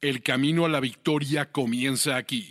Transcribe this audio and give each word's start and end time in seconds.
El 0.00 0.22
camino 0.22 0.64
a 0.64 0.68
la 0.68 0.78
victoria 0.78 1.50
comienza 1.50 2.14
aquí. 2.14 2.48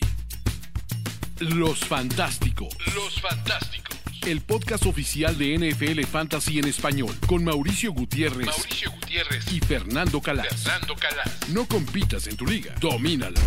Los 1.39 1.79
Fantásticos. 1.79 2.75
Los 2.93 3.21
Fantásticos. 3.21 3.97
El 4.25 4.41
podcast 4.41 4.85
oficial 4.85 5.37
de 5.37 5.57
NFL 5.57 6.03
Fantasy 6.07 6.59
en 6.59 6.67
español 6.67 7.15
con 7.25 7.45
Mauricio 7.45 7.93
Gutiérrez, 7.93 8.47
Mauricio 8.47 8.91
Gutiérrez 8.91 9.49
y 9.53 9.61
Fernando 9.61 10.19
Calas. 10.19 10.61
Fernando 10.61 10.95
Calas. 10.95 11.47
No 11.47 11.65
compitas 11.69 12.27
en 12.27 12.35
tu 12.35 12.45
liga, 12.45 12.75
domínala. 12.81 13.39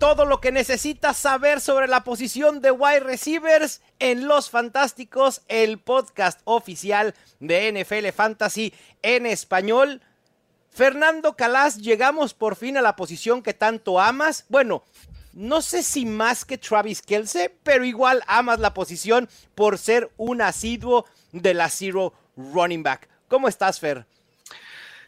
Todo 0.00 0.24
lo 0.24 0.40
que 0.40 0.50
necesitas 0.50 1.16
saber 1.16 1.60
sobre 1.60 1.86
la 1.86 2.02
posición 2.02 2.60
de 2.60 2.72
wide 2.72 2.98
receivers 2.98 3.80
en 4.00 4.26
Los 4.26 4.50
Fantásticos, 4.50 5.42
el 5.46 5.78
podcast 5.78 6.40
oficial 6.42 7.14
de 7.38 7.70
NFL 7.72 8.08
Fantasy 8.08 8.74
en 9.02 9.24
español. 9.24 10.02
Fernando 10.70 11.34
Calas, 11.34 11.78
llegamos 11.78 12.34
por 12.34 12.56
fin 12.56 12.76
a 12.76 12.82
la 12.82 12.96
posición 12.96 13.42
que 13.42 13.54
tanto 13.54 14.00
amas. 14.00 14.44
Bueno, 14.48 14.84
no 15.32 15.62
sé 15.62 15.82
si 15.82 16.04
más 16.06 16.44
que 16.44 16.58
Travis 16.58 17.02
Kelce, 17.02 17.54
pero 17.62 17.84
igual 17.84 18.22
amas 18.26 18.58
la 18.60 18.74
posición 18.74 19.28
por 19.54 19.78
ser 19.78 20.10
un 20.16 20.42
asiduo 20.42 21.04
de 21.32 21.54
la 21.54 21.68
Zero 21.68 22.12
Running 22.36 22.82
Back. 22.82 23.08
¿Cómo 23.28 23.48
estás, 23.48 23.78
Fer? 23.78 24.06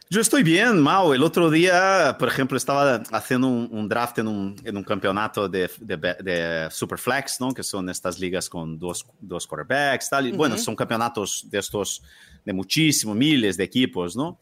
Yo 0.09 0.19
estoy 0.19 0.43
bien, 0.43 0.77
Mau. 0.81 1.13
El 1.13 1.23
otro 1.23 1.49
día, 1.49 2.17
por 2.19 2.27
ejemplo, 2.27 2.57
estaba 2.57 2.95
haciendo 3.13 3.47
un, 3.47 3.69
un 3.71 3.87
draft 3.87 4.19
en 4.19 4.27
un, 4.27 4.55
en 4.65 4.75
un 4.75 4.83
campeonato 4.83 5.47
de, 5.47 5.71
de, 5.79 5.95
de, 5.95 6.67
Superflex, 6.69 7.39
¿no? 7.39 7.53
Que 7.53 7.63
son 7.63 7.89
estas 7.89 8.19
ligas 8.19 8.49
con 8.49 8.77
dos, 8.77 9.05
dos 9.21 9.47
quarterbacks, 9.47 10.09
tal. 10.09 10.27
Y, 10.27 10.31
uh 10.31 10.33
-huh. 10.33 10.37
Bueno, 10.37 10.57
son 10.57 10.75
campeonatos 10.75 11.45
de 11.49 11.59
estos, 11.59 12.03
de 12.43 12.51
muchísimos, 12.51 13.15
miles 13.15 13.55
de 13.55 13.63
equipos, 13.63 14.13
¿no? 14.17 14.37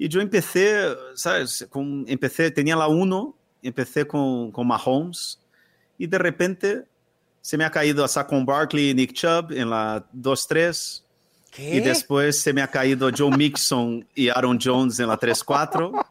Y 0.00 0.08
yo 0.08 0.20
empecé, 0.20 0.94
¿sabes? 1.14 1.66
Con, 1.68 2.04
empecé, 2.06 2.52
tenía 2.52 2.76
la 2.76 2.86
1, 2.86 3.34
empecé 3.64 4.06
con, 4.06 4.52
con 4.52 4.66
Mahomes 4.68 5.40
y 5.98 6.06
de 6.06 6.18
repente 6.18 6.84
se 7.40 7.58
me 7.58 7.64
ha 7.64 7.70
caído 7.70 8.04
a 8.04 8.08
Saquon 8.08 8.46
Barkley 8.46 8.90
y 8.90 8.94
Nick 8.94 9.12
Chubb 9.12 9.50
en 9.50 9.70
la 9.70 10.06
2-3. 10.14 11.02
Y 11.56 11.80
después 11.80 12.38
se 12.40 12.52
me 12.52 12.62
ha 12.62 12.68
caído 12.68 13.10
Joe 13.16 13.36
Mixon 13.36 14.06
y 14.14 14.28
Aaron 14.28 14.60
Jones 14.62 15.00
en 15.00 15.08
la 15.08 15.18
3-4. 15.18 16.06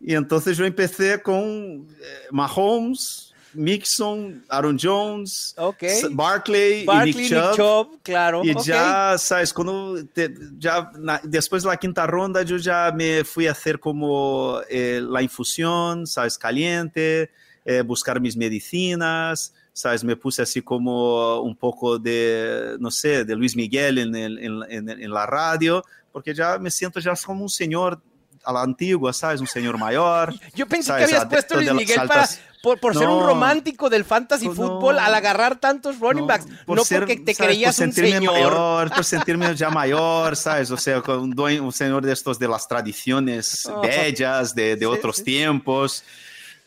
Y 0.00 0.14
entonces 0.14 0.58
yo 0.58 0.66
empecé 0.66 1.22
con 1.22 1.88
Mahomes, 2.30 3.31
Mixon, 3.54 4.44
Aaron 4.48 4.78
Jones, 4.80 5.54
okay. 5.56 6.02
Barkley, 6.10 6.84
Barkley, 6.84 7.10
y 7.10 7.14
Nick 7.14 7.28
Chubb. 7.28 7.48
Nick 7.48 7.56
Chubb 7.56 8.02
claro. 8.02 8.44
Y 8.44 8.50
okay. 8.50 8.64
ya, 8.64 9.16
¿sabes? 9.18 9.52
Cuando 9.52 10.04
te, 10.12 10.34
ya, 10.58 10.90
na, 10.98 11.20
después 11.22 11.62
de 11.62 11.68
la 11.68 11.76
quinta 11.76 12.06
ronda, 12.06 12.42
yo 12.42 12.56
ya 12.56 12.92
me 12.94 13.24
fui 13.24 13.46
a 13.46 13.52
hacer 13.52 13.78
como 13.78 14.60
eh, 14.68 15.00
la 15.02 15.22
infusión, 15.22 16.06
¿sabes? 16.06 16.38
Caliente, 16.38 17.30
eh, 17.64 17.82
buscar 17.82 18.20
mis 18.20 18.36
medicinas, 18.36 19.54
¿sabes? 19.72 20.04
Me 20.04 20.16
puse 20.16 20.42
así 20.42 20.62
como 20.62 21.40
un 21.40 21.56
poco 21.56 21.98
de, 21.98 22.76
no 22.80 22.90
sé, 22.90 23.24
de 23.24 23.36
Luis 23.36 23.56
Miguel 23.56 23.98
en, 23.98 24.14
el, 24.14 24.38
en, 24.38 24.62
en, 24.68 24.88
en 24.88 25.10
la 25.10 25.26
radio, 25.26 25.84
porque 26.12 26.34
ya 26.34 26.58
me 26.58 26.70
siento 26.70 27.00
ya 27.00 27.14
como 27.24 27.42
un 27.42 27.48
señor 27.48 28.00
a 28.44 28.52
la 28.52 28.62
antigua, 28.62 29.12
¿sabes? 29.12 29.40
Un 29.40 29.46
señor 29.46 29.78
mayor. 29.78 30.34
Yo 30.54 30.66
pensé 30.66 30.88
¿sabes? 30.88 31.08
que 31.08 31.14
habías 31.16 31.28
puesto 31.28 31.56
Luis 31.56 31.72
Miguel 31.72 32.00
altas... 32.00 32.36
para, 32.36 32.52
por, 32.62 32.80
por 32.80 32.94
no, 32.94 33.00
ser 33.00 33.08
un 33.08 33.24
romántico 33.24 33.90
del 33.90 34.04
fantasy 34.04 34.48
no, 34.48 34.54
fútbol 34.54 34.98
al 34.98 35.14
agarrar 35.14 35.56
tantos 35.56 35.98
running 35.98 36.26
backs, 36.26 36.46
no, 36.46 36.74
no 36.74 36.84
ser, 36.84 37.00
porque 37.00 37.16
te 37.16 37.34
¿sabes? 37.34 37.48
creías 37.48 37.76
por 37.76 37.86
un 37.86 37.92
señor. 37.92 38.34
Mayor, 38.34 38.94
por 38.94 39.04
sentirme 39.04 39.54
ya 39.54 39.70
mayor, 39.70 40.36
¿sabes? 40.36 40.70
O 40.70 40.76
sea, 40.76 41.00
un, 41.00 41.30
dueño, 41.30 41.64
un 41.64 41.72
señor 41.72 42.04
de 42.04 42.12
estos 42.12 42.38
de 42.38 42.48
las 42.48 42.68
tradiciones 42.68 43.66
oh. 43.72 43.80
bellas 43.80 44.54
de, 44.54 44.76
de 44.76 44.80
sí, 44.80 44.84
otros 44.84 45.16
sí. 45.16 45.24
tiempos 45.24 46.04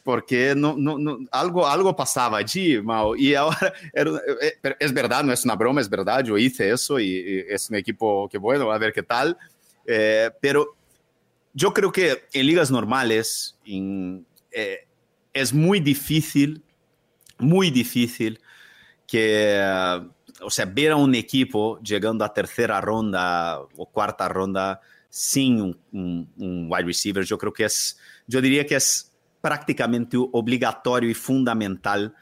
porque 0.04 0.54
no, 0.56 0.76
no, 0.78 1.00
no, 1.00 1.18
algo, 1.32 1.66
algo 1.66 1.96
pasaba 1.96 2.38
allí, 2.38 2.80
Mao. 2.80 3.16
Y 3.16 3.34
ahora, 3.34 3.74
es 4.78 4.94
verdad, 4.94 5.24
no 5.24 5.34
es 5.34 5.44
una 5.46 5.56
broma, 5.56 5.82
es 5.82 5.90
verdad, 5.90 6.24
yo 6.24 6.38
hice 6.38 6.70
eso 6.70 7.00
y, 7.00 7.08
y 7.08 7.40
es 7.50 7.72
un 7.72 7.78
equipo 7.78 8.30
que 8.30 8.38
bueno, 8.38 8.72
a 8.72 8.78
ver 8.78 8.94
qué 8.94 9.02
tal. 9.02 9.36
Eh, 9.86 10.30
pero 10.40 10.76
yo 11.56 11.74
creo 11.74 11.92
que 11.92 12.28
en 12.34 12.46
ligas 12.46 12.70
normales 12.70 13.58
en, 13.66 14.28
eh, 14.52 14.86
es 15.34 15.54
muy 15.54 15.80
difícil, 15.80 16.62
muy 17.40 17.72
difícil 17.72 18.40
que, 19.08 19.58
o 20.42 20.50
sea, 20.50 20.66
ver 20.66 20.92
a 20.92 20.98
un 20.98 21.16
equipo 21.16 21.80
llegando 21.80 22.26
a 22.26 22.34
tercera 22.34 22.82
ronda 22.82 23.62
o 23.78 23.86
cuarta 23.86 24.28
ronda 24.28 24.82
sin 25.10 25.62
un, 25.62 25.80
un, 25.94 26.30
un 26.38 26.68
wide 26.70 26.84
receiver. 26.84 27.24
Yo 27.24 27.38
creo 27.38 27.54
que 27.54 27.64
es, 27.64 27.98
yo 28.28 28.42
diría 28.42 28.66
que 28.66 28.76
es 28.76 29.14
prácticamente 29.40 30.18
obligatorio 30.18 31.10
y 31.10 31.14
fundamental 31.14 32.16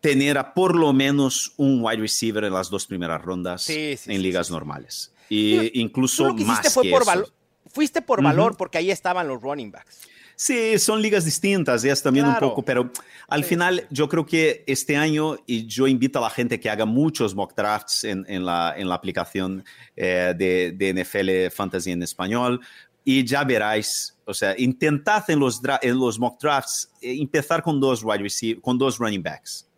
tener 0.00 0.38
a 0.38 0.54
por 0.54 0.76
lo 0.76 0.92
menos 0.92 1.52
un 1.56 1.80
wide 1.82 2.00
receiver 2.00 2.44
en 2.44 2.52
las 2.52 2.70
dos 2.70 2.86
primeras 2.86 3.22
rondas 3.22 3.62
sí, 3.62 3.96
sí, 3.96 4.10
en 4.12 4.18
sí, 4.18 4.22
ligas 4.22 4.50
normales. 4.50 5.12
Y 5.28 5.80
incluso 5.80 6.36
que 6.36 6.44
más 6.44 6.72
fue 6.72 6.84
que 6.84 6.90
por 6.90 7.02
eso. 7.02 7.32
Fuiste 7.72 8.02
por 8.02 8.22
valor 8.22 8.52
uh 8.52 8.54
-huh. 8.54 8.58
porque 8.58 8.78
ahí 8.78 8.90
estaban 8.90 9.26
los 9.28 9.40
running 9.40 9.70
backs. 9.70 9.98
Sí, 10.36 10.78
son 10.78 11.00
ligas 11.00 11.24
distintas, 11.24 11.84
es 11.84 12.02
también 12.02 12.26
claro. 12.26 12.46
un 12.46 12.50
poco, 12.50 12.64
pero 12.64 12.90
al 13.28 13.44
sí. 13.44 13.50
final 13.50 13.86
yo 13.90 14.08
creo 14.08 14.26
que 14.26 14.64
este 14.66 14.96
año, 14.96 15.36
y 15.46 15.66
yo 15.66 15.86
invito 15.86 16.18
a 16.18 16.22
la 16.22 16.30
gente 16.30 16.58
que 16.58 16.68
haga 16.68 16.84
muchos 16.84 17.34
mock 17.34 17.54
drafts 17.54 18.04
en, 18.04 18.24
en, 18.28 18.44
la, 18.44 18.74
en 18.76 18.88
la, 18.88 18.94
aplicación 18.96 19.64
eh, 19.94 20.34
de, 20.36 20.72
de, 20.72 20.94
NFL 20.94 21.54
Fantasy 21.54 21.92
en 21.92 22.02
español, 22.02 22.60
y 23.04 23.24
ya 23.24 23.44
veráis, 23.44 24.16
o 24.24 24.34
sea, 24.34 24.54
intentad 24.58 25.28
en 25.28 25.38
los, 25.38 25.60
en 25.82 25.98
los 25.98 26.18
mock 26.18 26.40
drafts 26.40 26.90
eh, 27.00 27.16
empezar 27.20 27.62
con 27.62 27.78
dos, 27.78 28.02
wide 28.02 28.22
receiver, 28.22 28.60
con 28.60 28.78
dos 28.78 28.98
running 28.98 29.22
backs 29.22 29.68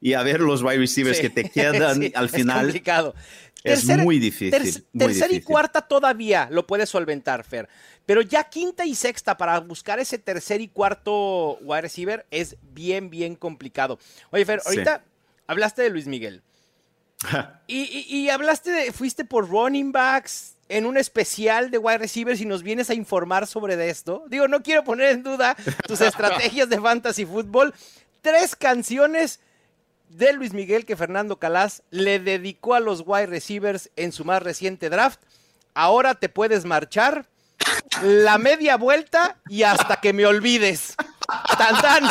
y 0.00 0.14
a 0.14 0.22
ver 0.22 0.40
los 0.40 0.62
wide 0.62 0.78
receivers 0.78 1.18
sí. 1.18 1.22
que 1.22 1.30
te 1.30 1.50
quedan 1.50 2.00
sí, 2.02 2.12
al 2.14 2.28
final. 2.28 2.58
Es 2.58 2.62
complicado. 2.64 3.14
Es 3.64 3.84
muy 3.84 4.18
difícil. 4.18 4.50
Ter 4.50 4.62
muy 4.62 5.06
tercera 5.06 5.28
difícil. 5.28 5.36
y 5.36 5.40
cuarta 5.42 5.82
todavía 5.82 6.48
lo 6.50 6.66
puedes 6.66 6.88
solventar, 6.88 7.44
Fer. 7.44 7.68
Pero 8.06 8.22
ya 8.22 8.44
quinta 8.44 8.86
y 8.86 8.94
sexta 8.94 9.36
para 9.36 9.58
buscar 9.60 9.98
ese 10.00 10.18
tercer 10.18 10.60
y 10.60 10.68
cuarto 10.68 11.58
wide 11.60 11.82
receiver 11.82 12.26
es 12.30 12.56
bien, 12.72 13.10
bien 13.10 13.36
complicado. 13.36 13.98
Oye, 14.30 14.44
Fer, 14.44 14.62
ahorita 14.64 14.98
sí. 14.98 15.32
hablaste 15.46 15.82
de 15.82 15.90
Luis 15.90 16.06
Miguel. 16.06 16.42
y, 17.66 17.82
y, 17.82 18.06
y, 18.08 18.30
hablaste 18.30 18.70
de, 18.70 18.92
fuiste 18.92 19.24
por 19.26 19.48
running 19.48 19.92
backs 19.92 20.56
en 20.70 20.86
un 20.86 20.96
especial 20.96 21.70
de 21.70 21.78
wide 21.78 21.98
receivers 21.98 22.40
y 22.40 22.46
nos 22.46 22.62
vienes 22.62 22.88
a 22.88 22.94
informar 22.94 23.46
sobre 23.46 23.76
de 23.76 23.90
esto. 23.90 24.24
Digo, 24.28 24.48
no 24.48 24.62
quiero 24.62 24.84
poner 24.84 25.10
en 25.10 25.22
duda 25.22 25.56
tus 25.86 26.00
estrategias 26.00 26.68
de 26.68 26.80
fantasy 26.80 27.26
fútbol. 27.26 27.74
Tres 28.22 28.56
canciones 28.56 29.40
de 30.10 30.32
Luis 30.32 30.52
Miguel 30.52 30.84
que 30.84 30.96
Fernando 30.96 31.38
Calas 31.38 31.82
le 31.90 32.18
dedicó 32.18 32.74
a 32.74 32.80
los 32.80 33.04
wide 33.06 33.26
receivers 33.26 33.90
en 33.96 34.12
su 34.12 34.24
más 34.24 34.42
reciente 34.42 34.90
draft. 34.90 35.20
Ahora 35.72 36.14
te 36.14 36.28
puedes 36.28 36.64
marchar, 36.64 37.26
la 38.02 38.38
media 38.38 38.76
vuelta 38.76 39.36
y 39.48 39.62
hasta 39.62 39.96
que 39.96 40.12
me 40.12 40.26
olvides. 40.26 40.96
Tan 41.56 41.80
tan, 41.80 42.02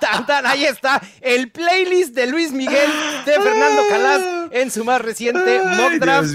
tan 0.00 0.26
tan, 0.26 0.46
ahí 0.46 0.64
está 0.64 1.02
el 1.20 1.50
playlist 1.50 2.14
de 2.14 2.26
Luis 2.28 2.52
Miguel 2.52 2.90
de 3.26 3.32
Fernando 3.40 3.82
Calas 3.88 4.22
en 4.52 4.70
su 4.70 4.84
más 4.84 5.00
reciente 5.00 5.60
mock 5.64 5.94
draft. 5.94 6.30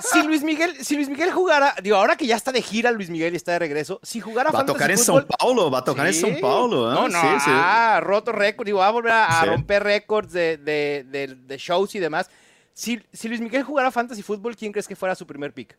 Si, 0.00 0.22
Luis 0.22 0.42
Miguel, 0.42 0.84
si 0.84 0.96
Luis 0.96 1.08
Miguel 1.08 1.30
jugara, 1.30 1.74
digo, 1.82 1.96
ahora 1.96 2.16
que 2.16 2.26
ya 2.26 2.36
está 2.36 2.52
de 2.52 2.62
gira 2.62 2.90
Luis 2.90 3.10
Miguel 3.10 3.34
y 3.34 3.36
está 3.36 3.52
de 3.52 3.58
regreso, 3.58 4.00
si 4.02 4.20
jugara 4.20 4.50
Va 4.50 4.60
a 4.60 4.66
tocar 4.66 4.90
en 4.90 4.98
São 4.98 5.24
Paulo, 5.26 5.70
va 5.70 5.78
a 5.78 5.84
tocar 5.84 6.12
sí. 6.12 6.26
en 6.26 6.36
São 6.36 6.40
Paulo. 6.40 6.90
¿eh? 6.90 6.94
No, 6.94 7.08
no, 7.08 7.20
sí, 7.20 7.26
sí. 7.44 7.50
ah, 7.52 8.00
roto 8.02 8.32
récord, 8.32 8.66
digo, 8.66 8.78
va 8.78 8.88
a 8.88 8.90
volver 8.90 9.12
a, 9.12 9.40
a 9.40 9.44
romper 9.44 9.82
récords 9.82 10.32
de, 10.32 10.56
de, 10.56 11.04
de, 11.08 11.34
de, 11.34 11.58
shows 11.58 11.94
y 11.94 11.98
demás. 11.98 12.30
Si, 12.72 13.00
si 13.12 13.28
Luis 13.28 13.40
Miguel 13.40 13.62
jugara 13.62 13.90
fantasy 13.90 14.22
fútbol, 14.22 14.56
¿quién 14.56 14.72
crees 14.72 14.86
que 14.86 14.96
fuera 14.96 15.14
su 15.14 15.26
primer 15.26 15.52
pick? 15.52 15.76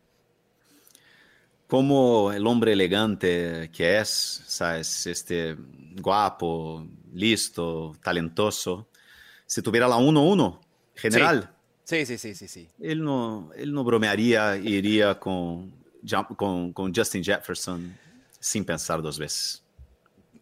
Como 1.66 2.32
el 2.32 2.46
hombre 2.46 2.72
elegante 2.72 3.70
que 3.72 3.98
es, 4.00 4.42
sabes, 4.46 5.06
este 5.06 5.56
guapo, 6.00 6.86
listo, 7.12 7.92
talentoso, 8.02 8.88
si 9.46 9.62
tuviera 9.62 9.86
la 9.86 9.96
1-1 9.96 10.58
general. 10.94 11.54
Sí. 11.90 12.06
Sí, 12.06 12.18
sí, 12.18 12.34
sí, 12.36 12.46
sí, 12.46 12.68
Él 12.80 13.02
no, 13.02 13.50
él 13.56 13.72
no 13.72 13.82
bromearía 13.82 14.56
y 14.56 14.74
iría 14.74 15.18
con, 15.18 15.72
con, 16.36 16.72
con, 16.72 16.94
Justin 16.94 17.24
Jefferson 17.24 17.98
sin 18.38 18.64
pensar 18.64 19.02
dos 19.02 19.18
veces. 19.18 19.60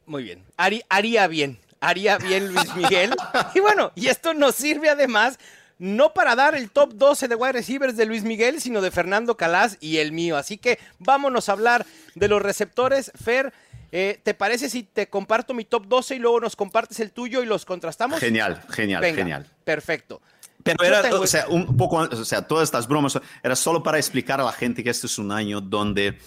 Muy 0.05 0.25
bien. 0.25 0.45
Haría, 0.59 0.85
haría 0.91 1.27
bien, 1.27 1.59
haría 1.81 2.19
bien 2.19 2.53
Luis 2.53 2.75
Miguel. 2.77 3.15
y 3.55 3.61
bueno, 3.61 3.93
y 3.95 4.09
esto 4.09 4.35
nos 4.35 4.57
sirve 4.57 4.91
además 4.91 5.39
no 5.79 6.13
para 6.13 6.37
dar 6.37 6.55
el 6.55 6.71
top 6.71 6.93
12 6.95 7.29
de 7.29 7.35
wide 7.35 7.53
receivers 7.53 7.97
de 7.97 8.05
Luis 8.05 8.25
Miguel, 8.25 8.61
sino 8.61 8.83
de 8.83 8.91
Fernando 8.91 9.39
Calas 9.39 9.79
y 9.81 9.99
el 9.99 10.13
mío. 10.13 10.37
Así 10.37 10.59
que 10.59 10.79
vámonos 10.99 11.49
a 11.49 11.53
hablar 11.53 11.87
de 12.15 12.29
los 12.29 12.43
receptores. 12.43 13.11
Fer, 13.15 13.55
eh, 13.91 14.21
¿te 14.23 14.35
parece 14.35 14.69
si 14.69 14.83
te 14.83 15.09
comparto 15.09 15.55
mi 15.55 15.65
top 15.65 15.87
12 15.87 16.17
y 16.17 16.19
luego 16.19 16.41
nos 16.41 16.57
compartes 16.57 17.01
el 17.01 17.11
tuyo 17.11 17.43
y 17.43 17.47
los 17.47 17.65
contrastamos? 17.65 18.21
Genial, 18.21 18.61
genial, 18.69 19.01
Venga, 19.01 19.17
genial. 19.17 19.47
Perfecto. 19.65 20.21
Pero 20.63 20.85
era, 20.85 21.15
o 21.15 21.27
sea, 21.27 21.47
un 21.49 21.77
poco, 21.77 21.97
o 21.97 22.25
sea, 22.25 22.43
todas 22.43 22.65
estas 22.65 22.89
bromas, 22.89 23.19
era 23.43 23.57
solo 23.57 23.83
para 23.83 23.99
explicar 23.99 24.41
a 24.41 24.45
la 24.45 24.53
gente 24.53 24.83
que 24.83 24.91
este 24.91 25.07
es 25.07 25.19
un 25.19 25.31
año 25.31 25.61
donde 25.61 26.19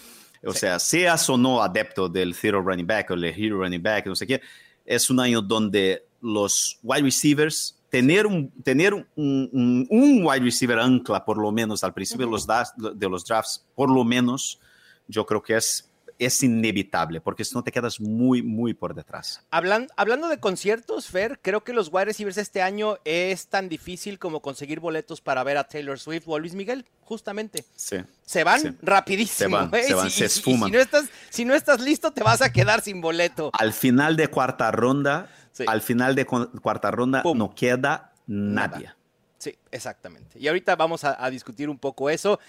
O 0.44 0.54
sea, 0.54 0.80
seas 0.80 1.30
o 1.30 1.38
no 1.38 1.62
adepto 1.62 2.10
del 2.10 2.34
zero 2.34 2.62
running 2.62 2.88
back 2.88 3.12
o 3.12 3.14
el 3.14 3.26
hero 3.26 3.60
running 3.60 3.84
back, 3.84 4.08
no 4.08 4.16
sé 4.16 4.26
qué, 4.26 4.42
es 4.86 5.10
un 5.10 5.20
año 5.20 5.42
donde 5.42 6.06
los 6.22 6.80
wide 6.82 7.04
receivers, 7.04 7.78
tener 7.90 8.26
un, 8.26 8.50
tener 8.64 8.94
un, 8.94 9.06
un, 9.16 9.88
un 9.90 10.26
wide 10.26 10.40
receiver 10.40 10.80
ancla, 10.80 11.24
por 11.24 11.38
lo 11.38 11.52
menos 11.52 11.84
al 11.84 11.94
principio 11.94 12.26
de, 12.26 12.32
los 12.32 12.48
de 12.48 13.10
los 13.10 13.26
drafts, 13.26 13.66
por 13.76 13.92
lo 13.92 14.04
menos, 14.04 14.60
yo 15.08 15.26
creo 15.26 15.44
que 15.44 15.58
es 15.58 15.91
es 16.26 16.44
inevitable, 16.44 17.20
porque 17.22 17.44
si 17.44 17.56
no 17.56 17.64
te 17.64 17.72
quedas 17.72 18.00
muy, 18.00 18.42
muy 18.44 18.74
por 18.74 18.94
detrás. 18.94 19.44
Hablando, 19.50 19.92
hablando 19.98 20.28
de 20.30 20.40
conciertos, 20.40 21.08
Fer, 21.08 21.40
creo 21.42 21.64
que 21.64 21.74
los 21.74 21.90
wide 21.92 22.06
receivers 22.06 22.38
este 22.38 22.62
año 22.62 22.98
es 23.06 23.48
tan 23.48 23.68
difícil 23.70 24.20
como 24.20 24.42
conseguir 24.42 24.80
boletos 24.80 25.20
para 25.22 25.44
ver 25.44 25.58
a 25.58 25.64
Taylor 25.68 25.98
Swift 26.00 26.24
o 26.28 26.36
a 26.36 26.40
Luis 26.40 26.54
Miguel, 26.54 26.86
justamente. 27.02 27.66
Sí. 27.76 27.98
Se 28.24 28.44
van 28.44 28.78
rapidísimo. 28.82 29.58
Se 29.58 29.66
van, 29.66 29.76
¿eh? 29.76 29.84
se, 29.84 29.94
van, 29.94 30.10
se 30.12 30.24
y 30.24 30.26
esfuman. 30.28 30.70
si, 30.70 30.76
no 30.76 30.80
estás, 30.82 31.06
si 31.30 31.46
no 31.46 31.54
estás 31.56 31.82
listo, 31.82 32.12
te 32.12 32.24
vas 32.24 32.42
a 32.42 32.52
quedar 32.52 32.82
sin 32.82 33.02
boleto. 33.02 33.50
Al 33.58 33.74
final 33.74 34.16
de 34.16 34.28
cuarta 34.28 34.72
ronda, 34.72 35.30
Sí. 35.54 35.66
al 35.68 35.82
final 35.82 36.16
de 36.16 36.26
cu- 36.26 36.50
cuarta 36.62 36.92
ronda, 36.92 37.24
Pum. 37.24 37.38
no 37.38 37.54
queda 37.54 38.14
Nada. 38.28 38.68
nadie. 38.78 38.94
Sí, 39.38 39.58
exactamente. 39.72 40.38
Y 40.40 40.48
ahorita 40.48 40.76
vamos 40.76 41.04
a, 41.04 41.22
a 41.24 41.30
discutir 41.32 41.68
un 41.68 41.78
poco 41.80 42.10
eso. 42.10 42.40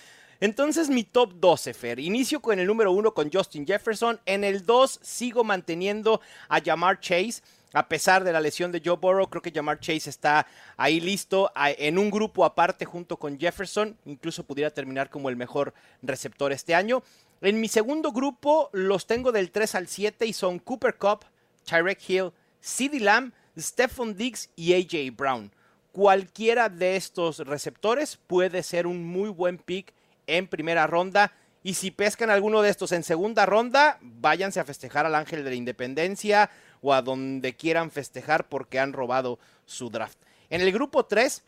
Entonces, 0.42 0.90
mi 0.90 1.04
top 1.04 1.34
12, 1.36 1.72
Fer. 1.72 2.00
Inicio 2.00 2.40
con 2.40 2.58
el 2.58 2.66
número 2.66 2.90
1 2.90 3.14
con 3.14 3.30
Justin 3.30 3.64
Jefferson. 3.64 4.18
En 4.26 4.42
el 4.42 4.66
2 4.66 4.98
sigo 5.00 5.44
manteniendo 5.44 6.20
a 6.48 6.60
Jamar 6.60 6.98
Chase. 6.98 7.42
A 7.72 7.86
pesar 7.86 8.24
de 8.24 8.32
la 8.32 8.40
lesión 8.40 8.72
de 8.72 8.82
Joe 8.84 8.96
Burrow, 8.96 9.30
creo 9.30 9.40
que 9.40 9.52
Jamar 9.52 9.78
Chase 9.78 10.10
está 10.10 10.48
ahí 10.76 10.98
listo 10.98 11.52
en 11.54 11.96
un 11.96 12.10
grupo 12.10 12.44
aparte 12.44 12.84
junto 12.84 13.16
con 13.18 13.38
Jefferson. 13.38 13.96
Incluso 14.04 14.42
pudiera 14.42 14.72
terminar 14.72 15.10
como 15.10 15.28
el 15.28 15.36
mejor 15.36 15.74
receptor 16.02 16.50
este 16.50 16.74
año. 16.74 17.04
En 17.40 17.60
mi 17.60 17.68
segundo 17.68 18.10
grupo 18.10 18.68
los 18.72 19.06
tengo 19.06 19.30
del 19.30 19.52
3 19.52 19.76
al 19.76 19.86
7 19.86 20.26
y 20.26 20.32
son 20.32 20.58
Cooper 20.58 20.96
Cup, 20.96 21.20
Tyrek 21.66 22.00
Hill, 22.10 22.32
CeeDee 22.60 22.98
Lamb, 22.98 23.32
Stephon 23.56 24.16
Diggs 24.16 24.50
y 24.56 24.74
AJ 24.74 25.16
Brown. 25.16 25.52
Cualquiera 25.92 26.68
de 26.68 26.96
estos 26.96 27.38
receptores 27.38 28.18
puede 28.26 28.64
ser 28.64 28.88
un 28.88 29.04
muy 29.04 29.28
buen 29.28 29.56
pick 29.56 29.94
en 30.26 30.48
primera 30.48 30.86
ronda. 30.86 31.32
Y 31.62 31.74
si 31.74 31.90
pescan 31.90 32.30
alguno 32.30 32.62
de 32.62 32.70
estos 32.70 32.92
en 32.92 33.04
segunda 33.04 33.46
ronda, 33.46 33.98
váyanse 34.00 34.60
a 34.60 34.64
festejar 34.64 35.06
al 35.06 35.14
Ángel 35.14 35.44
de 35.44 35.50
la 35.50 35.56
Independencia 35.56 36.50
o 36.80 36.92
a 36.92 37.02
donde 37.02 37.54
quieran 37.54 37.90
festejar 37.90 38.48
porque 38.48 38.80
han 38.80 38.92
robado 38.92 39.38
su 39.64 39.88
draft. 39.88 40.18
En 40.50 40.60
el 40.60 40.72
grupo 40.72 41.04
3 41.04 41.44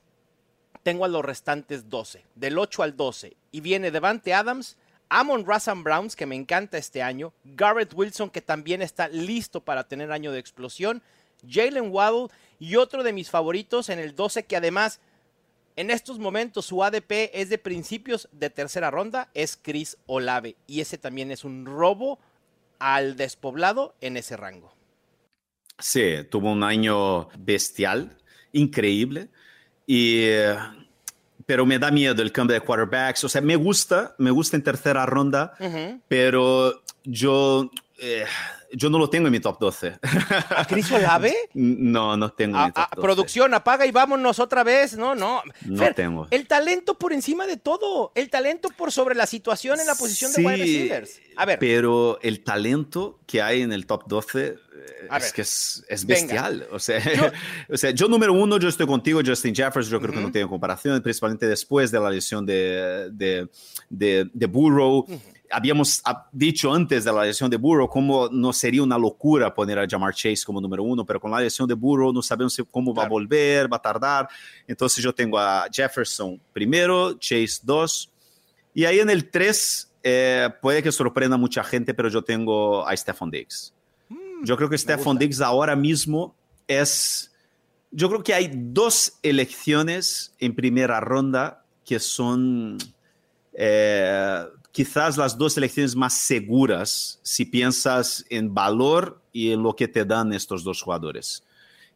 tengo 0.83 1.05
a 1.05 1.09
los 1.09 1.25
restantes 1.25 1.91
12, 1.91 2.25
del 2.37 2.59
8 2.59 2.83
al 2.83 2.97
12. 2.97 3.37
Y 3.51 3.61
viene 3.61 3.91
Devante 3.91 4.35
Adams, 4.35 4.77
Amon 5.09 5.47
Razan 5.47 5.83
Browns, 5.83 6.15
que 6.15 6.27
me 6.27 6.37
encanta 6.37 6.79
este 6.79 7.03
año, 7.03 7.33
Garrett 7.45 7.93
Wilson, 7.95 8.31
que 8.31 8.43
también 8.43 8.83
está 8.83 9.09
listo 9.09 9.61
para 9.61 9.85
tener 9.89 10.13
año 10.13 10.31
de 10.31 10.39
explosión, 10.39 11.03
Jalen 11.49 11.91
Waddle 11.91 12.29
y 12.59 12.77
otro 12.77 13.03
de 13.03 13.13
mis 13.13 13.31
favoritos 13.31 13.89
en 13.89 13.99
el 13.99 14.15
12, 14.15 14.45
que 14.45 14.57
además 14.57 15.01
en 15.77 15.91
estos 15.91 16.19
momentos 16.19 16.67
su 16.67 16.83
ADP 16.85 17.31
es 17.33 17.49
de 17.49 17.59
principios 17.59 18.29
de 18.33 18.51
tercera 18.51 18.91
ronda, 18.91 19.31
es 19.35 19.59
Chris 19.61 19.99
Olave. 20.07 20.57
Y 20.67 20.81
ese 20.81 20.99
también 20.99 21.31
es 21.31 21.45
un 21.45 21.67
robo 21.67 22.19
al 22.79 23.17
despoblado 23.17 23.95
en 24.01 24.17
ese 24.17 24.37
rango. 24.37 24.75
Sí, 25.79 26.19
tuvo 26.31 26.53
un 26.53 26.63
año 26.63 27.29
bestial, 27.39 28.17
increíble, 28.53 29.29
y, 29.87 30.23
eh, 30.23 30.57
pero 31.47 31.67
me 31.67 31.79
da 31.79 31.91
miedo 31.91 32.23
el 32.23 32.31
cambio 32.31 32.55
de 32.55 32.61
quarterbacks. 32.61 33.25
O 33.25 33.29
sea, 33.29 33.41
me 33.41 33.57
gusta, 33.57 34.15
me 34.19 34.31
gusta 34.31 34.57
en 34.57 34.63
tercera 34.63 35.05
ronda, 35.05 35.55
pero 36.09 36.83
yo, 37.03 37.71
eh, 37.99 38.25
yo 38.77 38.91
no 38.91 38.99
lo 38.99 39.09
tengo 39.11 39.27
en 39.29 39.33
mi 39.33 39.41
top 39.41 39.59
12. 39.61 39.99
¿A 40.57 40.67
Chris 40.67 40.91
Olave? 40.93 41.35
no, 41.55 42.17
no 42.17 42.31
tengo 42.33 42.57
en 42.57 42.63
A- 42.63 42.67
mi 42.67 42.73
top 42.73 42.83
a- 42.85 42.89
12. 42.97 43.03
producción, 43.03 43.55
apaga 43.55 43.87
y 43.87 43.91
vámonos 43.91 44.39
otra 44.39 44.63
vez. 44.65 44.97
No, 44.97 45.15
no. 45.15 45.43
No 45.65 45.95
tengo. 45.95 46.27
El 46.31 46.47
talento 46.47 46.95
por 46.99 47.13
encima 47.13 47.47
de 47.47 47.57
todo. 47.57 48.13
El 48.15 48.31
talento 48.31 48.69
por 48.77 48.93
sobre 48.93 49.15
la 49.15 49.27
situación 49.27 49.81
en 49.81 49.87
la 49.87 49.95
posición 49.95 50.33
de 50.33 50.43
wide 50.45 50.57
Sí, 50.57 50.61
receivers. 50.89 51.21
A 51.37 51.47
ver, 51.47 51.59
Pero 51.59 52.19
el 52.23 52.45
talento 52.45 53.19
que 53.27 53.43
hay 53.43 53.63
en 53.63 53.73
el 53.73 53.87
top 53.87 54.05
12 54.07 54.47
eh, 54.47 54.57
A 55.11 55.17
es 55.19 55.25
ver. 55.25 55.33
que 55.33 55.43
es, 55.43 55.85
es 55.89 56.07
bestial. 56.07 56.67
O 56.71 56.79
sea, 56.79 56.99
Yo- 57.15 57.31
o 57.75 57.77
sea, 57.77 57.91
yo 57.91 58.09
número 58.09 58.33
uno, 58.33 58.59
yo 58.59 58.69
estoy 58.69 58.87
contigo, 58.87 59.21
Justin 59.25 59.55
Jefferson, 59.55 59.91
yo 59.93 59.99
creo 60.01 60.13
que 60.13 60.19
Ujú. 60.19 60.27
no 60.29 60.33
tengo 60.33 60.49
comparación, 60.49 61.01
principalmente 61.03 61.47
después 61.49 61.91
de 61.91 62.01
la 62.01 62.11
lesión 62.11 62.45
de, 62.47 63.09
de, 63.13 63.49
de, 63.89 64.31
de 64.33 64.47
Burrow. 64.47 65.07
Habíamos 65.51 66.01
ah, 66.05 66.29
dicho 66.33 66.73
antes 66.73 67.05
de 67.05 67.13
la 67.13 67.25
lesión 67.25 67.51
de 67.51 67.57
Burrow 67.57 67.89
cómo 67.89 68.29
no 68.31 68.53
sería 68.53 68.83
una 68.83 68.99
locura 68.99 69.55
poner 69.55 69.79
a 69.79 69.87
Jamar 69.89 70.15
Chase 70.15 70.43
como 70.45 70.61
número 70.61 70.83
uno, 70.83 71.05
pero 71.05 71.21
con 71.21 71.31
la 71.31 71.41
lesión 71.41 71.69
de 71.69 71.75
Burrow 71.75 72.13
no 72.13 72.23
sabemos 72.23 72.57
cómo 72.71 72.95
va 72.95 73.03
a 73.03 73.07
Claro. 73.07 73.13
volver, 73.13 73.73
va 73.73 73.77
a 73.77 73.83
tardar. 73.83 74.29
Entonces 74.67 75.03
yo 75.05 75.15
tengo 75.15 75.39
a 75.39 75.67
Jefferson 75.71 76.41
primero, 76.53 77.15
Chase 77.19 77.61
dos, 77.63 78.11
y 78.73 78.85
ahí 78.85 78.99
en 79.01 79.11
el 79.11 79.31
3 79.31 79.91
puede 80.61 80.83
que 80.83 80.93
sorprenda 80.93 81.37
a 81.37 81.39
mucha 81.39 81.63
gente, 81.65 81.95
pero 81.95 82.09
yo 82.09 82.23
tengo 82.23 82.87
a 82.87 82.97
Stephon 82.97 83.31
Diggs. 83.31 83.73
Yo 84.43 84.57
creo 84.57 84.69
que 84.69 84.77
Stephon. 84.77 85.17
Diggs 85.19 85.41
ahora 85.41 85.75
mismo 85.77 86.35
es... 86.69 87.31
Yo 87.91 88.09
creo 88.09 88.23
que 88.23 88.35
hay 88.35 88.51
dos 88.53 89.15
elecciones 89.23 90.35
en 90.41 90.55
primera 90.55 91.01
ronda 91.01 91.65
que 91.87 92.01
son 92.01 92.77
eh, 93.53 94.45
quizás 94.75 95.17
las 95.17 95.39
dos 95.39 95.57
elecciones 95.57 95.95
más 95.95 96.15
seguras 96.15 97.21
si 97.23 97.45
piensas 97.45 98.25
en 98.29 98.53
valor 98.53 99.23
y 99.33 99.53
en 99.53 99.63
lo 99.63 99.77
que 99.77 99.87
te 99.87 100.05
dan 100.05 100.33
estos 100.33 100.65
dos 100.65 100.83
jugadores, 100.83 101.45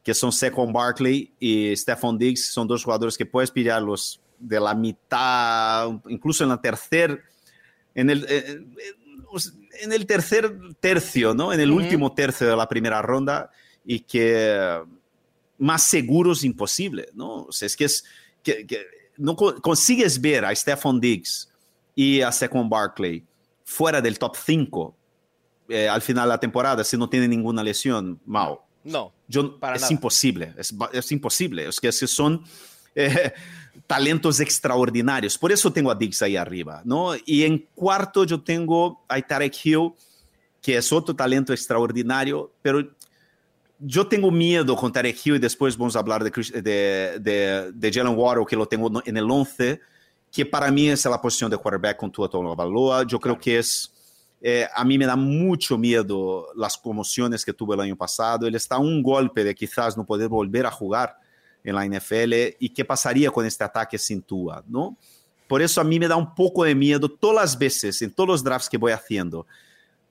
que 0.05 0.15
son 0.15 0.31
Saquon 0.31 0.73
Barkley 0.73 1.33
y 1.41 1.75
Stephon 1.75 2.17
Diggs, 2.17 2.47
son 2.47 2.69
dos 2.69 2.85
jugadores 2.85 3.19
que 3.19 3.27
puedes 3.27 3.51
pillarlos 3.51 4.21
de 4.39 4.61
la 4.61 4.75
mitad, 4.77 5.91
incluso 6.09 6.45
en 6.45 6.51
la 6.51 6.61
tercer, 6.61 7.25
en 7.97 8.11
el, 8.11 8.25
eh, 8.29 8.65
en 9.83 9.93
el 9.93 10.07
tercer 10.07 10.57
tercio, 10.79 11.35
¿no? 11.35 11.53
En 11.53 11.59
el 11.59 11.73
último 11.73 12.15
tercio 12.15 12.47
de 12.47 12.57
la 12.57 12.69
primera 12.69 13.03
ronda 13.03 13.51
y 13.85 13.99
que 14.01 14.81
más 15.59 15.83
seguros 15.83 16.45
imposible, 16.45 17.09
¿no? 17.15 17.43
O 17.43 17.53
sea, 17.53 17.67
es 17.67 17.77
que 17.77 17.87
es 17.87 18.05
que, 18.45 18.65
que 18.65 18.87
no 19.17 19.35
co- 19.35 19.61
consigues 19.61 20.21
ver 20.21 20.45
a 20.45 20.55
Stephon 20.55 21.01
Diggs 21.01 21.49
y 21.99 22.23
a 22.23 22.31
Saquon 22.31 22.69
Barkley 22.71 23.25
fuera 23.65 24.01
del 24.01 24.21
top 24.21 24.37
5 24.37 24.95
al 25.91 26.01
final 26.01 26.25
de 26.25 26.29
la 26.29 26.39
temporada 26.39 26.85
si 26.85 26.97
no 26.97 27.09
tiene 27.09 27.27
ninguna 27.27 27.63
lesión, 27.65 28.21
Mau. 28.25 28.61
no. 28.85 29.13
Yo, 29.27 29.59
Para 29.59 29.75
es 29.77 29.83
nada. 29.83 29.93
imposible, 29.93 30.55
es, 30.57 30.73
es 30.93 31.13
imposible. 31.13 31.69
Es 31.69 31.81
que 31.81 31.91
son 31.93 32.43
eh, 32.95 33.33
talentos 33.87 34.39
extraordinarios. 34.41 35.37
Por 35.37 35.51
eso 35.53 35.73
tengo 35.73 35.91
a 35.91 35.95
Diggs 35.97 36.23
ahí 36.23 36.37
arriba, 36.37 36.83
¿no? 36.85 37.11
Y 37.27 37.43
en 37.43 37.67
cuarto 37.75 38.25
yo 38.25 38.41
tengo 38.41 39.05
a 39.09 39.21
Tarek 39.21 39.55
Hill, 39.65 39.91
que 40.63 40.77
es 40.77 40.93
otro 40.93 41.15
talento 41.17 41.53
extraordinario, 41.53 42.53
pero 42.63 42.89
yo 43.81 44.07
tengo 44.07 44.31
miedo 44.31 44.75
con 44.77 44.93
Tarek 44.93 45.19
Hill 45.27 45.35
y 45.35 45.39
después 45.41 45.77
vamos 45.77 45.97
a 45.97 45.99
hablar 45.99 46.23
de, 46.25 46.31
de, 46.63 47.19
de, 47.21 47.73
de 47.75 47.93
Jalen 47.93 48.17
Waddle, 48.17 48.47
que 48.49 48.57
lo 48.57 48.67
tengo 48.67 49.03
en 49.05 49.17
el 49.17 49.29
11, 49.31 49.81
que 50.31 50.45
para 50.47 50.71
mí 50.71 50.89
es 50.89 51.05
la 51.05 51.21
posición 51.21 51.51
de 51.51 51.57
quarterback 51.57 51.97
con 51.97 52.11
Tua 52.13 52.29
Tagovailoa. 52.29 53.05
Yo 53.07 53.19
creo 53.19 53.35
Claro. 53.35 53.41
que 53.43 53.59
es... 53.59 53.93
eh, 54.41 54.67
a 54.75 54.85
mí 54.85 54.97
me 54.99 55.07
da 55.07 55.17
mucho 55.17 55.77
miedo 55.77 56.47
las 56.55 56.77
conmociones 56.77 57.45
que 57.45 57.53
tuvo 57.53 57.75
el 57.75 57.81
año 57.81 57.97
pasado. 57.97 58.47
Él 58.47 58.55
está 58.55 58.77
a 58.77 58.79
un 58.79 59.03
golpe 59.03 59.43
de 59.43 59.55
quizás 59.55 59.97
no 59.97 60.05
poder 60.05 60.29
volver 60.29 60.65
a 60.67 60.71
jugar 60.71 61.17
en 61.65 61.75
la 61.75 61.85
NFL 61.85 62.55
y 62.61 62.69
qué 62.69 62.85
pasaría 62.85 63.31
con 63.31 63.45
este 63.45 63.65
ataque 63.65 63.99
sin 63.99 64.23
Tua, 64.23 64.63
¿no? 64.69 64.97
Por 65.49 65.61
eso 65.63 65.81
a 65.81 65.85
mí 65.85 65.99
me 65.99 66.07
da 66.07 66.15
un 66.17 66.35
poco 66.35 66.63
de 66.65 66.75
miedo 66.75 67.09
todas 67.09 67.37
las 67.37 67.59
veces, 67.59 68.01
en 68.03 68.13
todos 68.13 68.29
los 68.29 68.45
drafts 68.45 68.69
que 68.69 68.77
voy 68.79 68.93
haciendo. 68.93 69.47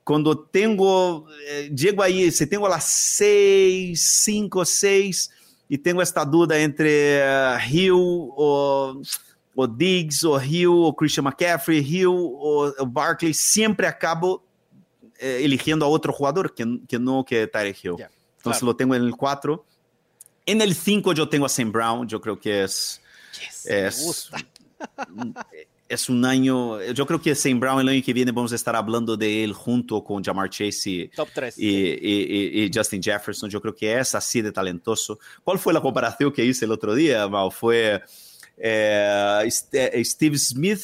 Cuando 0.04 0.38
tengo, 0.38 1.28
eh, 1.48 1.70
llego 1.74 2.02
ahí, 2.02 2.32
si 2.32 2.48
tengo 2.48 2.68
las 2.68 2.84
6, 2.86 4.02
5, 4.24 4.66
6 4.66 5.32
y 5.70 5.78
tengo 5.78 6.02
esta 6.02 6.26
duda 6.26 6.58
entre 6.58 7.20
eh, 7.22 7.58
Hill 7.70 7.92
o, 7.94 9.02
o 9.60 9.66
Diggs 9.68 10.24
o 10.24 10.40
Hill 10.40 10.68
o 10.70 10.94
Christian 10.96 11.24
McCaffrey, 11.26 11.80
Hill 11.80 12.06
o, 12.08 12.72
o 12.78 12.86
Barkley, 12.86 13.34
siempre 13.34 13.88
acabo 13.88 14.44
eh, 15.20 15.40
eligiendo 15.42 15.84
a 15.84 15.90
otro 15.90 16.14
jugador 16.14 16.54
que, 16.54 16.80
que 16.88 17.00
no 17.00 17.26
que 17.26 17.48
Tyreek 17.48 17.84
Hill. 17.84 17.96
Ya, 17.98 18.06
Entonces 18.38 18.60
claro. 18.60 18.66
lo 18.68 18.76
tengo 18.76 18.94
en 18.94 19.02
el 19.04 19.16
4. 19.16 19.66
En 20.46 20.62
el 20.62 20.76
5 20.76 21.12
yo 21.14 21.28
tengo 21.28 21.48
a 21.48 21.50
Sam 21.50 21.72
Brown, 21.72 22.08
yo 22.08 22.22
creo 22.22 22.40
que 22.40 22.64
es, 22.66 23.02
Yes, 23.34 23.66
es, 23.66 23.98
me 24.00 24.04
gusta. 24.06 24.38
es 25.90 26.10
un 26.10 26.24
año, 26.26 26.82
yo 26.92 27.06
creo 27.08 27.20
que 27.22 27.34
Sam 27.34 27.60
Brown 27.60 27.80
el 27.82 27.90
año 27.90 28.02
que 28.06 28.14
viene 28.14 28.32
vamos 28.32 28.52
a 28.52 28.56
estar 28.56 28.76
hablando 28.76 29.18
de 29.18 29.44
él 29.44 29.54
junto 29.54 30.04
con 30.04 30.24
Jamar 30.24 30.50
Chase 30.50 30.90
y, 30.90 31.08
Top 31.10 31.30
3. 31.34 31.58
y, 31.58 31.68
y- 31.68 32.64
y 32.66 32.72
Justin 32.74 33.02
Jefferson, 33.02 33.50
yo 33.50 33.60
creo 33.62 33.74
que 33.74 33.98
es 33.98 34.14
así 34.14 34.42
de 34.42 34.52
talentoso. 34.52 35.18
¿Cuál 35.44 35.58
fue 35.58 35.74
la 35.74 35.82
comparación 35.82 36.32
que 36.32 36.46
hice 36.46 36.66
el 36.66 36.72
otro 36.72 36.94
día, 36.94 37.28
Mau? 37.28 37.50
Fue 37.50 38.02
eh, 38.58 39.42
Ste- 39.46 40.04
Steve 40.06 40.38
Smith 40.38 40.84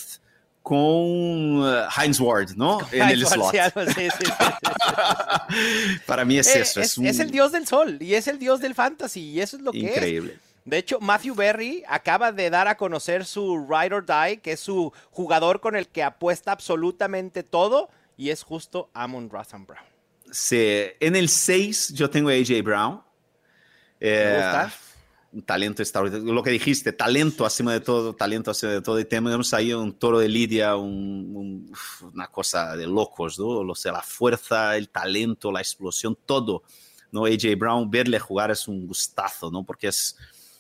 con 0.62 1.60
uh, 1.60 1.88
Heinz 2.00 2.20
Ward, 2.20 2.51
¿no? 2.56 2.80
en 2.92 3.10
el 3.10 3.25
slot. 3.25 3.51
sí, 3.53 4.10
sí, 4.10 4.25
sí. 4.25 4.32
Para 6.06 6.24
mí 6.25 6.38
es 6.38 6.48
Eh, 6.56 6.62
eso. 6.62 6.80
es, 6.82 6.92
Es, 6.92 6.98
un- 6.98 7.06
es 7.06 7.20
el 7.20 7.32
dios 7.32 7.51
del 7.51 7.68
sol 7.68 7.98
y 8.01 8.13
es 8.15 8.27
el 8.27 8.39
dios 8.39 8.60
del 8.62 8.75
fantasy 8.75 9.22
y 9.22 9.42
eso 9.42 9.58
es 9.58 9.63
lo 9.63 9.72
que 9.72 9.86
es. 9.86 9.96
increíble. 9.96 10.39
De 10.65 10.77
hecho, 10.77 11.00
Matthew 11.01 11.36
Berry 11.36 11.84
acaba 11.89 12.32
de 12.32 12.50
dar 12.50 12.70
a 12.70 12.77
conocer 12.77 13.25
su 13.25 13.68
Ride 13.70 13.96
or 13.96 14.06
Die, 14.06 14.38
que 14.38 14.53
es 14.53 14.62
su 14.62 14.94
jugador 15.12 15.60
con 15.60 15.75
el 15.75 15.88
que 15.89 16.03
apuesta 16.03 16.53
absolutamente 16.53 17.44
todo, 17.44 17.89
y 18.15 18.30
es 18.30 18.44
justo 18.44 18.89
Amon 18.94 19.30
Razan 19.30 19.65
Brown. 19.65 19.84
Sí, 20.32 20.86
en 21.01 21.18
el 21.18 21.27
6 21.27 21.89
yo 21.94 22.10
tengo 22.10 22.30
a 22.30 22.34
AJ 22.34 22.63
Brown. 22.63 23.01
Eh, 24.00 24.32
gusta? 24.36 24.74
Un 25.33 25.41
talento 25.41 25.81
extraordinario. 25.81 26.31
Lo 26.33 26.43
que 26.43 26.51
dijiste, 26.51 26.93
talento 26.93 27.45
acima 27.45 27.73
de 27.73 27.79
todo, 27.79 28.13
talento 28.13 28.51
acima 28.51 28.71
de 28.71 28.81
todo. 28.81 28.99
Y 28.99 29.05
tenemos 29.05 29.53
ahí 29.53 29.73
un 29.73 29.91
toro 29.93 30.19
de 30.19 30.29
Lidia, 30.29 30.75
un- 30.75 31.31
un- 31.35 31.73
una 32.13 32.27
cosa 32.27 32.75
de 32.77 32.85
locos, 32.85 33.39
¿no? 33.39 33.47
O 33.47 33.75
sea, 33.75 33.91
la 33.93 34.03
fuerza, 34.03 34.77
el 34.77 34.89
talento, 34.89 35.51
la 35.51 35.59
explosión, 35.59 36.17
todo. 36.25 36.63
¿no? 37.11 37.25
AJ 37.25 37.55
Brown, 37.55 37.89
verle 37.91 38.17
jugar 38.19 38.49
es 38.49 38.67
un 38.67 38.87
gustazo, 38.87 39.51
¿no? 39.51 39.63
Porque 39.63 39.87
es, 39.89 40.15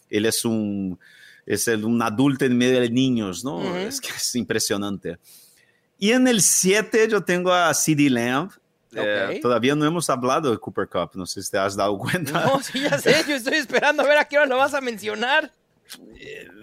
él 0.09 0.25
es 0.27 0.45
un, 0.45 0.99
es 1.47 1.67
el- 1.67 1.83
un 1.83 1.99
adulto 2.01 2.45
en 2.45 2.55
medio 2.55 2.79
de 2.79 2.89
niños, 2.91 3.43
¿no? 3.43 3.57
Ujú. 3.57 3.75
Es 3.75 3.99
que 3.99 4.09
es 4.09 4.35
impresionante. 4.35 5.17
Y 5.97 6.11
en 6.11 6.27
el 6.27 6.41
7 6.43 7.07
yo 7.09 7.21
tengo 7.23 7.51
a 7.51 7.73
CD 7.73 8.07
Lamb. 8.09 8.51
Eh, 8.95 9.29
Ok. 9.35 9.41
todavía 9.41 9.75
no 9.75 9.85
hemos 9.85 10.09
hablado 10.09 10.51
de 10.51 10.57
Cooper 10.57 10.87
Cup, 10.87 11.11
no 11.15 11.25
sé 11.25 11.41
si 11.41 11.51
te 11.51 11.57
has 11.57 11.75
dado 11.75 11.97
cuenta. 11.97 12.45
No, 12.45 12.61
sí, 12.61 12.81
ya 12.81 12.97
sé, 12.99 13.15
yo 13.27 13.35
estoy 13.35 13.55
esperando 13.55 14.03
a 14.03 14.05
ver 14.07 14.17
a 14.17 14.25
qué 14.25 14.37
hora 14.37 14.45
lo 14.47 14.57
vas 14.57 14.73
a 14.73 14.81
mencionar. 14.81 15.51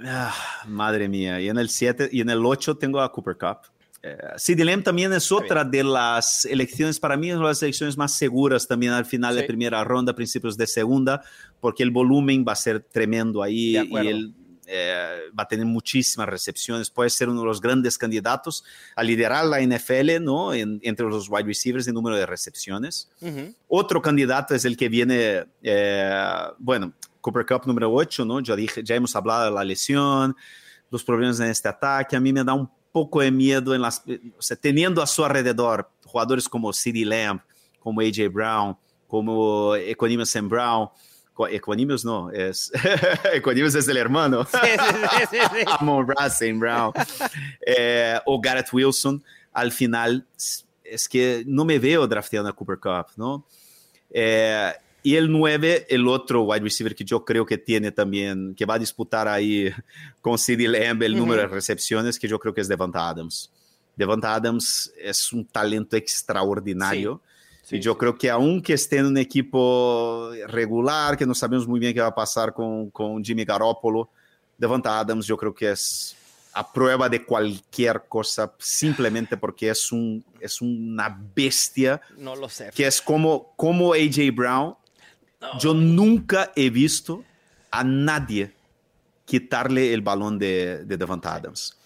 Ah, 0.04 0.34
madre 0.66 1.08
mía. 1.08 1.40
Y 1.40 1.49
en 1.49 1.58
el 1.58 1.68
7 1.68 2.08
y 2.12 2.20
en 2.20 2.30
el 2.30 2.44
8 2.44 2.76
tengo 2.76 3.00
a 3.00 3.12
Cooper 3.12 3.37
Cup. 3.37 3.58
Eh, 4.02 4.16
CD 4.37 4.64
Lamb 4.64 4.82
también 4.82 5.12
es 5.12 5.30
otra 5.30 5.62
de 5.62 5.84
las 5.84 6.46
elecciones, 6.46 6.99
para 6.99 7.18
mí, 7.18 7.28
es 7.28 7.34
una 7.37 7.49
de 7.49 7.50
las 7.50 7.62
elecciones 7.62 7.99
más 7.99 8.14
seguras 8.14 8.66
también 8.66 8.92
al 8.92 9.04
final 9.04 9.34
de 9.34 9.42
Sí. 9.42 9.46
primera 9.46 9.84
ronda, 9.84 10.14
principios 10.14 10.56
de 10.56 10.66
segunda, 10.66 11.22
porque 11.60 11.82
el 11.82 11.90
volumen 11.90 12.42
va 12.49 12.52
a 12.52 12.56
ser 12.56 12.80
tremendo 12.80 13.42
ahí 13.42 13.72
De 13.75 13.78
y 13.84 13.87
acuerdo. 13.87 14.10
Eh, 14.72 15.30
va 15.38 15.42
a 15.42 15.48
tener 15.48 15.66
muchísimas 15.66 16.28
recepciones. 16.28 16.88
Puede 16.90 17.10
ser 17.10 17.28
uno 17.28 17.40
de 17.40 17.46
los 17.46 17.60
grandes 17.60 17.98
candidatos 17.98 18.64
a 18.94 19.02
liderar 19.02 19.44
la 19.46 19.60
NFL, 19.60 20.20
¿no? 20.20 20.54
En- 20.54 20.78
entre 20.82 21.06
los 21.06 21.28
wide 21.28 21.44
receivers 21.44 21.88
en 21.88 21.94
número 21.94 22.16
de 22.16 22.24
recepciones. 22.26 23.10
Ujú. 23.20 23.54
Otro 23.68 24.00
candidato 24.00 24.54
es 24.54 24.64
el 24.64 24.76
que 24.76 24.88
viene, 24.88 25.44
eh, 25.62 26.24
bueno, 26.58 26.92
Cooper 27.20 27.44
Cup 27.44 27.66
número 27.66 27.92
8, 27.92 28.24
¿no? 28.24 28.40
Ya, 28.40 28.54
dije, 28.56 28.82
ya 28.84 28.94
hemos 28.94 29.14
hablado 29.16 29.44
de 29.46 29.50
la 29.50 29.64
lesión, 29.64 30.36
los 30.90 31.02
problemas 31.04 31.40
en 31.40 31.46
este 31.48 31.68
ataque. 31.68 32.16
A 32.16 32.20
mí 32.20 32.32
me 32.32 32.44
da 32.44 32.54
un 32.54 32.70
poco 32.92 33.20
de 33.20 33.30
miedo 33.30 33.74
en 33.74 33.82
las, 33.82 34.02
o 34.38 34.42
sea, 34.42 34.56
teniendo 34.56 35.02
a 35.02 35.06
su 35.06 35.24
alrededor 35.24 35.90
jugadores 36.04 36.48
como 36.48 36.72
CeeDee 36.72 37.04
Lamb, 37.04 37.40
como 37.78 38.00
AJ 38.00 38.28
Brown, 38.32 38.76
como 39.06 39.74
Equanimous 39.76 40.34
Brown. 40.42 40.88
Co- 41.40 41.49
Equanimous 41.49 42.04
no, 42.04 42.30
es 42.30 42.70
Equanimous 43.32 43.75
es 43.75 43.88
el 43.88 43.97
hermano. 43.97 44.44
Sí, 44.44 44.59
sí, 44.62 44.94
sí, 45.11 45.26
sí, 45.30 45.37
sí. 45.61 45.64
Amon 45.80 46.06
Racing 46.06 46.59
Brown 46.59 46.92
eh, 47.64 48.18
o 48.26 48.38
Garrett 48.40 48.68
Wilson, 48.73 49.23
al 49.52 49.73
final 49.73 50.26
es 50.85 51.09
que 51.09 51.42
no 51.47 51.64
me 51.64 51.78
veo 51.78 52.06
drafteando 52.06 52.50
a 52.50 52.52
Cooper 52.52 52.78
Cup, 52.78 53.06
¿no? 53.16 53.47
Eh, 54.11 54.70
y 55.02 55.16
el 55.16 55.32
9, 55.32 55.87
el 55.88 56.06
otro 56.09 56.42
wide 56.42 56.61
receiver 56.61 56.94
que 56.94 57.04
yo 57.04 57.25
creo 57.25 57.47
que 57.47 57.56
tiene 57.56 57.90
también, 57.90 58.54
que 58.54 58.66
va 58.66 58.75
a 58.75 58.78
disputar 58.78 59.26
ahí 59.28 59.73
con 60.20 60.37
CeeDee 60.38 60.68
Lamb 60.68 61.02
el 61.04 61.16
número 61.16 61.40
de 61.40 61.49
recepciones, 61.49 62.18
que 62.18 62.28
yo 62.28 62.38
creo 62.38 62.52
que 62.52 62.61
es 62.61 62.68
Devonta 62.68 63.09
Adams. 63.09 63.50
Devonta 63.97 64.35
Adams 64.35 64.92
es 65.00 65.32
un 65.32 65.47
talento 65.47 65.97
extraordinario. 65.97 67.23
Sí, 67.70 67.76
y 67.76 67.80
yo 67.80 67.92
sí, 67.92 67.98
creo 67.98 68.18
que 68.18 68.28
aunque 68.28 68.74
esté 68.74 68.98
en 68.98 69.06
un 69.06 69.18
equipo 69.18 70.30
regular, 70.48 71.16
que 71.16 71.24
no 71.24 71.34
sabemos 71.34 71.68
muy 71.68 71.78
bien 71.78 71.94
qué 71.94 72.00
va 72.00 72.08
a 72.08 72.14
pasar 72.14 72.52
con, 72.52 72.90
con 72.90 73.24
Jimmy 73.24 73.44
Garoppolo, 73.44 74.10
Devonta 74.58 74.98
Adams 74.98 75.24
yo 75.24 75.36
creo 75.36 75.54
que 75.54 75.70
es 75.70 76.16
a 76.52 76.72
prueba 76.72 77.08
de 77.08 77.24
cualquier 77.24 78.02
cosa, 78.08 78.52
simplemente 78.58 79.36
porque 79.36 79.70
es, 79.70 79.92
un, 79.92 80.24
es 80.40 80.60
una 80.60 81.16
bestia, 81.34 82.00
No 82.16 82.34
lo 82.34 82.48
sé. 82.48 82.70
que 82.74 82.86
es 82.86 83.00
como, 83.00 83.52
como 83.56 83.92
AJ 83.94 84.34
Brown. 84.34 84.74
Yo 85.58 85.72
nunca 85.72 86.52
he 86.54 86.68
visto 86.68 87.24
a 87.70 87.84
nadie 87.84 88.52
quitarle 89.24 89.94
el 89.94 90.02
balón 90.02 90.38
de, 90.38 90.84
de 90.84 90.96
Devonta 90.96 91.34
Adams. 91.34 91.79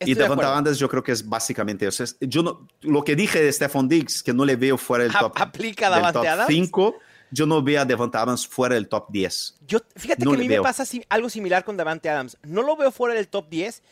Estoy 0.00 0.12
y 0.12 0.14
Devonta 0.14 0.32
acuerdo. 0.44 0.52
Adams 0.52 0.78
yo 0.78 0.88
creo 0.88 1.02
que 1.02 1.12
es 1.12 1.28
básicamente 1.28 1.86
eso. 1.86 2.02
Es- 2.02 2.16
Yo 2.20 2.42
no, 2.42 2.66
lo 2.80 3.04
que 3.04 3.14
dije 3.14 3.42
de 3.42 3.52
Stephon 3.52 3.88
Diggs, 3.88 4.22
que 4.22 4.32
no 4.32 4.44
le 4.44 4.56
veo 4.56 4.76
fuera 4.78 5.04
del 5.04 5.14
A- 5.14 5.20
top, 5.20 5.32
¿aplica 5.36 5.86
a 5.86 5.90
del 5.90 5.98
Davante 6.00 6.18
top 6.20 6.26
Adams? 6.26 6.46
5, 6.48 6.98
yo 7.30 7.46
no 7.46 7.62
veo 7.62 7.80
a 7.82 7.84
Devonta 7.84 8.22
Adams 8.22 8.46
fuera 8.48 8.74
del 8.74 8.88
top 8.88 9.06
10. 9.10 9.56
Yo, 9.66 9.78
fíjate 9.96 10.24
No 10.24 10.30
que 10.32 10.36
a 10.36 10.40
mí 10.40 10.48
me 10.48 10.60
pasa 10.62 10.84
algo 11.10 11.28
similar 11.28 11.64
con 11.64 11.76
Davante 11.76 12.08
Adams. 12.08 12.36
No 12.42 12.62
lo 12.62 12.76
veo 12.76 12.90
fuera 12.90 13.14
del 13.14 13.28
top 13.28 13.48
10, 13.50 13.82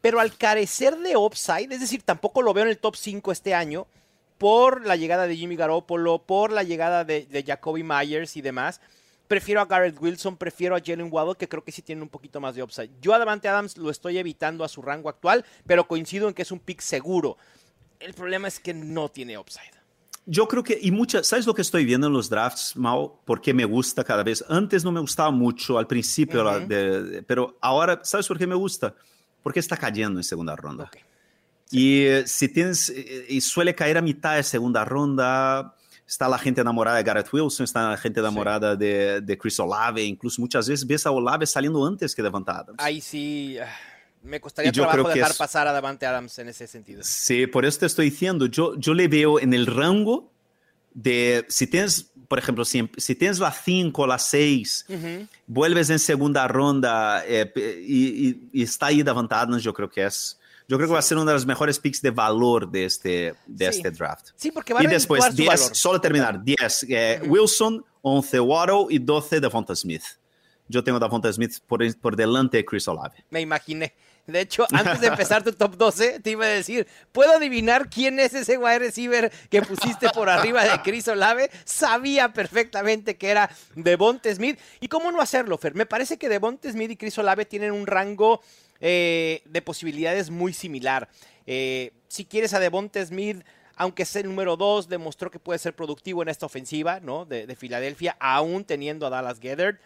pero 0.00 0.18
al 0.20 0.36
carecer 0.36 0.98
de 0.98 1.16
upside, 1.16 1.72
es 1.72 1.80
decir, 1.80 2.02
tampoco 2.02 2.42
lo 2.42 2.52
veo 2.52 2.64
en 2.64 2.70
el 2.70 2.78
top 2.78 2.96
5 2.96 3.30
este 3.32 3.54
año, 3.54 3.86
por 4.38 4.84
la 4.84 4.96
llegada 4.96 5.28
de 5.28 5.36
Jimmy 5.36 5.54
Garoppolo, 5.54 6.18
por 6.18 6.50
la 6.50 6.64
llegada 6.64 7.04
de, 7.04 7.24
de 7.26 7.44
Jacoby 7.44 7.84
Myers 7.84 8.36
y 8.36 8.42
demás. 8.42 8.80
Prefiero 9.28 9.60
a 9.60 9.64
Garrett 9.66 9.96
Wilson, 10.00 10.36
prefiero 10.36 10.76
a 10.76 10.80
Jalen 10.84 11.08
Waddle, 11.10 11.36
que 11.38 11.48
creo 11.48 11.64
que 11.64 11.72
sí 11.72 11.80
tiene 11.80 12.02
un 12.02 12.08
poquito 12.08 12.40
más 12.40 12.54
de 12.54 12.62
upside. 12.62 12.90
Yo 13.00 13.14
a 13.14 13.18
Davante 13.18 13.48
Adams 13.48 13.78
lo 13.78 13.88
estoy 13.90 14.18
evitando 14.18 14.62
a 14.64 14.68
su 14.68 14.82
rango 14.82 15.08
actual, 15.08 15.44
pero 15.66 15.86
coincido 15.88 16.28
en 16.28 16.34
que 16.34 16.42
es 16.42 16.52
un 16.52 16.58
pick 16.58 16.80
seguro. 16.80 17.38
El 17.98 18.12
problema 18.14 18.48
es 18.48 18.60
que 18.60 18.74
no 18.74 19.08
tiene 19.08 19.38
upside. 19.38 19.70
Yo 20.26 20.46
creo 20.46 20.62
que, 20.62 20.78
y 20.80 20.90
muchas, 20.90 21.26
¿sabes 21.26 21.46
lo 21.46 21.54
que 21.54 21.62
estoy 21.62 21.84
viendo 21.84 22.06
en 22.06 22.12
los 22.12 22.28
drafts, 22.28 22.76
Mao? 22.76 23.20
Porque 23.24 23.52
me 23.54 23.64
gusta 23.64 24.04
cada 24.04 24.22
vez. 24.22 24.44
Antes 24.48 24.84
no 24.84 24.92
me 24.92 25.00
gustaba 25.00 25.30
mucho 25.30 25.78
al 25.78 25.86
principio, 25.86 26.44
la- 26.44 26.58
Ujú. 26.58 26.66
de- 26.68 27.02
de- 27.02 27.22
pero 27.22 27.56
ahora, 27.60 28.00
¿sabes 28.04 28.28
por 28.28 28.38
qué 28.38 28.46
me 28.46 28.54
gusta? 28.54 28.94
Porque 29.42 29.58
está 29.60 29.76
cayendo 29.76 30.20
en 30.20 30.24
segunda 30.24 30.54
ronda. 30.54 30.84
Ok. 30.84 30.96
Y 31.70 32.02
eh, 32.04 32.26
si 32.26 32.48
tienes, 32.48 32.90
eh, 32.90 33.26
y 33.30 33.40
suele 33.40 33.74
caer 33.74 33.96
a 33.98 34.02
mitad 34.02 34.36
de 34.36 34.42
segunda 34.44 34.84
ronda, 34.84 35.74
está 36.12 36.28
la 36.28 36.36
gente 36.38 36.60
enamorada 36.60 36.98
de 36.98 37.02
Garrett 37.04 37.32
Wilson, 37.32 37.64
está 37.64 37.88
la 37.88 37.96
gente 37.96 38.20
enamorada 38.20 38.76
de, 38.76 39.22
de 39.22 39.38
Chris 39.38 39.58
Olave, 39.58 40.02
incluso 40.04 40.42
muchas 40.42 40.68
veces 40.68 40.86
ves 40.86 41.06
a 41.06 41.10
Olave 41.10 41.46
saliendo 41.46 41.86
antes 41.86 42.14
que 42.14 42.22
Devonta 42.22 42.58
Adams. 42.58 42.76
Ahí 42.78 43.00
sí 43.00 43.56
ah, 43.58 43.66
me 44.22 44.38
costaría 44.38 44.68
Y 44.70 44.72
yo 44.74 44.82
trabajo 44.82 45.04
creo 45.04 45.14
dejar 45.14 45.30
es- 45.30 45.38
pasar 45.38 45.66
a 45.68 45.72
Davante 45.72 46.04
Adams 46.04 46.38
en 46.38 46.50
ese 46.50 46.66
sentido. 46.66 47.00
Sí, 47.02 47.46
por 47.46 47.64
eso 47.64 47.78
te 47.80 47.86
estoy 47.86 48.10
diciendo, 48.10 48.44
yo, 48.44 48.76
yo 48.78 48.92
le 48.92 49.08
veo 49.08 49.40
en 49.40 49.54
el 49.54 49.64
rango 49.66 50.30
de, 50.92 51.46
si 51.48 51.66
tienes, 51.66 52.10
por 52.28 52.38
ejemplo, 52.38 52.66
si, 52.66 52.90
si 52.98 53.14
tienes 53.14 53.38
la 53.38 53.50
5 53.50 54.02
o 54.02 54.06
la 54.06 54.18
6, 54.18 54.84
Ujú. 54.90 55.26
vuelves 55.46 55.88
en 55.88 55.98
segunda 55.98 56.46
ronda 56.46 57.24
eh, 57.26 57.46
pe- 57.46 57.82
y, 57.82 58.28
y- 58.28 58.48
y 58.52 58.62
está 58.62 58.86
ahí 58.88 59.02
Davante 59.02 59.34
Adams, 59.34 59.62
yo 59.62 59.72
creo 59.72 59.88
que 59.88 60.04
es, 60.04 60.38
yo 60.68 60.76
creo 60.76 60.88
que 60.88 60.92
va 60.94 60.98
a 60.98 61.02
ser 61.02 61.16
uno 61.18 61.26
de 61.26 61.34
los 61.34 61.46
mejores 61.46 61.78
picks 61.78 62.00
de 62.02 62.10
valor 62.10 62.70
de 62.70 62.84
este, 62.84 63.34
de 63.46 63.66
este 63.66 63.90
draft. 63.90 64.28
Sí, 64.36 64.50
porque 64.50 64.72
va 64.72 64.80
a 64.80 64.84
Y 64.84 64.86
después 64.86 65.24
redituar 65.24 65.58
su 65.58 65.60
10, 65.60 65.60
valor. 65.60 65.76
solo 65.76 66.00
terminar, 66.00 66.44
10 66.44 66.86
eh. 66.88 67.22
Wilson, 67.26 67.84
11 68.02 68.40
Waddle 68.40 68.86
y 68.90 68.98
12 68.98 69.40
Devonta 69.40 69.74
Smith. 69.74 70.04
Yo 70.68 70.82
tengo 70.82 70.98
Devonta 70.98 71.32
Smith 71.32 71.58
por, 71.66 71.80
por 71.98 72.16
delante 72.16 72.56
de 72.58 72.64
Chris 72.64 72.86
Olave. 72.88 73.24
Me 73.30 73.40
imaginé. 73.40 73.94
De 74.26 74.40
hecho, 74.40 74.66
antes 74.72 75.00
de 75.00 75.08
empezar 75.08 75.42
tu 75.42 75.52
top 75.52 75.76
12, 75.76 76.20
te 76.20 76.30
iba 76.30 76.44
a 76.44 76.48
decir, 76.48 76.86
¿puedo 77.10 77.32
adivinar 77.32 77.90
quién 77.90 78.20
es 78.20 78.34
ese 78.34 78.56
wide 78.56 78.78
receiver 78.78 79.32
que 79.50 79.62
pusiste 79.62 80.08
por 80.10 80.28
arriba 80.28 80.64
de 80.64 80.80
Chris 80.82 81.08
Olave? 81.08 81.50
Sabía 81.64 82.32
perfectamente 82.32 83.16
que 83.16 83.30
era 83.30 83.50
Devonte 83.74 84.34
Smith. 84.34 84.58
¿Y 84.80 84.88
cómo 84.88 85.10
no 85.10 85.20
hacerlo, 85.20 85.58
Fer? 85.58 85.74
Me 85.74 85.86
parece 85.86 86.18
que 86.18 86.28
Devonte 86.28 86.70
Smith 86.70 86.92
y 86.92 86.96
Chris 86.96 87.18
Olave 87.18 87.44
tienen 87.44 87.72
un 87.72 87.86
rango 87.86 88.40
eh, 88.82 89.40
de 89.46 89.62
posibilidades 89.62 90.28
muy 90.28 90.52
similar. 90.52 91.08
Eh, 91.46 91.92
si 92.08 92.26
quieres 92.26 92.52
a 92.52 92.60
Devonte 92.60 93.04
Smith, 93.06 93.42
aunque 93.76 94.04
sea 94.04 94.20
el 94.20 94.28
número 94.28 94.58
2, 94.58 94.88
demostró 94.88 95.30
que 95.30 95.38
puede 95.38 95.58
ser 95.58 95.74
productivo 95.74 96.22
en 96.22 96.28
esta 96.28 96.44
ofensiva, 96.44 97.00
¿no? 97.00 97.24
De, 97.24 97.46
de 97.46 97.56
Filadelfia, 97.56 98.16
aún 98.20 98.64
teniendo 98.64 99.06
a 99.06 99.10
Dallas 99.10 99.40
Gethard. 99.40 99.76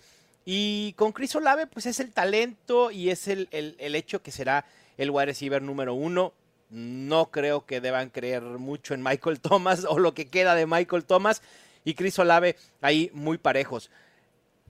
Y 0.45 0.93
con 0.95 1.13
Chris 1.13 1.35
Olave, 1.37 1.67
pues 1.67 1.87
es 1.87 2.01
el 2.01 2.13
talento 2.13 2.91
y 2.91 3.11
es 3.11 3.29
el, 3.29 3.49
el- 3.53 3.77
el 3.79 3.95
hecho 3.95 4.23
que 4.23 4.31
será 4.33 4.65
el 4.97 5.11
wide 5.11 5.27
receiver 5.27 5.63
número 5.63 5.95
uno. 5.95 6.33
No 6.71 7.31
creo 7.31 7.65
que 7.65 7.81
deban 7.81 8.11
creer 8.11 8.43
mucho 8.43 8.95
en 8.95 9.03
Michael 9.03 9.41
Thomas 9.41 9.85
o 9.89 9.99
lo 9.99 10.15
que 10.15 10.27
queda 10.27 10.55
de 10.55 10.67
Michael 10.67 11.05
Thomas 11.05 11.43
y 11.85 11.95
Chris 11.95 12.19
Olave 12.19 12.57
ahí 12.81 13.11
muy 13.13 13.39
parejos. 13.39 13.91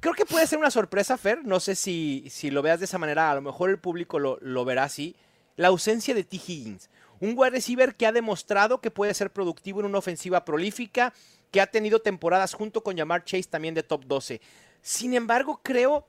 Creo 0.00 0.14
que 0.14 0.26
puede 0.26 0.46
ser 0.46 0.58
una 0.58 0.70
sorpresa, 0.70 1.16
Fer. 1.16 1.44
No 1.44 1.60
sé 1.60 1.74
si, 1.74 2.26
si 2.30 2.50
lo 2.50 2.62
veas 2.62 2.78
de 2.80 2.84
esa 2.84 2.98
manera. 2.98 3.30
A 3.30 3.34
lo 3.34 3.42
mejor 3.42 3.70
el 3.70 3.78
público 3.78 4.18
lo, 4.18 4.38
lo 4.40 4.64
verá 4.64 4.84
así. 4.84 5.16
La 5.56 5.68
ausencia 5.68 6.14
de 6.14 6.24
T. 6.24 6.36
Higgins. 6.36 6.90
Un 7.18 7.34
wide 7.36 7.50
receiver 7.50 7.94
que 7.94 8.06
ha 8.06 8.12
demostrado 8.12 8.80
que 8.80 8.90
puede 8.90 9.14
ser 9.14 9.30
productivo 9.30 9.80
en 9.80 9.86
una 9.86 9.98
ofensiva 9.98 10.44
prolífica, 10.44 11.14
que 11.50 11.60
ha 11.60 11.66
tenido 11.66 12.00
temporadas 12.00 12.52
junto 12.52 12.82
con 12.82 12.96
Jamar 12.96 13.24
Chase 13.24 13.48
también 13.48 13.74
de 13.74 13.82
top 13.82 14.04
12. 14.04 14.40
Sin 14.82 15.14
embargo, 15.14 15.60
creo 15.62 16.06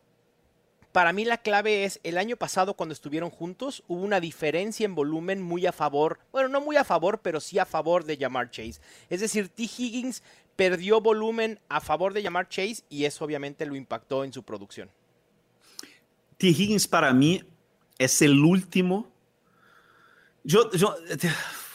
para 0.97 1.13
mí 1.13 1.25
la 1.25 1.37
clave 1.37 1.83
es 1.83 1.99
el 2.03 2.17
año 2.17 2.37
pasado 2.37 2.73
cuando 2.73 2.93
estuvieron 2.93 3.29
juntos 3.29 3.83
hubo 3.87 4.01
una 4.01 4.19
diferencia 4.19 4.83
en 4.83 4.95
volumen 4.95 5.43
muy 5.43 5.67
a 5.67 5.71
favor, 5.71 6.17
bueno, 6.31 6.49
no 6.49 6.59
muy 6.59 6.75
a 6.75 6.83
favor, 6.83 7.19
pero 7.19 7.39
sí 7.39 7.59
a 7.59 7.65
favor 7.65 8.03
de 8.03 8.17
Jamar 8.17 8.49
Chase. 8.49 8.81
Es 9.07 9.19
decir, 9.19 9.49
T. 9.49 9.63
Higgins 9.63 10.23
perdió 10.57 10.99
volumen 10.99 11.59
a 11.69 11.79
favor 11.79 12.13
de 12.13 12.21
Jamar 12.23 12.49
Chase 12.49 12.83
y 12.89 13.05
eso 13.05 13.23
obviamente 13.23 13.65
lo 13.65 13.75
impactó 13.75 14.25
en 14.25 14.33
su 14.33 14.43
producción. 14.43 14.89
T. 16.37 16.47
Higgins 16.47 16.87
para 16.87 17.13
mí 17.13 17.41
es 17.97 18.21
el 18.21 18.43
último. 18.43 19.09
Yo, 20.43 20.69
yo 20.71 20.95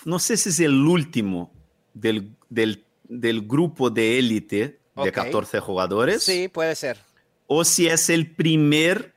no 0.05 0.19
sé 0.19 0.37
si 0.37 0.51
es 0.51 0.61
el 0.61 0.75
último 0.87 1.53
del, 1.95 2.35
del, 2.49 2.85
del 3.05 3.43
grupo 3.47 3.89
de 3.91 4.19
élite 4.19 4.57
de 4.59 4.79
Ok. 4.95 5.11
14 5.11 5.61
jugadores. 5.61 6.23
Sí, 6.23 6.49
puede 6.49 6.75
ser. 6.75 6.99
O 7.47 7.65
si 7.65 7.87
es 7.89 8.09
el 8.11 8.31
primer 8.35 9.15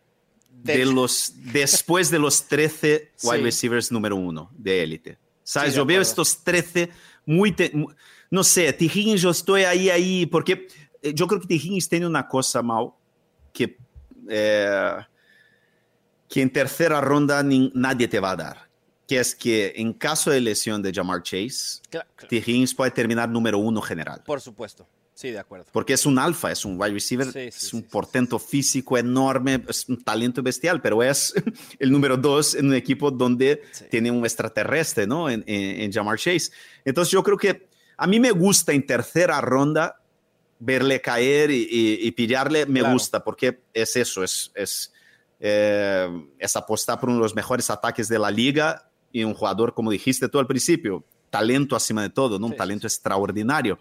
De- 0.50 0.77
de 0.79 0.86
los 0.86 1.34
después 1.38 2.10
de 2.10 2.19
los 2.19 2.48
13 2.48 3.12
Sí. 3.15 3.27
wide 3.27 3.43
receivers 3.43 3.91
número 3.91 4.15
uno 4.15 4.50
de 4.57 4.84
élite. 4.84 5.17
¿Sabes? 5.43 5.72
Sí, 5.74 5.77
yo 5.77 5.86
veo 5.86 6.01
estos 6.01 6.43
13 6.43 6.89
muy, 7.27 7.55
mu- 8.35 8.39
no 8.39 8.43
sé, 8.43 8.71
T. 8.73 8.85
Higgins 8.85 9.21
yo 9.21 9.29
estoy 9.29 9.63
ahí, 9.63 9.89
ahí, 9.89 10.25
porque 10.25 10.67
eh, 11.01 11.13
yo 11.13 11.27
creo 11.27 11.39
que 11.41 11.47
T. 11.47 11.55
Higgins 11.55 11.87
tiene 11.89 12.05
una 12.07 12.27
cosa 12.27 12.61
mal 12.61 12.89
que, 13.53 13.77
eh, 14.29 14.95
que 16.29 16.41
en 16.41 16.51
tercera 16.51 17.01
ronda 17.01 17.43
nadie 17.73 18.07
te 18.07 18.19
va 18.19 18.31
a 18.31 18.35
dar, 18.35 18.69
que 19.07 19.19
es 19.19 19.35
que 19.35 19.73
en 19.75 19.93
caso 19.93 20.31
de 20.31 20.41
lesión 20.41 20.81
de 20.81 20.91
Jamar 20.93 21.21
Chase, 21.23 21.81
Cla- 21.91 22.05
cla- 22.17 22.27
T. 22.27 22.35
Higgins 22.37 22.73
puede 22.73 22.91
terminar 22.91 23.29
número 23.29 23.57
uno 23.59 23.81
general. 23.81 24.21
por 24.25 24.41
supuesto. 24.41 24.87
Sí, 25.17 25.31
de 25.31 25.39
acuerdo. 25.39 25.65
Porque 25.71 25.93
es 25.93 26.05
un 26.05 26.19
alfa, 26.19 26.51
es 26.51 26.65
un 26.65 26.77
wide 26.77 26.91
receiver, 26.91 27.27
Sí, 27.27 27.31
sí, 27.31 27.39
es 27.67 27.73
un 27.73 27.81
sí, 27.83 27.87
portento 27.89 28.37
físico 28.37 28.97
enorme, 28.97 29.63
es 29.69 29.87
un 29.87 30.03
talento 30.03 30.43
bestial, 30.43 30.81
pero 30.81 31.01
es 31.01 31.33
el 31.79 31.89
número 31.89 32.17
dos 32.17 32.53
en 32.53 32.65
un 32.67 32.73
equipo 32.73 33.09
donde 33.11 33.61
tiene 33.89 34.11
un 34.11 34.25
extraterrestre, 34.25 35.07
¿no? 35.07 35.29
En, 35.29 35.41
en, 35.47 35.81
en 35.83 35.91
Jamar 35.93 36.17
Chase. 36.19 36.51
Entonces 36.83 37.13
yo 37.13 37.23
creo 37.23 37.37
que 37.37 37.69
a 37.97 38.07
mí 38.07 38.19
me 38.19 38.31
gusta 38.31 38.73
en 38.73 38.85
tercera 38.85 39.39
ronda 39.41 39.99
verle 40.59 41.01
caer 41.01 41.51
y, 41.51 41.67
y- 41.69 41.99
y 42.07 42.11
pillarle, 42.11 42.65
me 42.65 42.79
Claro. 42.79 42.93
gusta, 42.93 43.23
porque 43.23 43.61
es 43.73 43.95
eso, 43.95 44.23
es, 44.23 44.51
es, 44.55 44.91
eh, 45.39 46.07
es 46.39 46.55
apostar 46.55 46.99
por 46.99 47.09
uno 47.09 47.17
de 47.19 47.23
los 47.23 47.35
mejores 47.35 47.69
ataques 47.69 48.07
de 48.07 48.17
la 48.19 48.31
liga 48.31 48.89
y 49.11 49.23
un 49.23 49.33
jugador, 49.33 49.73
como 49.73 49.91
dijiste 49.91 50.27
tú 50.29 50.39
al 50.39 50.47
principio, 50.47 51.03
talento 51.29 51.75
acima 51.75 52.01
de 52.03 52.09
todo, 52.09 52.39
¿no? 52.39 52.45
Un 52.47 52.51
Sí, 52.51 52.55
sí, 52.55 52.57
talento 52.57 52.87
extraordinario 52.87 53.77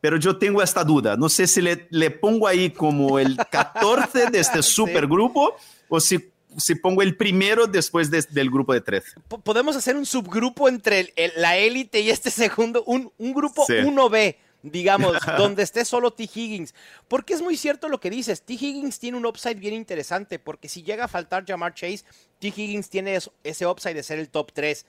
pero 0.00 0.18
yo 0.18 0.36
tengo 0.36 0.60
esta 0.62 0.84
duda. 0.84 1.16
No 1.16 1.30
sé 1.30 1.46
si 1.46 1.62
le, 1.62 1.86
le 1.90 2.10
pongo 2.10 2.46
ahí 2.46 2.68
como 2.68 3.18
el 3.18 3.38
14 3.50 4.26
de 4.30 4.38
este 4.38 4.62
Sí. 4.62 4.72
supergrupo 4.74 5.54
o 5.88 5.98
si, 5.98 6.30
si 6.58 6.74
pongo 6.74 7.02
el 7.02 7.16
primero 7.16 7.66
después 7.66 8.10
de- 8.10 8.24
del 8.30 8.50
grupo 8.50 8.72
de 8.72 8.80
13. 8.80 9.20
Po- 9.28 9.38
Podemos 9.40 9.76
hacer 9.76 9.96
un 9.96 10.06
subgrupo 10.06 10.68
entre 10.68 11.00
el- 11.00 11.12
el- 11.16 11.32
la 11.36 11.56
élite 11.56 12.00
y 12.00 12.10
este 12.10 12.30
segundo, 12.30 12.82
un, 12.84 13.12
un 13.18 13.32
grupo 13.34 13.64
Sí. 13.66 13.74
1B, 13.74 14.36
digamos, 14.62 15.16
donde 15.38 15.62
esté 15.62 15.84
solo 15.84 16.12
T. 16.12 16.24
Higgins. 16.24 16.74
Porque 17.08 17.34
es 17.34 17.42
muy 17.42 17.56
cierto 17.56 17.88
lo 17.88 18.00
que 18.00 18.10
dices. 18.10 18.42
T. 18.42 18.54
Higgins 18.54 18.98
tiene 18.98 19.18
un 19.18 19.26
upside 19.26 19.56
bien 19.56 19.74
interesante, 19.74 20.38
porque 20.38 20.68
si 20.68 20.82
llega 20.82 21.04
a 21.04 21.08
faltar 21.08 21.44
Jamar 21.46 21.74
Chase, 21.74 22.04
T. 22.38 22.48
Higgins 22.48 22.88
tiene 22.88 23.14
eso- 23.16 23.32
ese 23.44 23.66
upside 23.66 23.94
de 23.94 24.02
ser 24.02 24.18
el 24.18 24.28
top 24.28 24.52
3. 24.52 24.86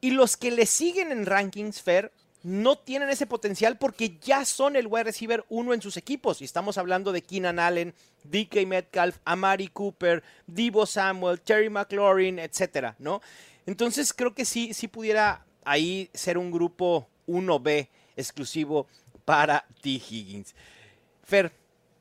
Y 0.00 0.12
los 0.12 0.36
que 0.36 0.50
le 0.50 0.66
siguen 0.66 1.12
en 1.12 1.26
rankings, 1.26 1.82
Fair, 1.82 2.10
no 2.42 2.78
tienen 2.78 3.10
ese 3.10 3.26
potencial 3.26 3.76
porque 3.76 4.18
ya 4.22 4.44
son 4.44 4.76
el 4.76 4.86
wide 4.86 5.04
receiver 5.04 5.44
uno 5.48 5.74
en 5.74 5.82
sus 5.82 5.96
equipos. 5.96 6.40
Y 6.40 6.44
estamos 6.44 6.78
hablando 6.78 7.12
de 7.12 7.22
Keenan 7.22 7.58
Allen, 7.58 7.94
DK 8.24 8.66
Metcalf, 8.66 9.18
Amari 9.24 9.68
Cooper, 9.68 10.22
Divo 10.46 10.86
Samuel, 10.86 11.40
Terry 11.40 11.68
McLaurin, 11.68 12.38
etcétera, 12.38 12.96
¿no? 12.98 13.20
Entonces 13.66 14.12
creo 14.12 14.34
que 14.34 14.44
sí, 14.44 14.72
sí 14.72 14.88
pudiera 14.88 15.44
ahí 15.64 16.10
ser 16.14 16.38
un 16.38 16.50
grupo 16.50 17.08
1B 17.26 17.88
exclusivo 18.16 18.86
para 19.24 19.66
T. 19.80 19.90
Higgins. 19.90 20.54
Fer, 21.22 21.52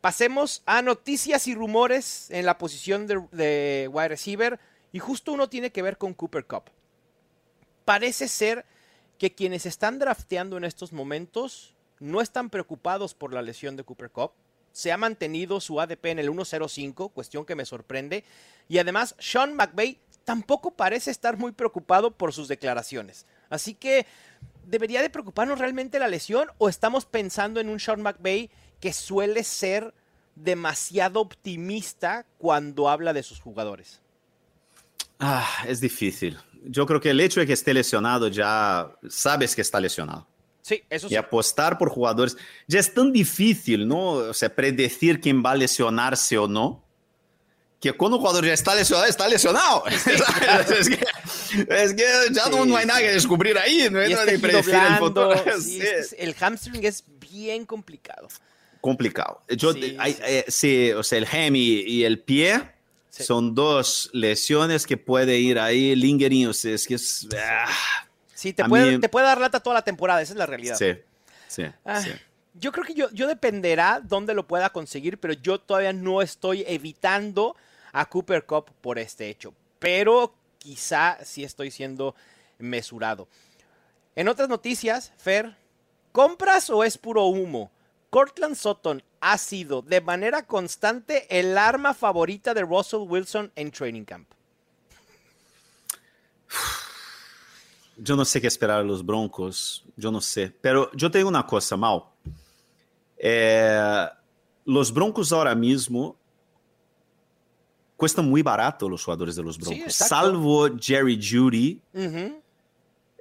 pasemos 0.01 0.63
a 0.65 0.81
noticias 0.81 1.47
y 1.47 1.55
rumores 1.55 2.31
en 2.31 2.45
la 2.45 2.57
posición 2.57 3.07
de, 3.07 3.21
de 3.31 3.89
wide 3.91 4.07
receiver. 4.09 4.59
Y 4.91 4.99
justo 4.99 5.33
uno 5.33 5.49
tiene 5.49 5.71
que 5.71 5.83
ver 5.83 5.97
con 5.97 6.13
Cooper 6.13 6.45
Cup. 6.45 6.63
Parece 7.85 8.27
ser 8.27 8.65
que 9.19 9.35
quienes 9.35 9.67
están 9.67 9.99
drafteando 9.99 10.57
en 10.57 10.63
estos 10.63 10.93
momentos 10.93 11.75
no 11.99 12.21
están 12.21 12.49
preocupados 12.49 13.13
por 13.13 13.33
la 13.33 13.41
lesión 13.41 13.75
de 13.75 13.83
Cooper 13.83 14.09
Cup. 14.09 14.31
Se 14.71 14.91
ha 14.91 14.97
mantenido 14.97 15.59
su 15.59 15.81
ADP 15.81 16.05
en 16.05 16.19
el 16.19 16.29
1.05, 16.29 17.11
cuestión 17.11 17.45
que 17.45 17.55
me 17.55 17.65
sorprende. 17.65 18.23
Y 18.69 18.77
además, 18.77 19.15
Sean 19.19 19.53
McVay 19.55 19.99
tampoco 20.23 20.71
parece 20.71 21.11
estar 21.11 21.37
muy 21.37 21.51
preocupado 21.51 22.11
por 22.11 22.33
sus 22.33 22.47
declaraciones. 22.47 23.25
Así 23.49 23.73
que, 23.73 24.05
¿debería 24.65 25.01
de 25.01 25.09
preocuparnos 25.09 25.59
realmente 25.59 25.99
la 25.99 26.07
lesión 26.07 26.47
o 26.57 26.69
estamos 26.69 27.05
pensando 27.05 27.59
en 27.59 27.67
un 27.67 27.79
Sean 27.79 28.01
McVay 28.01 28.49
que 28.79 28.93
suele 28.93 29.43
ser 29.43 29.93
demasiado 30.35 31.19
optimista 31.19 32.25
cuando 32.37 32.87
habla 32.87 33.11
de 33.11 33.23
sus 33.23 33.41
jugadores? 33.41 33.99
Ah, 35.19 35.65
es 35.67 35.81
difícil. 35.81 36.39
Yo 36.65 36.85
creo 36.85 36.99
que 36.99 37.11
el 37.11 37.19
hecho 37.21 37.39
de 37.39 37.47
que 37.47 37.53
esté 37.53 37.73
lesionado 37.73 38.27
ya 38.27 38.91
sabes 39.09 39.55
que 39.55 39.61
está 39.61 39.79
lesionado. 39.79 40.27
Sí, 40.61 40.83
eso 40.89 41.07
sí. 41.07 41.13
Y 41.15 41.17
apostar 41.17 41.77
por 41.77 41.89
jugadores 41.89 42.37
ya 42.67 42.79
es 42.79 42.93
tan 42.93 43.11
difícil, 43.11 43.87
¿no? 43.87 44.09
O 44.11 44.33
sea, 44.33 44.53
predecir 44.53 45.19
quién 45.21 45.43
va 45.43 45.51
a 45.51 45.55
lesionarse 45.55 46.37
o 46.37 46.47
no. 46.47 46.83
Que 47.79 47.93
cuando 47.93 48.17
un 48.17 48.21
jugador 48.23 48.45
ya 48.45 48.53
está 48.53 48.75
lesionado, 48.75 49.07
está 49.07 49.27
lesionado. 49.29 49.85
es, 49.87 50.03
que, 50.03 50.99
es 51.69 51.93
que 51.93 52.03
ya 52.31 52.43
Sí, 52.43 52.51
no 52.67 52.75
hay 52.75 52.85
nada 52.85 52.99
sí. 52.99 53.05
que 53.05 53.11
descubrir 53.11 53.57
ahí. 53.57 53.87
No 53.89 53.99
hay 54.01 54.09
nada 54.09 54.23
este 54.25 54.33
de 54.33 54.39
predecir 54.39 54.73
el 54.75 54.81
blando, 54.99 55.33
sí, 55.59 55.61
Sí. 55.61 55.81
es 55.81 56.09
que 56.09 56.15
el 56.23 56.35
hamstring 56.39 56.83
es 56.83 57.03
bien 57.31 57.65
complicado. 57.65 58.27
complicado. 58.81 59.41
Yo, 59.49 59.71
Sí, 59.73 59.95
hay- 59.97 60.13
sí, 60.13 60.19
eh, 60.25 60.45
sí, 60.49 60.91
o 60.91 61.03
sea, 61.03 61.17
el 61.19 61.27
hem 61.31 61.55
y, 61.55 61.81
y 61.81 62.03
el 62.03 62.19
pie 62.19 62.61
Sí. 63.09 63.23
son 63.23 63.55
dos 63.55 64.09
lesiones 64.13 64.85
que 64.85 64.95
puede 64.97 65.37
ir 65.39 65.59
ahí 65.59 65.95
lingering. 65.95 66.47
O 66.47 66.53
sea, 66.53 66.73
es 66.75 66.85
que 66.87 66.95
es. 66.95 67.27
ah, 67.37 67.65
Sí, 68.33 68.53
te 68.53 68.63
puede, 68.65 68.91
mí- 68.93 68.99
te 68.99 69.09
puede 69.09 69.25
dar 69.25 69.39
lata 69.41 69.59
toda 69.59 69.73
la 69.73 69.81
temporada, 69.83 70.21
esa 70.21 70.33
es 70.33 70.37
la 70.39 70.45
realidad. 70.45 70.75
sí, 70.77 70.93
sí, 71.47 71.63
Ah, 71.83 72.01
sí. 72.01 72.11
Yo 72.53 72.71
creo 72.71 72.85
que 72.85 72.93
yo, 72.93 73.09
yo 73.11 73.27
dependerá 73.27 74.01
dónde 74.03 74.33
lo 74.33 74.45
pueda 74.47 74.69
conseguir, 74.69 75.17
pero 75.19 75.33
yo 75.33 75.59
todavía 75.59 75.93
no 75.93 76.21
estoy 76.21 76.63
evitando 76.67 77.55
a 77.93 78.05
Cooper 78.07 78.45
Cup 78.45 78.71
por 78.81 78.97
este 78.99 79.29
hecho. 79.29 79.53
Pero 79.79 80.33
quizá 80.57 81.17
sí 81.23 81.43
estoy 81.43 81.71
siendo 81.71 82.15
mesurado. 82.57 83.27
En 84.15 84.27
otras 84.27 84.49
noticias, 84.49 85.13
Fer, 85.17 85.55
¿compras 86.11 86.69
o 86.69 86.83
es 86.83 86.97
puro 86.97 87.25
humo? 87.25 87.71
Cortland 88.09 88.55
Sutton 88.55 89.03
ha 89.21 89.37
sido 89.37 89.81
de 89.81 90.01
manera 90.01 90.45
constante 90.45 91.27
el 91.39 91.57
arma 91.57 91.93
favorita 91.93 92.53
de 92.53 92.61
Russell 92.61 93.01
Wilson 93.07 93.51
en 93.55 93.71
Training 93.71 94.03
Camp. 94.05 94.27
Yo 97.97 98.15
no 98.15 98.23
sé 98.23 98.39
qué 98.39 98.47
esperar 98.47 98.79
a 98.79 98.83
los 98.83 99.05
Broncos, 99.05 99.83
yo 99.97 100.09
no 100.11 100.21
sé. 100.21 100.55
Pero 100.61 100.89
yo 100.93 101.11
tengo 101.11 101.27
una 101.27 101.45
cosa, 101.45 101.75
Mal. 101.75 102.03
Eh, 103.17 104.07
los 104.65 104.93
Broncos 104.93 105.33
ahora 105.33 105.53
mismo 105.53 106.15
cuestan 107.97 108.29
muy 108.29 108.41
barato 108.41 108.87
los 108.87 109.03
jugadores 109.03 109.35
de 109.35 109.43
los 109.43 109.55
Sí, 109.55 109.61
Broncos. 109.61 109.81
exacto. 109.87 110.15
salvo 110.15 110.69
Jerry 110.79 111.19
Judy, 111.21 111.81
Ujú. 111.93 112.41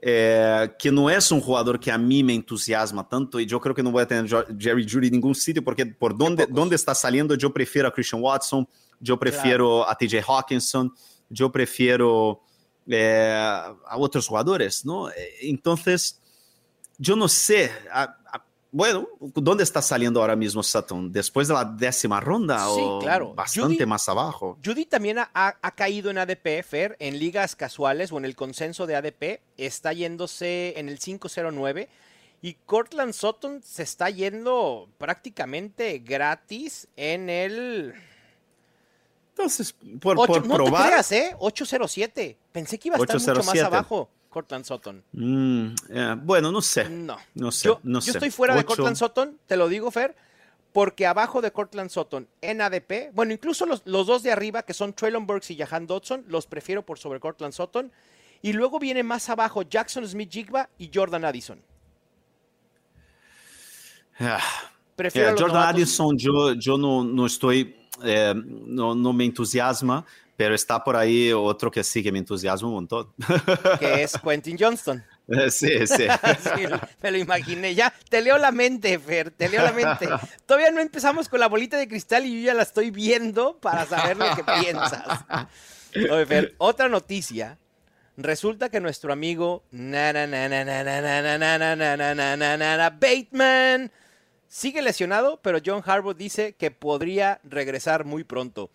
Eh, 0.00 0.70
que 0.78 0.92
no 0.92 1.10
es 1.10 1.30
un 1.32 1.40
jugador 1.40 1.80
que 1.80 1.90
a 1.90 1.98
mí 1.98 2.22
me 2.22 2.34
entusiasma 2.34 3.08
tanto 3.08 3.40
y 3.40 3.46
yo 3.46 3.60
creo 3.60 3.74
que 3.74 3.82
no 3.82 3.90
voy 3.90 4.02
a 4.02 4.06
tener 4.06 4.30
Jo- 4.30 4.44
Jerry 4.58 4.86
Judy 4.88 5.08
en 5.08 5.14
ningún 5.14 5.34
sitio 5.34 5.62
porque 5.64 5.84
por 5.86 6.16
donde, 6.16 6.44
pocos. 6.44 6.54
donde 6.56 6.76
está 6.76 6.94
saliendo 6.94 7.34
yo 7.34 7.52
prefiero 7.52 7.88
a 7.88 7.92
Christian 7.92 8.22
Watson, 8.22 8.68
yo 9.00 9.18
prefiero 9.18 9.88
a 9.88 9.96
TJ 9.96 10.22
Hawkinson, 10.26 10.92
yo 11.28 11.50
prefiero 11.50 12.42
eh, 12.90 13.30
a 13.34 13.96
otros 13.98 14.26
jugadores, 14.28 14.84
¿no? 14.84 15.10
Eh, 15.10 15.14
Entonces, 15.42 16.20
yo 16.96 17.14
no 17.16 17.28
sé, 17.28 17.70
a- 17.92 18.02
a- 18.02 18.17
bueno, 18.70 19.08
¿dónde 19.20 19.64
está 19.64 19.80
saliendo 19.80 20.20
ahora 20.20 20.36
mismo 20.36 20.62
Sutton? 20.62 21.10
¿Después 21.10 21.48
de 21.48 21.54
la 21.54 21.64
décima 21.64 22.20
ronda 22.20 22.58
Sí, 22.66 22.80
o 22.82 22.98
claro. 22.98 23.32
bastante 23.34 23.84
Judy- 23.84 23.86
más 23.86 24.08
abajo? 24.08 24.58
Judy 24.62 24.84
también 24.84 25.18
ha, 25.18 25.74
caído 25.74 26.10
en 26.10 26.18
ADP, 26.18 26.62
Fer, 26.62 26.96
en 26.98 27.18
ligas 27.18 27.56
casuales 27.56 28.12
o 28.12 28.18
en 28.18 28.26
el 28.26 28.36
consenso 28.36 28.86
de 28.86 28.96
ADP. 28.96 29.40
Está 29.56 29.92
yéndose 29.94 30.74
en 30.76 30.88
el 30.90 30.98
509. 30.98 31.88
Y 32.42 32.54
Cortland 32.66 33.14
Sutton 33.14 33.62
se 33.64 33.82
está 33.82 34.10
yendo 34.10 34.88
prácticamente 34.98 35.98
gratis 35.98 36.88
en 36.96 37.30
el... 37.30 37.94
Entonces, 39.30 39.74
por, 40.00 40.16
por 40.16 40.46
no 40.46 40.54
probar... 40.54 40.82
te 40.82 40.88
creas, 40.88 41.12
¿eh? 41.12 41.36
807. 41.38 42.36
Pensé 42.52 42.78
que 42.78 42.88
iba 42.88 42.96
a 42.96 43.00
estar 43.00 43.16
mucho 43.16 43.28
más 43.28 43.48
807. 43.48 43.66
abajo 43.66 44.08
Cortland 44.38 44.64
Sutton. 44.64 45.02
Mm, 45.12 45.74
eh, 45.90 46.16
bueno, 46.22 46.52
no 46.52 46.62
sé. 46.62 46.88
No. 46.88 47.16
No 47.34 47.50
sé, 47.50 47.66
yo, 47.66 47.80
no 47.82 47.98
yo 47.98 48.12
sé. 48.12 48.18
estoy 48.18 48.30
fuera 48.30 48.54
de. 48.54 48.64
Cortland 48.64 48.94
Sutton, 48.94 49.36
te 49.48 49.56
lo 49.56 49.68
digo, 49.68 49.90
Fer, 49.90 50.14
porque 50.72 51.06
abajo 51.06 51.42
de 51.42 51.50
Cortland 51.50 51.90
Sutton 51.90 52.28
en 52.40 52.60
ADP, 52.60 53.12
bueno, 53.14 53.32
incluso 53.32 53.66
los, 53.66 53.82
los 53.84 54.06
dos 54.06 54.22
de 54.22 54.30
arriba, 54.30 54.62
que 54.62 54.74
son 54.74 54.92
Traylon 54.92 55.26
Burks 55.26 55.50
y 55.50 55.56
Jahan 55.56 55.88
Dodson, 55.88 56.24
los 56.28 56.46
prefiero 56.46 56.86
por 56.86 57.00
sobre 57.00 57.18
Cortland 57.18 57.52
Sutton. 57.52 57.90
Y 58.40 58.52
luego 58.52 58.78
viene 58.78 59.02
más 59.02 59.28
abajo 59.28 59.62
Jackson 59.62 60.06
Smith 60.06 60.30
Jigba 60.30 60.68
y 60.78 60.88
Jordan 60.94 61.24
Addison. 61.24 61.60
Ah, 64.20 64.38
Prefiero 64.94 65.34
yeah, 65.34 65.36
Jordan 65.36 65.62
Addison, 65.68 66.16
yo, 66.16 66.54
yo 66.54 66.78
no, 66.78 67.02
no 67.02 67.26
estoy, 67.26 67.74
eh, 68.04 68.34
no, 68.36 68.94
no 68.94 69.12
me 69.12 69.24
entusiasma, 69.24 70.04
pero 70.38 70.54
está 70.54 70.84
por 70.84 70.94
ahí 70.94 71.32
otro 71.32 71.68
que 71.68 71.82
sí 71.82 72.00
que 72.00 72.12
me 72.12 72.20
entusiasma 72.20 72.68
un 72.68 72.74
montón. 72.74 73.12
Que 73.80 74.04
es 74.04 74.16
Quentin 74.22 74.56
Johnston. 74.56 75.04
Sí, 75.50 75.84
sí. 75.84 76.06
sí. 76.06 76.64
Me 77.02 77.10
lo 77.10 77.18
imaginé. 77.18 77.74
Ya, 77.74 77.92
te 78.08 78.22
leo 78.22 78.38
la 78.38 78.52
mente, 78.52 79.00
Fer, 79.00 79.32
te 79.32 79.48
leo 79.48 79.64
la 79.64 79.72
mente. 79.72 80.08
Todavía 80.46 80.70
no 80.70 80.80
empezamos 80.80 81.28
con 81.28 81.40
la 81.40 81.48
bolita 81.48 81.76
de 81.76 81.88
cristal 81.88 82.24
y 82.24 82.40
yo 82.40 82.46
ya 82.46 82.54
la 82.54 82.62
estoy 82.62 82.92
viendo 82.92 83.58
para 83.58 83.84
saber 83.84 84.16
lo 84.16 84.26
que 84.36 84.44
piensas. 84.62 85.24
Oye, 85.96 86.24
Fer, 86.24 86.54
otra 86.58 86.88
noticia. 86.88 87.58
Resulta 88.16 88.68
que 88.68 88.78
nuestro 88.78 89.12
amigo 89.12 89.64
Bateman 92.92 93.90
sigue 94.46 94.82
lesionado, 94.82 95.40
pero 95.42 95.58
John 95.66 95.82
Harbaugh 95.84 96.14
dice 96.14 96.52
que 96.52 96.70
podría 96.70 97.40
regresar 97.42 98.04
muy 98.04 98.22
pronto. 98.22 98.70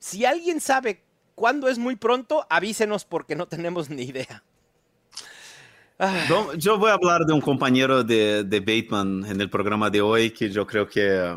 Si 0.00 0.24
alguien 0.24 0.60
sabe 0.60 1.02
cuándo 1.34 1.68
es 1.68 1.78
muy 1.78 1.94
pronto, 1.94 2.46
avísenos 2.50 3.04
porque 3.04 3.36
no 3.36 3.46
tenemos 3.46 3.90
ni 3.90 4.02
idea. 4.02 4.42
Yo 6.56 6.78
voy 6.78 6.90
a 6.90 6.94
hablar 6.94 7.26
de 7.26 7.34
un 7.34 7.42
compañero 7.42 8.02
de, 8.02 8.42
de, 8.42 8.60
Bateman 8.60 9.26
en 9.26 9.38
el 9.38 9.50
programa 9.50 9.90
de 9.90 10.00
hoy 10.00 10.30
que 10.30 10.48
yo 10.48 10.66
creo 10.66 10.88
que, 10.88 11.36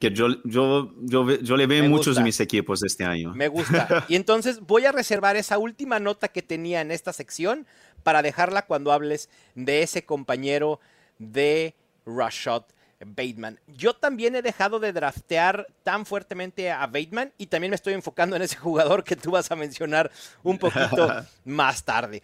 que 0.00 0.10
yo, 0.10 0.26
yo, 0.42 0.92
yo, 1.02 1.30
yo 1.40 1.56
le 1.56 1.68
veo 1.68 1.84
en 1.84 1.90
muchos 1.90 2.16
de 2.16 2.24
mis 2.24 2.40
equipos 2.40 2.82
este 2.82 3.04
año. 3.04 3.32
Me 3.32 3.46
gusta. 3.46 4.04
Y 4.08 4.16
entonces 4.16 4.60
voy 4.60 4.86
a 4.86 4.92
reservar 4.92 5.36
esa 5.36 5.56
última 5.58 6.00
nota 6.00 6.26
que 6.26 6.42
tenía 6.42 6.80
en 6.80 6.90
esta 6.90 7.12
sección 7.12 7.64
para 8.02 8.22
dejarla 8.22 8.62
cuando 8.62 8.90
hables 8.90 9.30
de 9.54 9.82
ese 9.82 10.04
compañero 10.04 10.80
de 11.20 11.76
Rashad 12.04 12.64
Bateman. 13.04 13.60
Yo 13.66 13.94
también 13.94 14.36
he 14.36 14.42
dejado 14.42 14.80
de 14.80 14.92
draftear 14.92 15.66
tan 15.82 16.06
fuertemente 16.06 16.70
a 16.70 16.86
Bateman 16.86 17.32
y 17.38 17.46
también 17.46 17.70
me 17.70 17.76
estoy 17.76 17.94
enfocando 17.94 18.36
en 18.36 18.42
ese 18.42 18.56
jugador 18.56 19.04
que 19.04 19.16
tú 19.16 19.32
vas 19.32 19.50
a 19.50 19.56
mencionar 19.56 20.10
un 20.42 20.58
poquito 20.58 21.08
más 21.44 21.84
tarde. 21.84 22.22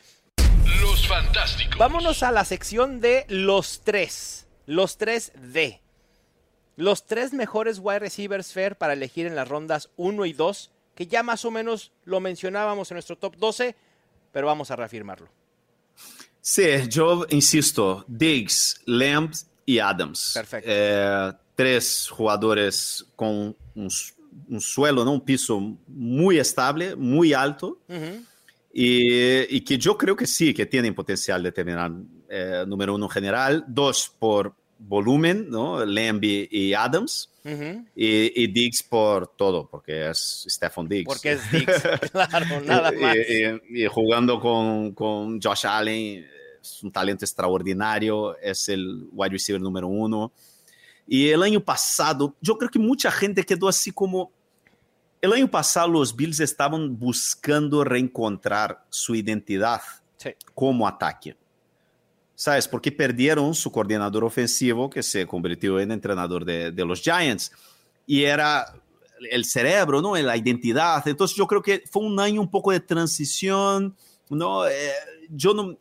Los 0.81 1.07
fantásticos. 1.07 1.79
Vámonos 1.79 2.23
a 2.23 2.33
la 2.33 2.45
sección 2.45 3.01
de 3.01 3.27
los 3.29 3.83
tres. 3.83 4.47
Los 4.66 4.99
tres 4.99 5.33
D. 5.35 5.81
Los 6.77 7.07
tres 7.07 7.33
mejores 7.33 7.79
wide 7.79 7.99
receivers 7.99 8.53
fair 8.53 8.77
para 8.77 8.95
elegir 8.95 9.27
en 9.27 9.37
las 9.37 9.49
rondas 9.49 9.90
1 9.97 10.25
y 10.25 10.33
2, 10.33 10.71
que 10.95 11.07
ya 11.07 11.23
más 11.23 11.45
o 11.45 11.51
menos 11.51 11.93
lo 12.05 12.21
mencionábamos 12.21 12.90
en 12.90 12.95
nuestro 12.95 13.19
top 13.19 13.37
12, 13.37 13.75
pero 14.33 14.47
vamos 14.47 14.71
a 14.71 14.77
reafirmarlo. 14.77 15.29
Sí, 16.40 16.88
yo 16.88 17.27
insisto, 17.29 18.05
Diggs, 18.09 18.81
Lambs 18.87 19.50
y 19.70 19.78
Adams. 19.78 20.33
Perfecto. 20.35 20.68
Eh, 20.70 21.33
tres 21.54 22.09
jugadores 22.11 23.06
con 23.14 23.56
un, 23.74 24.61
suelo, 24.61 25.04
¿no? 25.04 25.12
un 25.12 25.24
piso 25.24 25.76
muy 25.87 26.38
estable, 26.38 26.96
muy 26.96 27.33
alto. 27.33 27.78
y, 28.72 29.61
que 29.61 29.78
yo 29.78 29.96
creo 29.96 30.16
que 30.16 30.26
sí, 30.26 30.52
que 30.52 30.66
tienen 30.66 30.94
potencial 30.94 31.42
de 31.42 31.52
terminar 31.52 31.92
eh, 32.28 32.64
número 32.66 32.94
uno 32.94 33.09
general. 33.09 33.64
Dos 33.68 34.12
por 34.18 34.54
volumen, 34.78 35.48
¿no? 35.48 35.85
Lambie 35.85 36.48
y 36.50 36.74
Adams. 36.74 37.30
y, 37.94 38.46
Diggs 38.48 38.83
por 38.83 39.28
todo, 39.37 39.68
porque 39.70 40.11
es 40.11 40.46
Stephen 40.48 40.88
Diggs. 40.88 41.06
Porque 41.06 41.33
es 41.33 41.52
Diggs, 41.52 41.83
claro, 42.12 42.61
nada 42.64 42.90
más. 42.90 43.16
y, 43.68 43.87
jugando 43.87 44.40
con, 44.40 44.94
con 44.94 45.40
Josh 45.40 45.66
Allen 45.66 46.26
es 46.62 46.83
un 46.83 46.90
talento 46.92 47.25
extraordinario, 47.25 48.37
es 48.38 48.68
el 48.68 49.09
wide 49.12 49.31
receiver 49.31 49.61
número 49.61 49.88
uno. 49.88 50.33
Y 51.07 51.29
el 51.29 51.42
año 51.42 51.61
pasado, 51.61 52.37
yo 52.40 52.57
creo 52.57 52.70
que 52.70 52.79
mucha 52.79 53.11
gente 53.11 53.44
quedó 53.44 53.68
así 53.68 53.90
como... 53.90 54.31
El 55.20 55.33
año 55.33 55.51
pasado 55.51 55.88
los 55.88 56.16
Bills 56.16 56.40
estaban 56.40 56.99
buscando 56.99 57.85
reencontrar 57.85 58.85
su 58.88 59.14
identidad 59.14 59.83
sí. 60.16 60.31
como 60.55 60.88
ataque. 60.88 61.37
¿Sabes? 62.35 62.66
Porque 62.66 62.90
perdieron 62.90 63.55
su 63.55 63.70
coordinador 63.70 64.25
ofensivo, 64.25 64.88
que 64.88 65.03
se 65.03 65.27
convirtió 65.27 65.79
en 65.79 65.92
entrenador 65.92 66.44
de, 66.44 66.73
de 66.73 66.85
los 66.87 67.03
Giants. 67.03 67.53
Y 68.07 68.23
era 68.23 68.73
el 69.31 69.44
cerebro, 69.44 70.01
¿no? 70.01 70.16
La 70.16 70.37
identidad. 70.37 71.07
Entonces 71.07 71.37
yo 71.37 71.46
creo 71.46 71.62
que 71.62 71.83
fue 71.90 72.03
un 72.03 72.18
año 72.18 72.40
un 72.40 72.51
poco 72.51 72.70
de 72.73 72.81
transición, 72.81 73.96
¿no? 74.29 74.66
Eh, 74.66 74.92
yo 75.29 75.55
no 75.55 75.77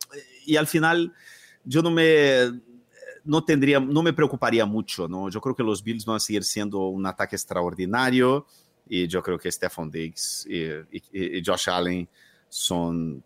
y 0.50 0.56
al 0.56 0.66
final 0.66 1.12
yo 1.64 1.82
no 1.82 1.90
me 1.90 2.60
no 3.24 3.44
tendría, 3.44 3.78
no 3.78 4.02
me 4.02 4.12
preocuparía 4.12 4.64
mucho, 4.64 5.06
¿no? 5.06 5.28
Yo 5.28 5.40
creo 5.40 5.54
que 5.54 5.62
los 5.62 5.82
Bills 5.82 6.04
van 6.04 6.16
a 6.16 6.20
seguir 6.20 6.42
siendo 6.42 6.86
un 6.88 7.06
ataque 7.06 7.36
extraordinario 7.36 8.46
y 8.88 9.06
yo 9.06 9.22
creo 9.22 9.38
que 9.38 9.52
Stephon 9.52 9.90
Diggs 9.90 10.46
y, 10.48 11.42
Josh 11.44 11.68
Allen 11.70 12.08
son 12.48 13.22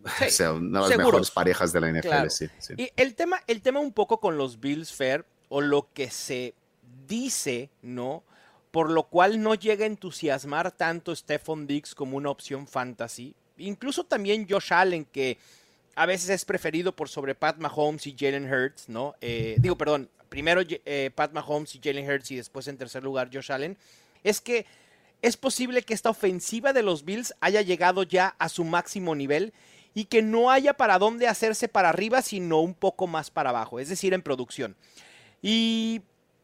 una 0.00 0.82
de 0.82 0.88
las 0.88 0.96
mejores 0.96 1.30
parejas 1.30 1.72
de 1.72 1.80
la 1.80 1.92
NFL. 1.92 2.80
Y 2.80 2.90
el 2.96 3.14
tema, 3.14 3.40
el 3.46 3.62
tema 3.62 3.80
un 3.80 3.92
poco 3.92 4.18
con 4.18 4.36
los 4.36 4.58
Bills 4.58 4.92
Fair 4.92 5.24
o 5.48 5.60
lo 5.60 5.92
que 5.92 6.10
se 6.10 6.54
dice, 7.06 7.70
¿no? 7.82 8.24
Por 8.70 8.90
lo 8.90 9.04
cual 9.04 9.40
no 9.40 9.54
llega 9.54 9.84
a 9.84 9.86
entusiasmar 9.86 10.72
tanto 10.72 11.14
Stephon 11.14 11.66
Diggs 11.66 11.94
como 11.94 12.16
una 12.16 12.30
opción 12.30 12.66
fantasy. 12.66 13.36
Incluso 13.58 14.04
también 14.04 14.48
Josh 14.48 14.72
Allen, 14.72 15.04
que 15.04 15.38
a 15.94 16.06
veces 16.06 16.30
es 16.30 16.44
preferido 16.44 16.94
por 16.94 17.08
sobre 17.08 17.34
Pat 17.34 17.58
Mahomes 17.58 18.06
y 18.06 18.16
Jalen 18.18 18.52
Hurts, 18.52 18.88
¿no? 18.88 19.14
Eh, 19.20 19.56
digo, 19.58 19.76
perdón, 19.76 20.10
primero 20.28 20.62
eh, 20.66 21.10
Pat 21.14 21.32
Mahomes 21.32 21.74
y 21.74 21.80
Jalen 21.82 22.10
Hurts 22.10 22.30
y 22.30 22.36
después 22.36 22.66
en 22.68 22.76
tercer 22.76 23.02
lugar 23.02 23.30
Josh 23.32 23.52
Allen, 23.52 23.76
es 24.22 24.40
que 24.40 24.66
es 25.22 25.36
posible 25.36 25.82
que 25.82 25.94
esta 25.94 26.10
ofensiva 26.10 26.72
de 26.72 26.82
los 26.82 27.04
Bills 27.04 27.34
haya 27.40 27.62
llegado 27.62 28.02
ya 28.02 28.34
a 28.38 28.48
su 28.48 28.64
máximo 28.64 29.14
nivel 29.14 29.52
y 29.94 30.06
que 30.06 30.22
no 30.22 30.50
haya 30.50 30.74
para 30.74 30.98
dónde 30.98 31.28
hacerse 31.28 31.68
para 31.68 31.88
arriba, 31.88 32.20
sino 32.20 32.60
un 32.60 32.74
poco 32.74 33.06
más 33.06 33.30
para 33.30 33.50
abajo, 33.50 33.78
es 33.78 33.88
decir, 33.88 34.12
en 34.12 34.22
producción. 34.22 34.76
Y 35.40 36.02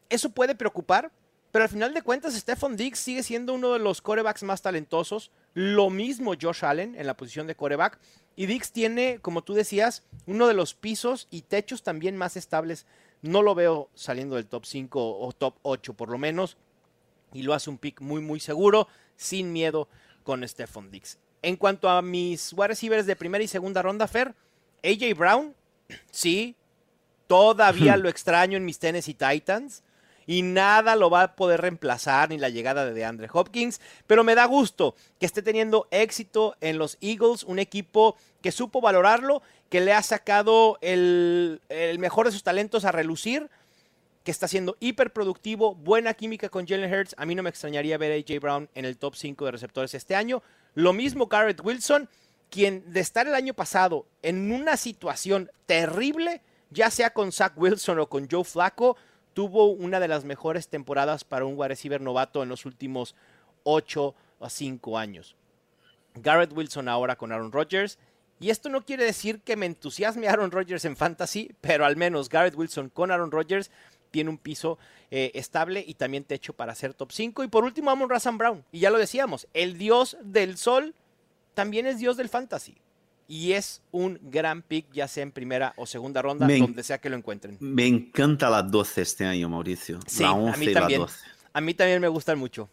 eso 0.09 0.29
puede 0.29 0.55
preocupar, 0.55 1.11
pero 1.51 1.63
al 1.63 1.69
final 1.69 1.93
de 1.93 2.01
cuentas, 2.01 2.33
Stephon 2.33 2.77
Diggs 2.77 2.99
sigue 2.99 3.23
siendo 3.23 3.53
uno 3.53 3.73
de 3.73 3.79
los 3.79 4.01
corebacks 4.01 4.43
más 4.43 4.61
talentosos. 4.61 5.31
Lo 5.53 5.89
mismo 5.89 6.33
Josh 6.41 6.63
Allen 6.63 6.95
en 6.95 7.05
la 7.05 7.17
posición 7.17 7.45
de 7.45 7.55
coreback. 7.55 7.99
Y 8.35 8.45
Dix 8.45 8.71
tiene, 8.71 9.19
como 9.21 9.43
tú 9.43 9.53
decías, 9.53 10.03
uno 10.25 10.47
de 10.47 10.53
los 10.53 10.73
pisos 10.73 11.27
y 11.29 11.41
techos 11.41 11.83
también 11.83 12.17
más 12.17 12.37
estables. 12.37 12.85
No 13.21 13.41
lo 13.41 13.55
veo 13.55 13.89
saliendo 13.93 14.35
del 14.35 14.47
top 14.47 14.65
5 14.65 15.19
o 15.19 15.31
top 15.33 15.55
8 15.63 15.93
por 15.93 16.09
lo 16.09 16.17
menos. 16.17 16.57
Y 17.33 17.43
lo 17.43 17.53
hace 17.53 17.69
un 17.69 17.77
pick 17.77 18.01
muy, 18.01 18.21
muy 18.21 18.39
seguro, 18.39 18.87
sin 19.15 19.53
miedo 19.53 19.87
con 20.23 20.47
Stephon 20.47 20.91
Dix. 20.91 21.17
En 21.41 21.55
cuanto 21.55 21.89
a 21.89 22.01
mis 22.01 22.53
wide 22.53 22.69
receivers 22.69 23.05
de 23.05 23.15
primera 23.15 23.43
y 23.43 23.47
segunda 23.47 23.81
ronda, 23.81 24.07
Fer, 24.07 24.35
AJ 24.83 25.17
Brown, 25.17 25.55
sí, 26.11 26.55
todavía 27.27 27.97
lo 27.97 28.09
extraño 28.09 28.57
en 28.57 28.65
mis 28.65 28.79
Tennessee 28.79 29.13
Titans 29.13 29.83
y 30.25 30.41
nada 30.41 30.95
lo 30.95 31.09
va 31.09 31.23
a 31.23 31.35
poder 31.35 31.61
reemplazar 31.61 32.29
ni 32.29 32.37
la 32.37 32.49
llegada 32.49 32.85
de 32.85 32.93
DeAndre 32.93 33.29
Hopkins, 33.31 33.81
pero 34.07 34.23
me 34.23 34.35
da 34.35 34.45
gusto 34.45 34.95
que 35.19 35.25
esté 35.25 35.41
teniendo 35.41 35.87
éxito 35.91 36.55
en 36.61 36.77
los 36.77 36.97
Eagles, 37.01 37.43
un 37.43 37.59
equipo 37.59 38.15
que 38.41 38.51
supo 38.51 38.81
valorarlo, 38.81 39.41
que 39.69 39.81
le 39.81 39.93
ha 39.93 40.03
sacado 40.03 40.77
el, 40.81 41.61
mejor 41.97 42.25
de 42.25 42.33
sus 42.33 42.43
talentos 42.43 42.85
a 42.85 42.91
relucir, 42.91 43.49
que 44.23 44.31
está 44.31 44.47
siendo 44.47 44.75
hiperproductivo, 44.79 45.73
buena 45.75 46.13
química 46.13 46.49
con 46.49 46.67
Jalen 46.67 46.93
Hurts. 46.93 47.15
A 47.17 47.25
mí 47.25 47.33
no 47.33 47.41
me 47.41 47.49
extrañaría 47.49 47.97
ver 47.97 48.11
a 48.11 48.15
AJ 48.15 48.39
Brown 48.39 48.69
en 48.75 48.85
el 48.85 48.97
top 48.97 49.15
5 49.15 49.45
de 49.45 49.51
receptores 49.51 49.93
este 49.93 50.15
año. 50.15 50.43
Lo 50.75 50.93
mismo 50.93 51.27
Garrett 51.27 51.61
Wilson, 51.63 52.07
quien 52.49 52.83
de 52.91 52.99
estar 52.99 53.27
el 53.27 53.33
año 53.33 53.53
pasado 53.53 54.05
en 54.21 54.51
una 54.51 54.77
situación 54.77 55.49
terrible, 55.65 56.41
ya 56.69 56.91
sea 56.91 57.11
con 57.11 57.31
Zach 57.31 57.53
Wilson 57.55 57.99
o 57.99 58.09
con 58.09 58.27
Joe 58.29 58.43
Flacco, 58.43 58.97
tuvo 59.33 59.67
una 59.67 59.99
de 59.99 60.07
las 60.07 60.25
mejores 60.25 60.67
temporadas 60.67 61.23
para 61.23 61.45
un 61.45 61.55
wide 61.57 61.69
receiver 61.69 62.01
novato 62.01 62.43
en 62.43 62.49
los 62.49 62.65
últimos 62.65 63.15
8 63.63 64.15
a 64.39 64.49
5 64.49 64.97
años. 64.97 65.35
Garrett 66.15 66.55
Wilson 66.55 66.89
ahora 66.89 67.15
con 67.15 67.31
Aaron 67.31 67.51
Rodgers. 67.51 67.97
Y 68.39 68.49
esto 68.49 68.69
no 68.69 68.83
quiere 68.83 69.05
decir 69.05 69.41
que 69.41 69.55
me 69.55 69.67
entusiasme 69.67 70.27
Aaron 70.27 70.49
Rodgers 70.51 70.83
en 70.85 70.97
fantasy, 70.97 71.51
pero 71.61 71.85
al 71.85 71.95
menos 71.95 72.27
Garrett 72.27 72.55
Wilson 72.55 72.89
con 72.89 73.11
Aaron 73.11 73.31
Rodgers 73.31 73.69
tiene 74.09 74.29
un 74.29 74.37
piso 74.37 74.77
eh, 75.11 75.31
estable 75.35 75.83
y 75.85 75.93
también 75.93 76.23
techo 76.23 76.53
para 76.53 76.75
ser 76.75 76.93
top 76.93 77.11
5. 77.11 77.43
Y 77.43 77.47
por 77.47 77.63
último, 77.63 77.91
Amon 77.91 78.09
Razan 78.09 78.37
Brown. 78.37 78.65
Y 78.71 78.79
ya 78.79 78.89
lo 78.89 78.97
decíamos, 78.97 79.47
el 79.53 79.77
dios 79.77 80.17
del 80.23 80.57
sol 80.57 80.95
también 81.53 81.85
es 81.85 81.99
dios 81.99 82.17
del 82.17 82.29
fantasy. 82.29 82.77
Y 83.33 83.53
es 83.53 83.81
un 83.91 84.19
gran 84.23 84.61
pick, 84.61 84.91
ya 84.91 85.07
sea 85.07 85.23
en 85.23 85.31
primera 85.31 85.73
o 85.77 85.85
segunda 85.85 86.21
ronda, 86.21 86.45
Me 86.45 86.59
donde 86.59 86.83
sea 86.83 86.97
que 86.99 87.09
lo 87.09 87.15
encuentren. 87.15 87.55
Me 87.61 87.87
encanta 87.87 88.49
la 88.49 88.61
12 88.61 89.01
este 89.01 89.23
año, 89.25 89.47
Mauricio. 89.47 89.99
Sí, 90.05 90.21
la 90.21 90.29
a 90.29 90.33
11 90.33 90.59
mí 90.59 90.65
y 90.65 90.73
la 90.73 90.79
también. 90.81 90.99
12. 91.01 91.15
A 91.53 91.61
mí 91.61 91.73
también 91.73 92.01
me 92.01 92.09
gustan 92.09 92.37
mucho. 92.37 92.69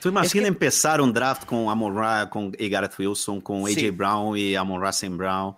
Tú 0.00 0.08
imaginas 0.08 0.32
que- 0.32 0.46
empezar 0.46 1.00
un 1.02 1.12
draft 1.12 1.44
con 1.44 1.68
Amon 1.68 1.94
Ra, 1.94 2.30
con 2.30 2.50
Garrett 2.50 2.98
Wilson, 2.98 3.40
con 3.42 3.62
AJ 3.66 3.74
Sí. 3.74 3.90
Brown 3.90 4.36
y 4.38 4.54
Amon 4.54 4.80
Ra 4.80 4.88
St. 4.90 5.14
Brown, 5.16 5.54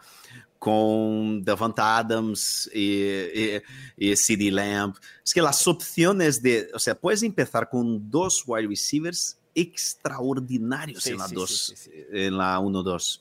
con 0.58 1.42
Devonta 1.44 1.98
Adams 1.98 2.68
y, 2.74 3.00
y, 3.02 3.62
y 3.96 4.16
CD 4.16 4.50
Lamb. 4.50 4.94
Es 5.24 5.32
que 5.34 5.42
las 5.42 5.66
opciones 5.68 6.40
de, 6.42 6.68
o 6.74 6.78
sea, 6.78 6.94
puedes 6.94 7.22
empezar 7.22 7.68
con 7.68 8.10
dos 8.10 8.42
wide 8.46 8.66
receivers 8.68 9.36
extraordinarios 9.54 11.02
Sí, 11.02 11.10
en 11.10 11.18
la 11.18 11.28
sí, 11.28 11.34
2, 11.34 11.50
sí, 11.50 11.76
sí, 11.76 11.90
sí. 11.90 12.04
en 12.12 12.36
la 12.38 12.58
1-2. 12.60 13.20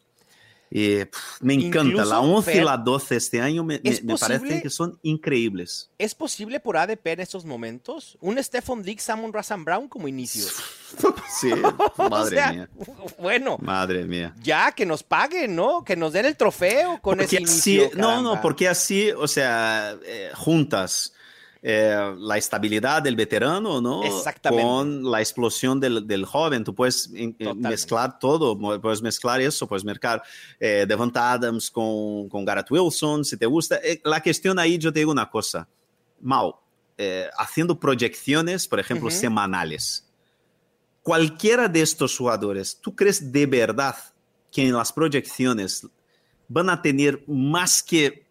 Y, 0.75 1.05
pff, 1.05 1.39
me 1.41 1.53
encanta, 1.53 1.81
Incluso, 1.89 2.05
la 2.09 2.19
11 2.19 2.57
y 2.57 2.61
la 2.63 2.77
12 2.77 3.15
este 3.15 3.39
año 3.39 3.63
me, 3.63 3.79
me- 3.83 3.89
¿es 3.91 4.03
me 4.03 4.17
parecen 4.17 4.59
que 4.59 4.71
son 4.71 4.97
increíbles. 5.03 5.91
¿Es 5.99 6.15
posible 6.15 6.59
por 6.59 6.77
ADP 6.77 7.05
en 7.13 7.19
estos 7.19 7.45
momentos 7.45 8.17
un 8.21 8.43
Stephon 8.43 8.81
Diggs, 8.81 9.03
Samon 9.03 9.31
Razan 9.31 9.63
Brown 9.63 9.87
como 9.87 10.07
inicio? 10.07 10.45
Sí, 11.39 11.51
O 11.97 12.09
madre 12.09 12.35
sea, 12.37 12.51
mía, 12.53 12.69
Bueno, 13.19 13.57
madre 13.61 14.03
mía. 14.05 14.33
ya 14.41 14.71
que 14.71 14.85
nos 14.85 15.01
paguen, 15.03 15.55
¿no? 15.55 15.83
Que 15.83 15.95
nos 15.95 16.13
den 16.13 16.25
el 16.25 16.35
trofeo 16.37 16.99
con 17.01 17.17
Porque 17.17 17.25
ese 17.37 17.43
así, 17.43 17.75
inicio. 17.75 17.91
no, 17.99 18.21
no, 18.21 18.41
porque 18.41 18.67
así, 18.67 19.11
o 19.11 19.27
sea, 19.27 19.95
eh, 20.05 20.31
juntas 20.35 21.13
eh, 21.65 22.13
la 22.17 22.37
estabilidad 22.37 23.01
del 23.01 23.15
veterano, 23.15 23.79
¿no? 23.79 24.03
Exactamente. 24.03 24.63
Con 24.65 25.09
la 25.09 25.21
explosión 25.21 25.79
del, 25.79 26.05
del 26.05 26.25
joven. 26.25 26.65
Tú 26.65 26.75
puedes 26.75 27.09
eh, 27.15 27.31
Totalmente. 27.31 27.69
mezclar 27.69 28.19
todo, 28.19 28.59
puedes 28.81 29.01
mezclar 29.01 29.39
eso, 29.39 29.65
puedes 29.65 29.85
mezclar 29.85 30.21
eh, 30.59 30.85
Adams 31.15 31.71
con, 31.71 32.27
con 32.27 32.43
Garrett 32.43 32.69
Wilson, 32.69 33.23
si 33.23 33.37
te 33.37 33.45
gusta. 33.45 33.77
Eh, 33.77 34.01
la 34.03 34.21
cuestión 34.21 34.59
ahí, 34.59 34.77
yo 34.77 34.91
te 34.91 34.99
digo 34.99 35.11
una 35.13 35.29
cosa, 35.29 35.65
Mau, 36.19 36.53
eh, 36.97 37.29
haciendo 37.37 37.79
proyecciones, 37.79 38.67
por 38.67 38.81
ejemplo, 38.81 39.07
Ujú. 39.07 39.15
semanales. 39.15 40.05
Cualquiera 41.01 41.69
de 41.69 41.81
estos 41.81 42.17
jugadores, 42.17 42.77
¿tú 42.81 42.93
crees 42.93 43.31
de 43.31 43.45
verdad 43.45 43.95
que 44.51 44.67
en 44.67 44.73
las 44.73 44.91
proyecciones 44.91 45.87
van 46.49 46.69
a 46.69 46.81
tener 46.81 47.23
más 47.25 47.81
que, 47.81 48.25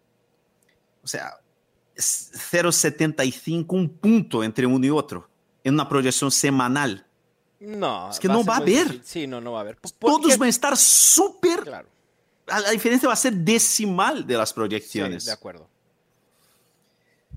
o 1.03 1.07
sea, 1.07 1.39
0,75, 1.95 3.65
un 3.75 3.89
punto 3.89 4.43
entre 4.43 4.65
uno 4.65 4.85
y 4.85 4.89
otro 4.89 5.29
en 5.63 5.73
una 5.75 5.87
proyección 5.87 6.31
semanal? 6.31 7.05
No. 7.59 8.09
Es 8.09 8.19
que 8.19 8.27
no 8.27 8.43
va 8.43 8.55
a 8.55 8.57
haber. 8.57 8.87
difícil. 8.89 9.01
Sí, 9.05 9.27
no, 9.27 9.39
no 9.39 9.53
va 9.53 9.59
a 9.59 9.61
haber. 9.61 9.77
Todos 9.99 10.37
van 10.37 10.47
a 10.47 10.49
estar 10.49 10.75
súper, 10.75 11.61
Claro, 11.61 11.87
la 12.47 12.71
diferencia 12.71 13.07
va 13.07 13.13
a 13.13 13.17
ser 13.17 13.33
decimal 13.33 14.27
de 14.27 14.35
las 14.37 14.49
sí, 14.49 14.55
proyecciones. 14.55 15.25
de 15.25 15.31
acuerdo. 15.31 15.69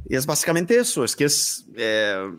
Y 0.08 0.16
es 0.16 0.26
básicamente 0.26 0.76
eso, 0.78 1.04
es 1.04 1.14
que 1.16 1.24
es, 1.24 1.64
eh, 1.76 2.32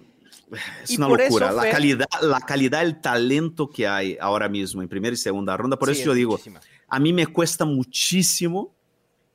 es 0.84 0.91
Y 0.91 0.97
una 0.97 1.08
locura. 1.10 1.51
la, 1.51 1.69
calidad, 1.69 2.08
la 2.21 2.39
calidad, 2.41 2.82
el 2.82 2.99
talento 3.01 3.69
que 3.69 3.88
hay 3.88 4.17
ahora 4.19 4.47
mismo 4.49 4.82
en 4.82 4.89
primera 4.89 5.13
y 5.13 5.17
segunda 5.17 5.56
ronda. 5.56 5.77
Por 5.80 5.88
Sí, 5.89 5.93
eso 5.93 6.01
es 6.01 6.06
yo 6.08 6.13
digo, 6.13 6.32
muchísima. 6.34 6.60
a 6.88 6.99
mí 6.99 7.13
me 7.13 7.27
cuesta 7.27 7.63
muchísimo 7.65 8.73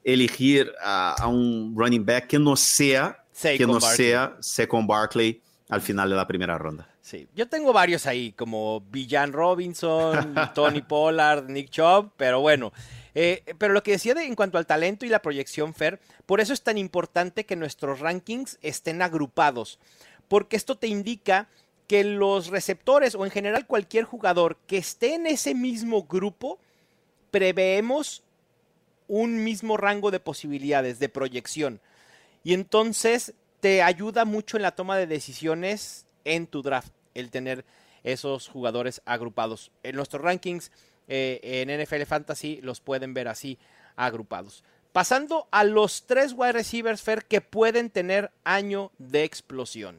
elegir 0.04 0.72
a, 0.82 1.14
a 1.18 1.26
un 1.28 1.74
running 1.76 2.04
back 2.04 2.26
que 2.26 2.38
no 2.38 2.56
sea, 2.56 3.24
Saquon 3.32 3.58
que 3.58 3.66
no 3.66 3.72
Barkley. 3.80 3.96
sea 3.96 4.36
Saquon 4.40 4.86
Barkley 4.86 5.40
al 5.68 5.80
final 5.80 6.10
de 6.10 6.16
la 6.16 6.26
primera 6.26 6.58
ronda. 6.58 6.88
Sí, 7.00 7.26
yo 7.34 7.48
tengo 7.48 7.72
varios 7.72 8.06
ahí, 8.06 8.32
como 8.32 8.80
Villan 8.90 9.32
Robinson, 9.32 10.34
Tony 10.54 10.82
Pollard, 10.82 11.48
Nick 11.48 11.70
Chubb, 11.70 12.10
pero 12.16 12.40
bueno. 12.40 12.72
eh, 13.14 13.42
pero 13.58 13.72
lo 13.72 13.82
que 13.82 13.92
decía 13.92 14.14
de, 14.14 14.24
en 14.24 14.34
cuanto 14.36 14.58
al 14.58 14.66
talento 14.66 15.04
y 15.04 15.08
la 15.08 15.20
proyección, 15.22 15.74
Fer, 15.74 16.00
por 16.26 16.40
eso 16.40 16.52
es 16.52 16.62
tan 16.62 16.78
importante 16.78 17.44
que 17.44 17.56
nuestros 17.56 18.00
rankings 18.00 18.58
estén 18.62 19.02
agrupados, 19.02 19.78
porque 20.28 20.56
esto 20.56 20.76
te 20.76 20.86
indica 20.86 21.48
que 21.88 22.04
los 22.04 22.46
receptores 22.48 23.14
o 23.14 23.24
en 23.24 23.30
general 23.30 23.66
cualquier 23.66 24.04
jugador 24.04 24.56
que 24.66 24.78
esté 24.78 25.14
en 25.14 25.26
ese 25.26 25.54
mismo 25.54 26.04
grupo, 26.04 26.58
preveemos 27.30 28.21
un 29.08 29.44
mismo 29.44 29.76
rango 29.76 30.10
de 30.10 30.20
posibilidades, 30.20 30.98
de 30.98 31.08
proyección. 31.08 31.80
Y 32.44 32.54
entonces 32.54 33.34
te 33.60 33.82
ayuda 33.82 34.24
mucho 34.24 34.56
en 34.56 34.62
la 34.62 34.72
toma 34.72 34.96
de 34.96 35.06
decisiones 35.06 36.06
en 36.24 36.46
tu 36.46 36.62
draft, 36.62 36.92
el 37.14 37.30
tener 37.30 37.64
esos 38.02 38.48
jugadores 38.48 39.02
agrupados. 39.04 39.70
En 39.82 39.96
nuestros 39.96 40.22
rankings 40.22 40.72
eh, 41.08 41.40
en 41.42 41.82
NFL 41.82 42.02
Fantasy 42.02 42.60
los 42.62 42.80
pueden 42.80 43.14
ver 43.14 43.28
así 43.28 43.58
agrupados. 43.96 44.64
Pasando 44.92 45.48
a 45.50 45.64
los 45.64 46.06
tres 46.06 46.34
wide 46.36 46.52
receivers, 46.52 47.00
Fer, 47.00 47.24
que 47.24 47.40
pueden 47.40 47.88
tener 47.88 48.30
año 48.44 48.92
de 48.98 49.24
explosión. 49.24 49.96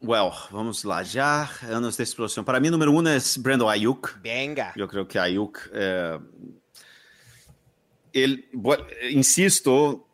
Well, 0.00 0.30
vamos 0.52 0.84
lá 0.84 1.02
já, 1.02 1.50
anos 1.62 1.96
de 1.96 2.04
explosão. 2.04 2.44
Para 2.44 2.60
mim, 2.60 2.70
número 2.70 2.92
um 2.92 3.08
é 3.08 3.18
Brandon 3.40 3.68
Ayuk. 3.68 4.16
Venga. 4.22 4.72
Eu 4.76 4.86
creio 4.86 5.04
que 5.04 5.18
Ayuk, 5.18 5.58
eh, 5.72 6.20
ele, 8.12 8.48
bu- 8.52 8.84
insisto, 9.10 10.06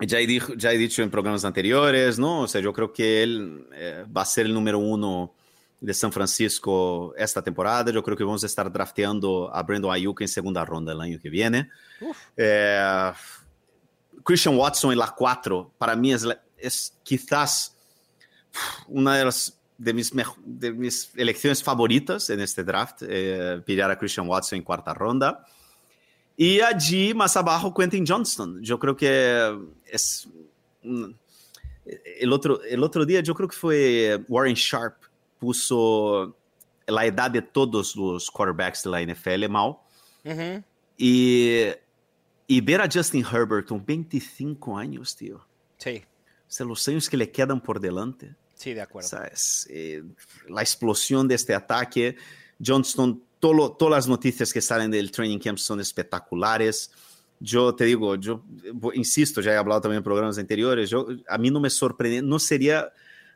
já 0.00 0.20
he, 0.20 0.26
dicho, 0.26 0.52
já 0.58 0.72
he 0.72 0.78
dicho 0.78 1.02
en 1.02 1.10
programas 1.10 1.44
anteriores, 1.44 2.18
¿no? 2.18 2.40
O 2.42 2.48
sea, 2.48 2.60
yo 2.60 2.72
creo 2.72 2.92
que 2.92 3.22
él 3.22 3.66
eh, 3.72 4.04
va 4.14 4.22
a 4.22 4.24
ser 4.26 4.46
el 4.46 4.54
número 4.54 4.78
uno 4.78 5.32
de 5.80 5.92
San 5.94 6.12
Francisco 6.12 7.14
esta 7.16 7.42
temporada. 7.42 7.90
Yo 7.92 8.02
creo 8.02 8.16
que 8.16 8.24
vamos 8.24 8.42
a 8.42 8.46
estar 8.46 8.70
drafteando 8.72 9.50
a 9.54 9.62
Brandon 9.62 9.92
Ayuk 9.92 10.20
en 10.22 10.28
segunda 10.28 10.64
ronda 10.64 10.92
el 10.92 11.00
año 11.00 11.18
que 11.20 11.28
viene. 11.30 11.68
Eh, 12.36 13.12
Christian 14.24 14.56
Watson 14.56 14.92
en 14.92 14.98
la 14.98 15.10
4, 15.14 15.72
para 15.78 15.94
mí 15.94 16.12
es, 16.12 16.22
la- 16.22 16.40
es 16.56 16.94
quizás 17.02 17.76
una 18.88 19.16
de 19.18 19.24
las 19.26 19.58
de 19.76 19.92
mis, 19.92 20.14
mejo- 20.14 20.36
de 20.44 20.72
mis 20.72 21.10
elecciones 21.16 21.62
favoritas 21.62 22.30
en 22.30 22.40
este 22.40 22.62
draft, 22.62 23.02
eh, 23.06 23.60
pillar 23.66 23.90
a 23.90 23.98
Christian 23.98 24.28
Watson 24.28 24.58
en 24.58 24.62
cuarta 24.64 24.94
ronda. 24.94 25.44
Y 26.36 26.60
allí, 26.60 27.14
más 27.14 27.36
abajo, 27.36 27.72
Quentin 27.72 28.04
Johnston. 28.06 28.60
Yo 28.62 28.78
creo 28.78 28.96
que 28.96 29.56
es... 29.86 30.28
mm, 30.82 31.04
El 32.20 32.32
otro, 32.32 32.62
el 32.62 32.82
otro 32.82 33.04
día, 33.04 33.20
yo 33.20 33.34
creo 33.34 33.48
que 33.48 33.56
fue 33.56 34.24
Warren 34.28 34.54
Sharp, 34.54 34.96
puso 35.38 36.34
la 36.86 37.06
edad 37.06 37.30
de 37.30 37.42
todos 37.42 37.94
los 37.96 38.30
quarterbacks 38.30 38.82
de 38.84 38.90
la 38.90 39.02
NFL 39.02 39.48
mal. 39.48 39.76
Ujú. 40.24 40.62
Y, 40.96 41.66
y 42.46 42.60
ver 42.60 42.80
a 42.80 42.88
Justin 42.92 43.24
Herbert 43.30 43.68
con 43.68 43.84
25 43.84 44.76
años, 44.78 45.14
tío. 45.16 45.44
Sí, 45.78 46.02
O 46.48 46.50
sea, 46.50 46.66
los 46.66 46.86
años 46.88 47.08
que 47.08 47.16
le 47.16 47.30
quedan 47.30 47.60
por 47.60 47.78
delante. 47.80 48.34
sí, 48.54 48.72
de 48.74 48.80
acuerdo. 48.80 49.08
¿sabes? 49.08 49.66
Eh, 49.70 50.02
la 50.48 50.62
explosión 50.62 51.28
de 51.28 51.34
este 51.34 51.54
ataque. 51.54 52.16
Johnston, 52.64 53.22
todo 53.44 53.72
todas 53.72 53.92
las 53.92 54.08
noticias 54.08 54.54
que 54.54 54.62
salen 54.62 54.90
del 54.90 55.10
training 55.10 55.38
camp 55.38 55.58
son 55.58 55.78
espectaculares. 55.78 56.90
Yo 57.38 57.74
te 57.74 57.84
digo, 57.84 58.14
yo 58.14 58.42
insisto, 58.94 59.42
ya 59.42 59.52
he 59.52 59.56
hablado 59.56 59.82
también 59.82 59.98
en 59.98 60.02
programas 60.02 60.38
anteriores, 60.38 60.88
yo, 60.88 61.06
a 61.28 61.36
mí 61.36 61.50
no 61.50 61.60
me 61.60 61.68
sorprende, 61.68 62.22
no 62.22 62.38
sería, 62.38 62.90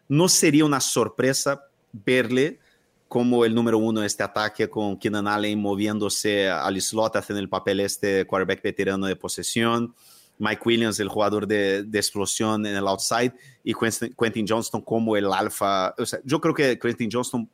no 0.08 0.30
sería 0.30 0.64
una 0.64 0.80
sorpresa 0.80 1.62
verle 1.92 2.58
como 3.06 3.44
el 3.44 3.54
número 3.54 3.76
uno 3.76 4.00
en 4.00 4.06
este 4.06 4.22
ataque 4.22 4.70
con 4.70 4.98
Keenan 4.98 5.28
Allen 5.28 5.60
moviéndose 5.60 6.48
al 6.48 6.80
slot, 6.80 7.16
haciendo 7.16 7.40
el 7.40 7.50
papel 7.50 7.80
este 7.80 8.26
quarterback 8.26 8.62
veterano 8.62 9.06
de 9.06 9.16
posesión. 9.16 9.94
Mike 10.38 10.62
Williams, 10.64 11.00
el 11.00 11.08
jugador 11.08 11.46
de, 11.46 11.82
de 11.82 11.98
explosión 11.98 12.64
en 12.64 12.76
el 12.76 12.86
outside, 12.86 13.34
y 13.62 13.74
Quentin, 13.74 14.14
Quentin 14.18 14.46
Johnston 14.48 14.80
como 14.80 15.18
el 15.18 15.30
alfa. 15.30 15.94
O 15.98 16.06
sea, 16.06 16.20
yo 16.24 16.40
creo 16.40 16.54
que 16.54 16.78
Quentin 16.78 17.10
Johnston 17.12 17.50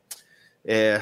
eh, 0.63 1.01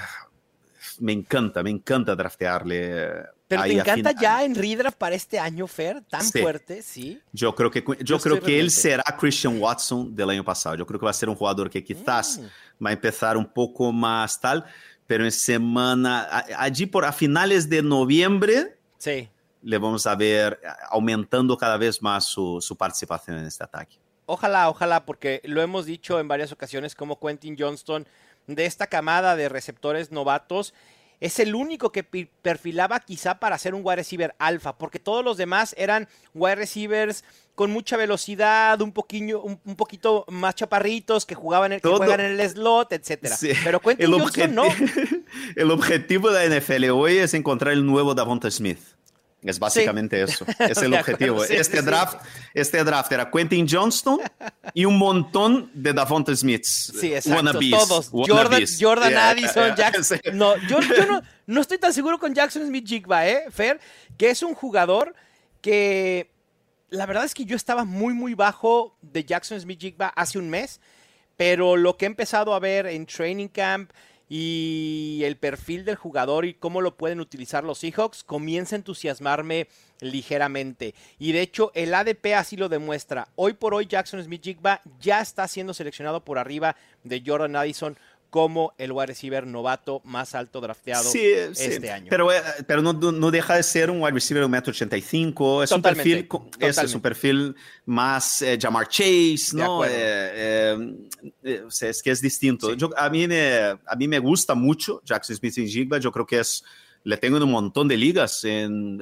me 1.00 1.12
encanta, 1.12 1.62
me 1.62 1.70
encanta 1.70 2.14
draftearle. 2.14 3.24
Pero 3.48 3.62
te 3.64 3.72
encanta 3.72 4.12
ya 4.12 4.44
en 4.44 4.54
redraft 4.54 4.96
para 4.96 5.14
este 5.14 5.38
año, 5.38 5.66
Fer, 5.66 6.02
tan 6.08 6.22
Sí. 6.22 6.40
fuerte, 6.40 6.82
sí. 6.82 7.20
Yo 7.32 7.54
creo 7.54 7.70
que, 7.70 7.82
yo 7.86 7.94
Yo 8.04 8.18
creo 8.18 8.40
que 8.40 8.58
él 8.58 8.70
será 8.70 9.02
Christian 9.18 9.60
Watson 9.60 10.14
del 10.14 10.30
año 10.30 10.44
pasado. 10.44 10.74
Yo 10.76 10.86
creo 10.86 10.98
que 10.98 11.04
va 11.04 11.10
a 11.10 11.14
ser 11.14 11.28
un 11.28 11.34
jugador 11.34 11.68
que 11.68 11.84
quizás 11.84 12.38
Mm. 12.38 12.84
va 12.86 12.90
a 12.90 12.92
empezar 12.94 13.36
un 13.36 13.46
poco 13.46 13.92
más 13.92 14.40
tal, 14.40 14.64
pero 15.06 15.24
en 15.24 15.32
semana, 15.32 16.44
allí 16.56 16.86
por 16.86 17.04
a 17.04 17.12
finales 17.12 17.68
de 17.68 17.82
noviembre, 17.82 18.78
Sí. 18.98 19.28
le 19.62 19.78
vamos 19.78 20.06
a 20.06 20.14
ver 20.14 20.58
aumentando 20.88 21.56
cada 21.58 21.76
vez 21.76 22.00
más 22.00 22.24
su, 22.24 22.58
su 22.60 22.74
participación 22.76 23.38
en 23.38 23.44
este 23.46 23.64
ataque. 23.64 23.96
Ojalá, 24.24 24.70
ojalá, 24.70 25.04
porque 25.04 25.42
lo 25.44 25.60
hemos 25.60 25.84
dicho 25.84 26.18
en 26.18 26.28
varias 26.28 26.52
ocasiones 26.52 26.94
como 26.94 27.18
Quentin 27.20 27.56
Johnston 27.58 28.06
de 28.46 28.66
esta 28.66 28.86
camada 28.86 29.36
de 29.36 29.48
receptores 29.48 30.10
novatos 30.10 30.74
es 31.22 31.38
el 31.38 31.54
único 31.54 31.92
que 31.92 32.02
perfilaba 32.02 32.98
quizá 32.98 33.38
para 33.38 33.56
ser 33.56 33.76
un 33.76 33.82
wide 33.84 33.96
receiver 33.96 34.34
alfa, 34.40 34.76
porque 34.76 34.98
todos 34.98 35.24
los 35.24 35.36
demás 35.36 35.72
eran 35.78 36.08
wide 36.34 36.56
receivers 36.56 37.22
con 37.54 37.70
mucha 37.70 37.96
velocidad, 37.96 38.80
un 38.80 38.90
poquito, 38.90 39.40
un, 39.40 39.76
poquito 39.76 40.24
más 40.28 40.56
chaparritos, 40.56 41.24
que 41.24 41.36
jugaban 41.36 41.78
que 41.78 41.88
juegan 41.88 42.18
en 42.18 42.40
el 42.40 42.50
slot, 42.50 42.92
etcétera. 42.92 43.36
Pero 43.62 43.78
Quentin 43.78 44.12
el 44.12 44.20
Johnson 44.20 44.54
no. 44.54 44.64
el 45.56 45.70
objetivo 45.70 46.32
de 46.32 46.48
la 46.48 46.58
NFL 46.58 46.90
hoy 46.90 47.18
es 47.18 47.34
encontrar 47.34 47.72
el 47.72 47.86
nuevo 47.86 48.16
Davonta 48.16 48.50
Smith. 48.50 48.80
Es 49.42 49.58
básicamente 49.58 50.22
eso. 50.22 50.46
Es 50.58 50.78
el 50.78 50.94
objetivo. 50.94 51.44
este, 51.44 51.82
draft, 51.82 52.24
este 52.54 52.84
draft 52.84 53.10
era 53.10 53.30
Quentin 53.30 53.66
Johnston 53.68 54.20
y 54.72 54.84
un 54.84 54.96
montón 54.96 55.70
de 55.74 55.92
Davonta 55.92 56.34
Smiths. 56.34 56.92
Sí, 56.98 57.12
exacto. 57.12 57.58
Todos. 57.70 58.10
Jordan, 58.10 58.64
Jordan 58.78 59.16
Addison, 59.16 59.74
Jackson. 59.76 60.20
No, 60.34 60.56
yo, 60.68 60.80
no, 60.80 61.22
no, 61.46 61.60
estoy 61.60 61.78
tan 61.78 61.92
seguro 61.92 62.18
con 62.18 62.34
Jackson 62.34 62.66
Smith 62.66 62.86
Jigba, 62.86 63.26
¿eh, 63.26 63.44
Fer? 63.50 63.80
Que 64.16 64.30
es 64.30 64.42
un 64.42 64.54
jugador 64.54 65.14
que 65.60 66.30
la 66.90 67.06
verdad 67.06 67.24
es 67.24 67.34
que 67.34 67.44
yo 67.44 67.56
estaba 67.56 67.84
muy, 67.84 68.14
muy 68.14 68.34
bajo 68.34 68.96
de 69.00 69.24
Jackson 69.24 69.60
Smith 69.60 69.80
Jigba 69.80 70.08
hace 70.08 70.38
un 70.38 70.50
mes, 70.50 70.80
pero 71.36 71.76
lo 71.76 71.96
que 71.96 72.04
he 72.04 72.06
empezado 72.06 72.54
a 72.54 72.60
ver 72.60 72.86
en 72.86 73.06
Training 73.06 73.48
Camp 73.48 73.90
y 74.34 75.24
el 75.24 75.36
perfil 75.36 75.84
del 75.84 75.96
jugador 75.96 76.46
y 76.46 76.54
cómo 76.54 76.80
lo 76.80 76.96
pueden 76.96 77.20
utilizar 77.20 77.64
los 77.64 77.80
Seahawks 77.80 78.24
comienza 78.24 78.74
a 78.74 78.78
entusiasmarme 78.78 79.68
ligeramente. 80.00 80.94
Y 81.18 81.32
de 81.32 81.42
hecho, 81.42 81.70
el 81.74 81.92
ADP 81.92 82.32
así 82.34 82.56
lo 82.56 82.70
demuestra. 82.70 83.28
Hoy 83.36 83.52
por 83.52 83.74
hoy, 83.74 83.84
Jackson 83.84 84.24
Smith 84.24 84.42
Jigba 84.42 84.80
ya 84.98 85.20
está 85.20 85.46
siendo 85.48 85.74
seleccionado 85.74 86.24
por 86.24 86.38
arriba 86.38 86.76
de 87.04 87.22
Jordan 87.26 87.56
Addison 87.56 87.98
como 88.32 88.72
el 88.78 88.92
wide 88.92 89.08
receiver 89.08 89.46
novato 89.46 90.00
más 90.04 90.34
alto 90.34 90.62
drafteado 90.62 91.06
este 91.12 91.90
año. 91.90 92.06
Pero, 92.08 92.32
eh, 92.32 92.40
pero 92.66 92.80
no, 92.80 92.94
no, 92.94 93.30
deja 93.30 93.56
de 93.56 93.62
ser 93.62 93.90
un 93.90 94.00
wide 94.00 94.14
receiver 94.14 94.42
de 94.42 94.48
1,85m. 94.48 95.64
Es 95.64 95.70
un 95.70 95.82
perfil, 95.82 96.26
es, 96.58 96.94
un 96.94 97.02
perfil 97.02 97.54
más 97.84 98.40
eh, 98.40 98.58
Jamar 98.58 98.88
Chase, 98.88 99.50
¿no? 99.52 99.82
Eh, 99.84 100.96
es 101.42 102.02
que 102.02 102.10
es 102.10 102.22
distinto. 102.22 102.72
Yo, 102.72 102.88
a, 102.96 103.10
mí 103.10 103.28
me, 103.28 103.58
a 103.86 103.96
mí 103.98 104.08
me 104.08 104.18
gusta 104.18 104.54
mucho 104.54 105.02
Jackson 105.04 105.36
Smith 105.36 105.58
y 105.58 105.68
Jigba. 105.68 105.98
Yo 105.98 106.10
creo 106.10 106.24
que 106.24 106.40
es 106.40 106.64
le 107.04 107.18
tengo 107.18 107.36
en 107.36 107.42
un 107.42 107.50
montón 107.50 107.86
de 107.86 107.98
ligas, 107.98 108.44
en, 108.44 108.98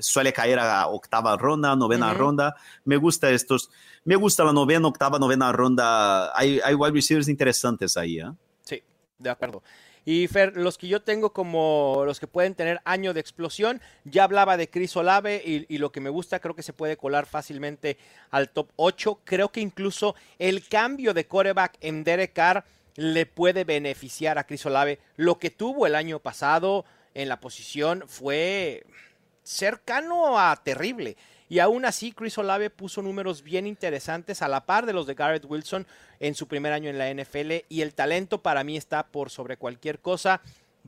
suele 0.00 0.30
caer 0.34 0.58
a 0.58 0.88
octava 0.88 1.38
ronda, 1.38 1.74
novena 1.74 2.12
ronda. 2.12 2.54
Me 2.84 2.98
gusta 2.98 3.30
estos, 3.30 3.70
me 4.04 4.16
gusta 4.16 4.44
la 4.44 4.52
novena, 4.52 4.88
octava, 4.88 5.18
novena 5.18 5.52
ronda. 5.52 6.36
Hay, 6.36 6.60
hay 6.62 6.74
wide 6.74 6.92
receivers 6.92 7.28
interesantes 7.28 7.96
ahí. 7.96 8.18
¿eh? 8.18 8.30
De 9.18 9.30
acuerdo. 9.30 9.62
Y 10.04 10.26
Fer, 10.28 10.56
los 10.56 10.76
que 10.76 10.88
yo 10.88 11.00
tengo 11.00 11.32
como 11.32 12.02
los 12.04 12.20
que 12.20 12.26
pueden 12.26 12.54
tener 12.54 12.80
año 12.84 13.14
de 13.14 13.20
explosión, 13.20 13.80
ya 14.04 14.24
hablaba 14.24 14.56
de 14.58 14.68
Chris 14.68 14.94
Olave 14.96 15.42
y, 15.44 15.78
lo 15.78 15.92
que 15.92 16.00
me 16.00 16.10
gusta, 16.10 16.40
creo 16.40 16.54
que 16.54 16.62
se 16.62 16.74
puede 16.74 16.98
colar 16.98 17.24
fácilmente 17.24 17.96
al 18.30 18.50
top 18.50 18.68
8. 18.76 19.20
Creo 19.24 19.50
que 19.50 19.60
incluso 19.60 20.14
el 20.38 20.68
cambio 20.68 21.14
de 21.14 21.26
coreback 21.26 21.78
en 21.80 22.04
Derek 22.04 22.34
Carr 22.34 22.64
le 22.96 23.24
puede 23.24 23.64
beneficiar 23.64 24.38
a 24.38 24.44
Chris 24.44 24.66
Olave. 24.66 24.98
Lo 25.16 25.38
que 25.38 25.50
tuvo 25.50 25.86
el 25.86 25.94
año 25.94 26.18
pasado 26.18 26.84
en 27.14 27.28
la 27.28 27.40
posición 27.40 28.04
fue 28.06 28.84
cercano 29.42 30.38
a 30.38 30.54
terrible. 30.62 31.16
Y 31.48 31.58
aún 31.58 31.84
así, 31.84 32.12
Chris 32.12 32.38
Olave 32.38 32.70
puso 32.70 33.02
números 33.02 33.42
bien 33.42 33.66
interesantes 33.66 34.42
a 34.42 34.48
la 34.48 34.64
par 34.64 34.86
de 34.86 34.92
los 34.92 35.06
de 35.06 35.14
Garrett 35.14 35.44
Wilson 35.44 35.86
en 36.20 36.34
su 36.34 36.48
primer 36.48 36.72
año 36.72 36.88
en 36.88 36.98
la 36.98 37.12
NFL. 37.12 37.64
Y 37.68 37.82
el 37.82 37.94
talento 37.94 38.42
para 38.42 38.64
mí 38.64 38.76
está 38.76 39.06
por 39.06 39.30
sobre 39.30 39.56
cualquier 39.56 40.00
cosa. 40.00 40.40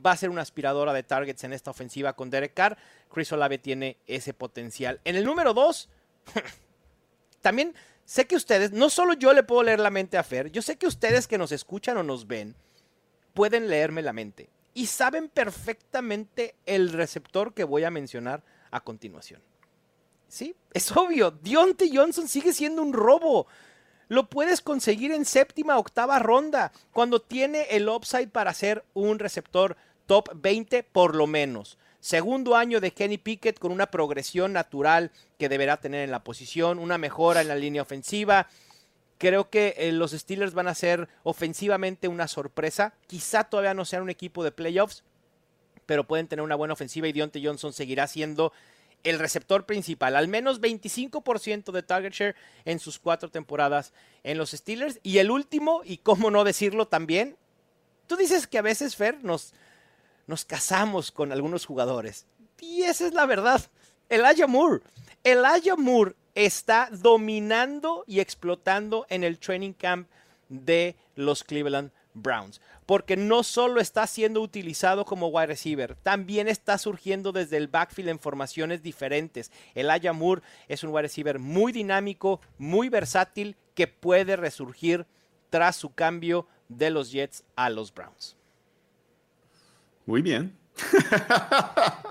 Va 0.03 0.11
a 0.11 0.17
ser 0.17 0.29
una 0.29 0.41
aspiradora 0.41 0.93
de 0.93 1.03
targets 1.03 1.43
en 1.43 1.53
esta 1.53 1.71
ofensiva 1.71 2.13
con 2.13 2.29
Derek 2.29 2.53
Carr. 2.53 2.77
Chris 3.11 3.31
Olave 3.31 3.57
tiene 3.57 3.97
ese 4.07 4.33
potencial. 4.33 4.99
En 5.05 5.15
el 5.15 5.25
número 5.25 5.53
2, 5.53 5.89
también 7.41 7.73
sé 8.05 8.25
que 8.25 8.35
ustedes, 8.35 8.71
no 8.71 8.89
solo 8.89 9.13
yo 9.13 9.33
le 9.33 9.43
puedo 9.43 9.63
leer 9.63 9.79
la 9.79 9.89
mente 9.89 10.17
a 10.17 10.23
Fer, 10.23 10.51
yo 10.51 10.61
sé 10.61 10.77
que 10.77 10.87
ustedes 10.87 11.27
que 11.27 11.37
nos 11.37 11.51
escuchan 11.51 11.97
o 11.97 12.03
nos 12.03 12.27
ven, 12.27 12.55
pueden 13.33 13.69
leerme 13.69 14.01
la 14.01 14.13
mente. 14.13 14.49
Y 14.73 14.87
saben 14.87 15.29
perfectamente 15.29 16.55
el 16.65 16.93
receptor 16.93 17.53
que 17.53 17.63
voy 17.63 17.83
a 17.83 17.91
mencionar 17.91 18.43
a 18.69 18.81
continuación. 18.81 19.41
Sí, 20.27 20.55
es 20.73 20.91
obvio. 20.95 21.31
Dionte 21.31 21.89
Johnson 21.91 22.27
sigue 22.27 22.53
siendo 22.53 22.81
un 22.81 22.93
robo. 22.93 23.47
Lo 24.09 24.29
puedes 24.29 24.61
conseguir 24.61 25.11
en 25.11 25.25
séptima, 25.25 25.77
octava 25.77 26.19
ronda, 26.19 26.71
cuando 26.93 27.21
tiene 27.21 27.63
el 27.71 27.89
upside 27.89 28.29
para 28.29 28.53
ser 28.53 28.85
un 28.93 29.19
receptor 29.19 29.75
top 30.05 30.29
20 30.35 30.83
por 30.83 31.15
lo 31.15 31.27
menos. 31.27 31.77
Segundo 31.99 32.55
año 32.55 32.79
de 32.79 32.91
Kenny 32.91 33.17
Pickett 33.17 33.59
con 33.59 33.71
una 33.71 33.87
progresión 33.87 34.53
natural 34.53 35.11
que 35.37 35.49
deberá 35.49 35.77
tener 35.77 36.03
en 36.03 36.11
la 36.11 36.23
posición, 36.23 36.79
una 36.79 36.97
mejora 36.97 37.41
en 37.41 37.49
la 37.49 37.55
línea 37.55 37.81
ofensiva. 37.81 38.47
Creo 39.17 39.49
que 39.49 39.75
eh, 39.77 39.91
los 39.91 40.11
Steelers 40.11 40.53
van 40.53 40.67
a 40.67 40.75
ser 40.75 41.09
ofensivamente 41.23 42.07
una 42.07 42.27
sorpresa. 42.27 42.93
Quizá 43.07 43.45
todavía 43.45 43.73
no 43.73 43.83
sean 43.83 44.03
un 44.03 44.09
equipo 44.09 44.43
de 44.43 44.51
playoffs, 44.51 45.03
pero 45.85 46.05
pueden 46.05 46.27
tener 46.27 46.43
una 46.43 46.55
buena 46.55 46.75
ofensiva 46.75 47.07
y 47.07 47.13
Dionte 47.13 47.43
Johnson 47.43 47.73
seguirá 47.73 48.07
siendo 48.07 48.53
el 49.03 49.19
receptor 49.19 49.65
principal, 49.65 50.15
al 50.15 50.27
menos 50.27 50.61
25% 50.61 51.71
de 51.71 51.83
target 51.83 52.13
share 52.13 52.35
en 52.65 52.79
sus 52.79 52.99
cuatro 52.99 53.29
temporadas 53.29 53.93
en 54.23 54.37
los 54.37 54.51
Steelers. 54.51 54.99
Y 55.03 55.19
el 55.19 55.31
último, 55.31 55.81
y 55.83 55.97
cómo 55.97 56.31
no 56.31 56.43
decirlo 56.43 56.87
también, 56.87 57.37
tú 58.07 58.15
dices 58.15 58.47
que 58.47 58.57
a 58.57 58.63
veces, 58.63 58.95
Fer, 58.95 59.23
nos, 59.23 59.53
nos 60.25 60.45
casamos 60.45 61.11
con 61.11 61.31
algunos 61.31 61.65
jugadores. 61.65 62.25
Y 62.59 62.83
esa 62.83 63.07
es 63.07 63.13
la 63.13 63.25
verdad. 63.25 63.61
Elijah 64.09 64.47
Moore. 64.47 64.81
Elijah 65.23 65.75
Moore 65.75 66.15
está 66.35 66.89
dominando 66.91 68.03
y 68.07 68.19
explotando 68.19 69.05
en 69.09 69.23
el 69.23 69.39
training 69.39 69.73
camp 69.73 70.07
de 70.49 70.95
los 71.15 71.43
Cleveland 71.43 71.91
Browns 72.13 72.61
porque 72.87 73.17
no 73.17 73.43
solo 73.43 73.81
está 73.81 74.07
siendo 74.07 74.41
utilizado 74.41 75.03
como 75.05 75.27
wide 75.27 75.47
receiver, 75.47 75.95
también 76.03 76.47
está 76.47 76.77
surgiendo 76.77 77.33
desde 77.33 77.57
el 77.57 77.67
backfield 77.67 78.09
en 78.09 78.17
formaciones 78.17 78.81
diferentes. 78.81 79.51
El 79.75 79.91
Moore 80.13 80.41
es 80.69 80.83
un 80.83 80.91
wide 80.91 81.03
receiver 81.03 81.37
muy 81.37 81.73
dinámico, 81.73 82.39
muy 82.57 82.87
versátil, 82.87 83.57
que 83.75 83.87
puede 83.87 84.37
resurgir 84.37 85.05
tras 85.49 85.75
su 85.75 85.93
cambio 85.93 86.47
de 86.69 86.89
los 86.89 87.11
Jets 87.11 87.43
a 87.57 87.69
los 87.69 87.93
Browns. 87.93 88.37
Muy 90.05 90.21
bien. 90.21 90.57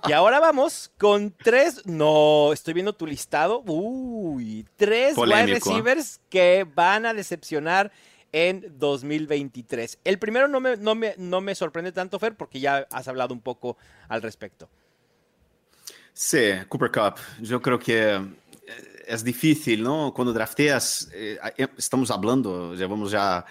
y 0.09 0.12
ahora 0.12 0.41
vamos 0.41 0.93
con 0.99 1.31
tres. 1.31 1.87
No, 1.87 2.53
estoy 2.53 2.75
viendo 2.75 2.93
tu 2.93 3.07
listado. 3.07 3.62
Uy, 3.67 4.67
tres 4.77 5.17
wide 5.17 5.47
receivers 5.47 6.21
que 6.29 6.67
van 6.75 7.07
a 7.07 7.15
decepcionar 7.15 7.91
en 8.37 8.79
2023. 8.79 10.01
El 10.05 10.18
primero 10.18 10.46
no 10.46 10.61
me, 10.61 10.77
no 10.77 10.94
me, 10.94 11.14
no 11.16 11.40
me 11.40 11.55
sorprende 11.55 11.90
tanto, 11.90 12.18
Fer, 12.18 12.37
porque 12.37 12.61
ya 12.61 12.87
has 12.90 13.09
hablado 13.09 13.33
un 13.33 13.40
poco 13.40 13.79
al 14.09 14.20
respecto. 14.20 14.68
Sí, 16.12 16.51
Cooper 16.68 16.90
Cup. 16.90 17.14
Yo 17.40 17.62
creo 17.62 17.79
que 17.79 18.12
eh, 18.12 18.20
es 19.07 19.25
difícil, 19.25 19.83
¿no? 19.83 20.12
Cuando 20.12 20.35
drafteas, 20.35 21.09
eh, 21.14 21.38
eh, 21.57 21.68
estamos 21.79 22.11
hablando, 22.11 22.75
llevamos 22.75 23.11
ya 23.11 23.42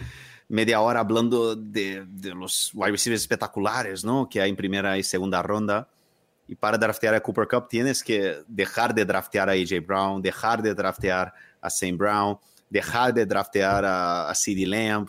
media 0.49 0.79
hora 0.81 0.99
hablando 0.99 1.55
de, 1.55 2.05
de, 2.07 2.35
los 2.35 2.69
wide 2.75 2.91
receivers 2.91 3.23
espectaculares, 3.23 4.05
¿no? 4.05 4.29
Que 4.29 4.39
hay 4.39 4.51
en 4.51 4.55
primera 4.55 4.99
y 4.99 5.03
segunda 5.03 5.41
ronda. 5.41 5.89
Y 6.47 6.53
para 6.53 6.77
draftear 6.77 7.15
a 7.15 7.21
Cooper 7.21 7.47
Cup 7.47 7.69
tienes 7.69 8.03
que 8.03 8.43
dejar 8.47 8.93
de 8.93 9.03
draftear 9.03 9.49
a 9.49 9.53
AJ 9.53 9.83
Brown, 9.83 10.21
dejar 10.21 10.61
de 10.61 10.75
draftear 10.75 11.33
a 11.59 11.71
Sam 11.71 11.97
Brown, 11.97 12.37
dejar 12.75 13.13
de 13.13 13.25
draftear 13.25 13.85
a, 13.85 14.29
a 14.29 14.35
CD 14.35 14.65
Lamb 14.65 15.07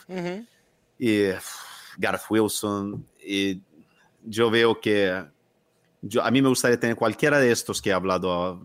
y 0.99 1.31
Gareth 1.99 2.23
Wilson. 2.31 3.05
Y 3.21 3.61
yo 4.23 4.51
veo 4.51 4.81
que 4.81 5.25
yo, 6.01 6.23
a 6.23 6.31
mí 6.31 6.41
me 6.41 6.49
gustaría 6.49 6.79
tener 6.79 6.95
cualquiera 6.95 7.41
de 7.41 7.51
estos 7.51 7.83
que 7.83 7.91
he 7.91 7.93
hablado 7.93 8.65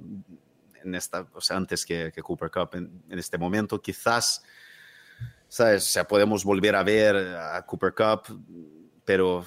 en 0.83 0.93
esta, 0.93 1.27
o 1.33 1.41
sea, 1.41 1.57
antes 1.57 1.83
que, 1.83 2.11
que 2.13 2.21
Cooper 2.21 2.51
Cup 2.51 2.69
en, 2.73 3.03
en, 3.09 3.17
este 3.17 3.39
momento. 3.39 3.81
Quizás, 3.81 4.43
¿sabes? 5.47 5.83
O 5.83 5.91
sea, 5.91 6.07
podemos 6.07 6.43
volver 6.43 6.75
a 6.75 6.83
ver 6.83 7.15
a 7.15 7.65
Cooper 7.65 7.93
Cup, 7.95 8.39
pero 9.03 9.43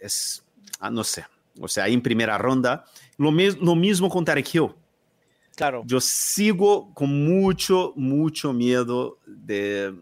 es, 0.00 0.44
ah, 0.80 0.90
no 0.90 1.04
sé. 1.04 1.24
O 1.60 1.68
sea, 1.68 1.86
en 1.86 2.02
primera 2.02 2.36
ronda. 2.38 2.84
Lo, 3.18 3.30
lo 3.30 3.76
mismo 3.76 4.10
con 4.10 4.24
Tarek 4.24 4.52
Hill. 4.52 4.74
Claro. 5.56 5.82
Yo 5.86 6.00
sigo 6.00 6.92
con 6.94 7.24
mucho, 7.24 7.92
mucho 7.96 8.52
miedo 8.52 9.18
de, 9.26 9.94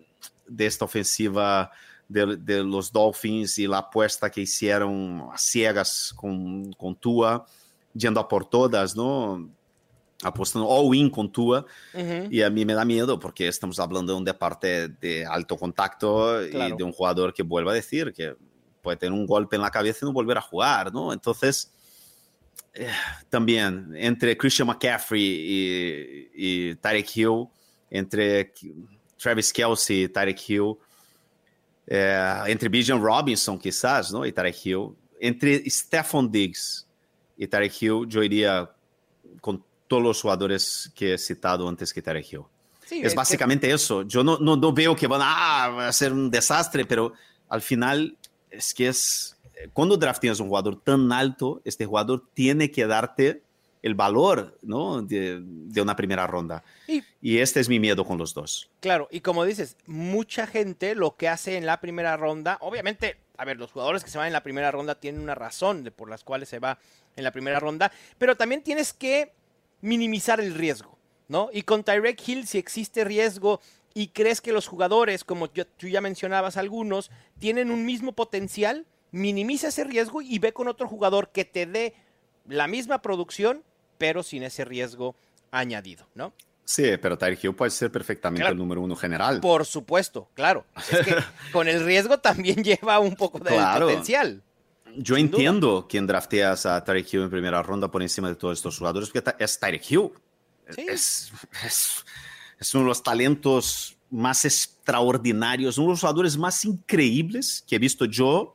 de 0.47 0.67
esta 0.67 0.85
ofensiva 0.85 1.71
de, 2.09 2.37
de, 2.37 2.63
los 2.63 2.93
Dolphins 2.93 3.59
y 3.59 3.67
la 3.67 3.79
apuesta 3.79 4.31
que 4.31 4.43
hicieron 4.43 5.29
a 5.33 5.39
ciegas 5.39 6.13
con, 6.17 6.73
con 6.75 6.95
Tua, 6.97 7.47
yendo 7.95 8.21
a 8.21 8.29
por 8.29 8.45
todas, 8.47 8.95
¿no? 8.97 9.49
apostando 10.23 10.69
all-in 10.69 11.11
con 11.11 11.31
Tua. 11.31 11.67
Uh 11.93 11.99
-huh. 11.99 12.29
Y 12.31 12.43
a 12.43 12.51
mí 12.51 12.65
me 12.65 12.75
da 12.75 12.85
miedo 12.85 13.19
porque 13.19 13.49
estamos 13.49 13.79
hablando 13.79 14.13
de 14.13 14.19
un 14.19 14.25
deporte 14.25 14.89
de 14.89 15.27
alto 15.27 15.57
contacto 15.57 16.39
claro. 16.51 16.75
y 16.75 16.79
de 16.79 16.85
un 16.85 16.93
jugador 16.93 17.35
que 17.35 17.43
vuelva 17.43 17.73
a 17.73 17.75
decir 17.75 18.13
que 18.13 18.37
puede 18.81 18.97
tener 18.97 19.13
un 19.13 19.27
golpe 19.27 19.57
en 19.57 19.63
la 19.63 19.71
cabeza 19.71 20.01
y 20.03 20.07
no 20.07 20.13
volver 20.13 20.39
a 20.39 20.41
jugar, 20.41 20.93
¿no? 20.93 21.13
Entonces, 21.13 21.73
también 23.29 23.93
entre 23.97 24.37
Christian 24.37 24.69
McCaffrey 24.69 25.23
y, 25.23 26.31
y 26.35 26.75
Tarek 26.77 27.17
Hill, 27.17 27.47
entre 27.91 28.53
Travis 29.17 29.53
Kelsey 29.53 30.05
y 30.05 30.09
Tarek 30.09 30.39
Hill, 30.49 30.75
eh, 31.87 32.43
entre 32.47 32.69
Bijan 32.69 33.03
Robinson 33.03 33.59
quizás, 33.59 34.13
¿no? 34.13 34.25
Y 34.25 34.33
Tarek 34.33 34.57
Hill, 34.65 34.91
entre 35.21 35.69
Stephon 35.69 36.31
Diggs 36.31 36.87
y 37.37 37.47
Tarek 37.47 37.83
Hill, 37.83 38.07
yo 38.09 38.23
iría 38.23 38.71
con 39.41 39.63
todos 39.87 40.03
los 40.03 40.23
jugadores 40.23 40.91
que 40.95 41.15
he 41.15 41.19
citado 41.19 41.69
antes 41.69 41.93
que 41.93 42.01
Tarek 42.01 42.33
Hill. 42.33 42.43
Sí, 42.87 43.01
es, 43.01 43.09
es 43.09 43.15
básicamente 43.15 43.69
que... 43.69 43.75
eso. 43.75 44.03
Yo 44.03 44.25
no, 44.25 44.39
no, 44.39 44.57
no, 44.57 44.73
veo 44.73 44.97
que 44.97 45.07
van 45.07 45.21
ah, 45.23 45.89
a 45.89 45.93
ser 45.93 46.13
un 46.13 46.31
desastre, 46.31 46.85
pero 46.85 47.13
al 47.49 47.61
final 47.61 48.17
es 48.51 48.73
que 48.73 48.89
es 48.89 49.37
cuando 49.73 49.97
drafteas 49.97 50.41
un 50.41 50.49
jugador 50.49 50.81
tan 50.81 51.13
alto, 51.13 51.61
este 51.65 51.87
jugador 51.87 52.25
tiene 52.35 52.71
que 52.71 52.87
darte 52.87 53.43
el 53.83 53.95
valor 53.95 54.57
¿no? 54.63 55.03
de, 55.03 55.41
de 55.43 55.83
una 55.83 55.97
primera 55.97 56.27
ronda. 56.27 56.63
Y, 56.87 57.03
y, 57.21 57.39
este 57.39 57.61
es 57.61 57.69
mi 57.69 57.81
miedo 57.81 58.05
con 58.05 58.17
los 58.17 58.33
dos. 58.33 58.71
Claro, 58.81 59.09
y 59.11 59.21
como 59.21 59.45
dices, 59.45 59.77
mucha 59.87 60.47
gente 60.47 60.95
lo 60.95 61.17
que 61.17 61.29
hace 61.29 61.57
en 61.57 61.67
la 61.67 61.81
primera 61.81 62.17
ronda, 62.17 62.59
obviamente, 62.61 63.17
a 63.37 63.45
ver, 63.45 63.59
los 63.59 63.73
jugadores 63.73 64.05
que 64.05 64.11
se 64.11 64.19
van 64.19 64.29
en 64.29 64.33
la 64.33 64.45
primera 64.45 64.71
ronda 64.71 64.95
tienen 64.95 65.21
una 65.21 65.35
razón 65.35 65.83
de 65.83 65.91
por 65.91 66.09
las 66.09 66.23
cuales 66.23 66.49
se 66.49 66.61
va 66.61 66.79
en 67.17 67.25
la 67.25 67.33
primera 67.33 67.59
ronda, 67.59 67.93
pero 68.19 68.37
también 68.37 68.63
tienes 68.63 68.93
que 68.93 69.33
minimizar 69.81 70.41
el 70.41 70.55
riesgo, 70.55 70.97
¿no? 71.29 71.51
Y 71.53 71.63
con 71.63 71.83
Tyrek 71.83 72.23
Hill, 72.27 72.47
si 72.47 72.59
existe 72.59 73.05
riesgo 73.05 73.61
y 73.95 74.09
crees 74.09 74.41
que 74.41 74.53
los 74.53 74.69
jugadores, 74.69 75.25
como 75.25 75.53
yo, 75.53 75.67
tú 75.67 75.89
ya 75.89 76.01
mencionabas 76.01 76.57
algunos, 76.57 77.11
tienen 77.39 77.71
un 77.71 77.85
mismo 77.85 78.13
potencial, 78.13 78.87
minimiza 79.13 79.69
ese 79.69 79.85
riesgo 79.85 80.23
y 80.23 80.39
ve 80.39 80.53
con 80.53 80.69
otro 80.69 80.89
jugador 80.89 81.31
que 81.31 81.45
te 81.45 81.67
dé 81.67 81.95
la 82.49 82.67
misma 82.67 83.01
producción, 83.01 83.63
pero 83.99 84.23
sin 84.23 84.43
ese 84.43 84.65
riesgo 84.65 85.15
añadido, 85.51 86.09
¿no? 86.15 86.33
Sí, 86.65 86.85
pero 87.01 87.19
Tyreek 87.19 87.45
Hill 87.45 87.55
puede 87.55 87.71
ser 87.71 87.91
perfectamente 87.91 88.41
claro. 88.41 88.53
el 88.53 88.59
número 88.59 88.81
uno 88.81 88.97
general. 88.97 89.41
Por 89.41 89.67
supuesto, 89.67 90.29
claro. 90.35 90.65
Es 90.91 91.05
que 91.05 91.17
con 91.53 91.69
el 91.69 91.85
riesgo 91.85 92.19
también 92.19 92.63
lleva 92.65 92.99
un 92.99 93.15
poco 93.15 93.39
de 93.39 93.51
claro. 93.51 93.87
potencial. 93.87 94.43
Yo 94.97 95.17
entiendo 95.17 95.69
duda. 95.69 95.87
quién 95.89 96.07
drafteas 96.07 96.67
a 96.67 96.83
Tyreek 96.83 97.13
Hill 97.13 97.23
en 97.23 97.31
primera 97.31 97.63
ronda 97.63 97.91
por 97.91 98.03
encima 98.03 98.29
de 98.29 98.37
todos 98.37 98.59
estos 98.59 98.79
jugadores, 98.79 99.11
porque 99.11 99.35
es 99.39 99.59
Tyreek 99.59 99.91
Hill. 99.91 100.11
Sí. 100.71 100.87
Es, 100.89 101.33
es, 101.65 102.05
es 102.59 102.75
uno 102.75 102.85
de 102.85 102.89
los 102.89 103.03
talentos 103.03 103.97
más 104.11 104.45
extraordinarios, 104.45 105.79
uno 105.79 105.89
de 105.89 105.93
los 105.93 106.01
jugadores 106.01 106.37
más 106.37 106.65
increíbles 106.65 107.65
que 107.67 107.77
he 107.77 107.79
visto 107.79 108.05
yo 108.05 108.55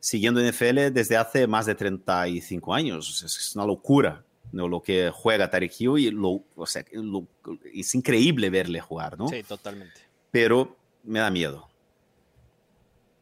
siguiendo 0.00 0.40
NFL 0.40 0.92
desde 0.92 1.16
hace 1.16 1.46
más 1.46 1.66
de 1.66 1.74
35 1.74 2.74
años. 2.74 3.22
Es 3.22 3.56
una 3.56 3.66
locura 3.66 4.24
¿no? 4.52 4.68
lo 4.68 4.82
que 4.82 5.10
juega 5.12 5.50
Tarek 5.50 5.72
Hill 5.78 5.98
y 5.98 6.10
lo, 6.10 6.42
o 6.56 6.66
sea, 6.66 6.84
lo, 6.92 7.26
es 7.72 7.94
increíble 7.94 8.50
verle 8.50 8.80
jugar, 8.80 9.18
¿no? 9.18 9.28
Sí, 9.28 9.42
totalmente. 9.42 10.00
Pero 10.30 10.76
me 11.04 11.20
da 11.20 11.30
miedo. 11.30 11.68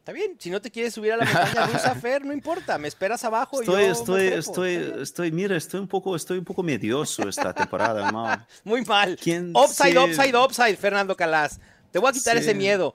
Está 0.07 0.13
bien, 0.13 0.37
si 0.39 0.51
no 0.51 0.61
te 0.61 0.71
quieres 0.71 0.95
subir 0.95 1.13
a 1.13 1.17
la 1.17 1.25
montaña 1.25 1.67
rusa, 1.67 1.95
Fer, 2.01 2.25
no 2.25 2.33
importa, 2.33 2.79
me 2.79 2.87
esperas 2.87 3.25
abajo. 3.25 3.61
Estoy, 3.61 3.83
y 3.83 3.87
yo 3.87 3.93
estoy, 3.93 4.27
estoy, 4.29 5.03
estoy, 5.03 5.33
mira, 5.33 5.57
estoy 5.57 5.81
un 5.81 5.89
poco, 5.89 6.15
estoy 6.15 6.39
un 6.39 6.45
poco 6.45 6.63
medioso 6.63 7.29
esta 7.29 7.53
temporada, 7.53 8.13
¿no? 8.13 8.47
Muy 8.65 8.85
mal. 8.85 9.15
Upside, 9.15 9.93
sí. 9.93 9.99
upside, 9.99 10.37
upside, 10.37 10.77
Fernando 10.77 11.17
Calas. 11.17 11.59
Te 11.91 11.99
voy 11.99 12.11
a 12.11 12.13
quitar 12.13 12.37
sí. 12.37 12.45
ese 12.45 12.55
miedo. 12.55 12.95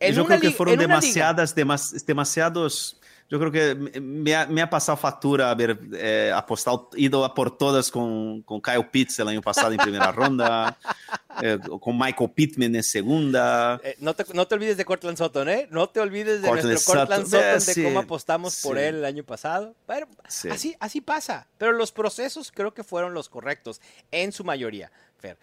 En 0.00 0.14
yo 0.14 0.24
creo 0.24 0.40
que 0.40 0.50
fueron 0.50 0.78
demasiadas, 0.78 1.54
demas, 1.54 2.04
demasiados. 2.06 2.96
Yo 3.28 3.38
creo 3.38 3.52
que 3.52 4.00
me 4.00 4.34
ha, 4.34 4.46
me 4.46 4.60
ha 4.60 4.68
pasado 4.68 4.96
factura 4.96 5.50
haber 5.50 5.78
eh, 5.92 6.32
apostado, 6.34 6.90
ido 6.96 7.24
a 7.24 7.32
por 7.32 7.56
todas 7.56 7.88
con, 7.88 8.42
con 8.42 8.60
Kyle 8.60 8.88
Pitts 8.90 9.20
el 9.20 9.28
año 9.28 9.40
pasado 9.40 9.70
en 9.70 9.78
primera 9.78 10.10
ronda, 10.12 10.76
eh, 11.40 11.56
con 11.80 11.96
Michael 11.96 12.30
Pittman 12.30 12.74
en 12.74 12.82
segunda. 12.82 13.80
Eh, 13.84 13.94
no, 14.00 14.14
te, 14.14 14.24
no, 14.34 14.48
te, 14.48 14.56
olvides 14.56 14.76
de 14.78 14.84
Cortland 14.84 15.16
Sutton, 15.16 15.48
¿eh? 15.48 15.68
No 15.70 15.88
te 15.88 16.00
olvides 16.00 16.42
de 16.42 16.48
Cortland 16.48 16.72
nuestro 16.72 16.94
Cortland 16.94 17.24
Sutton, 17.26 17.40
Sutton 17.40 17.66
de 17.66 17.74
sí, 17.74 17.82
cómo 17.84 18.00
apostamos 18.00 18.54
sí. 18.54 18.66
por 18.66 18.78
él 18.78 18.96
el 18.96 19.04
año 19.04 19.22
pasado. 19.22 19.76
Pero 19.86 20.08
sí. 20.26 20.48
así, 20.48 20.76
así 20.80 21.00
pasa. 21.00 21.46
Pero 21.56 21.70
los 21.70 21.92
procesos 21.92 22.50
creo 22.50 22.74
que 22.74 22.82
fueron 22.82 23.14
los 23.14 23.28
correctos, 23.28 23.80
en 24.10 24.32
su 24.32 24.42
mayoría, 24.42 24.90
Fer. 25.18 25.38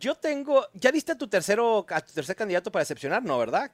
Yo 0.00 0.14
tengo. 0.14 0.66
¿Ya 0.74 0.90
viste 0.90 1.12
a 1.12 1.18
tu 1.18 1.28
tercero, 1.28 1.84
a 1.88 2.00
tu 2.00 2.12
tercer 2.12 2.36
candidato 2.36 2.70
para 2.70 2.82
decepcionar? 2.82 3.22
No, 3.22 3.38
¿verdad? 3.38 3.70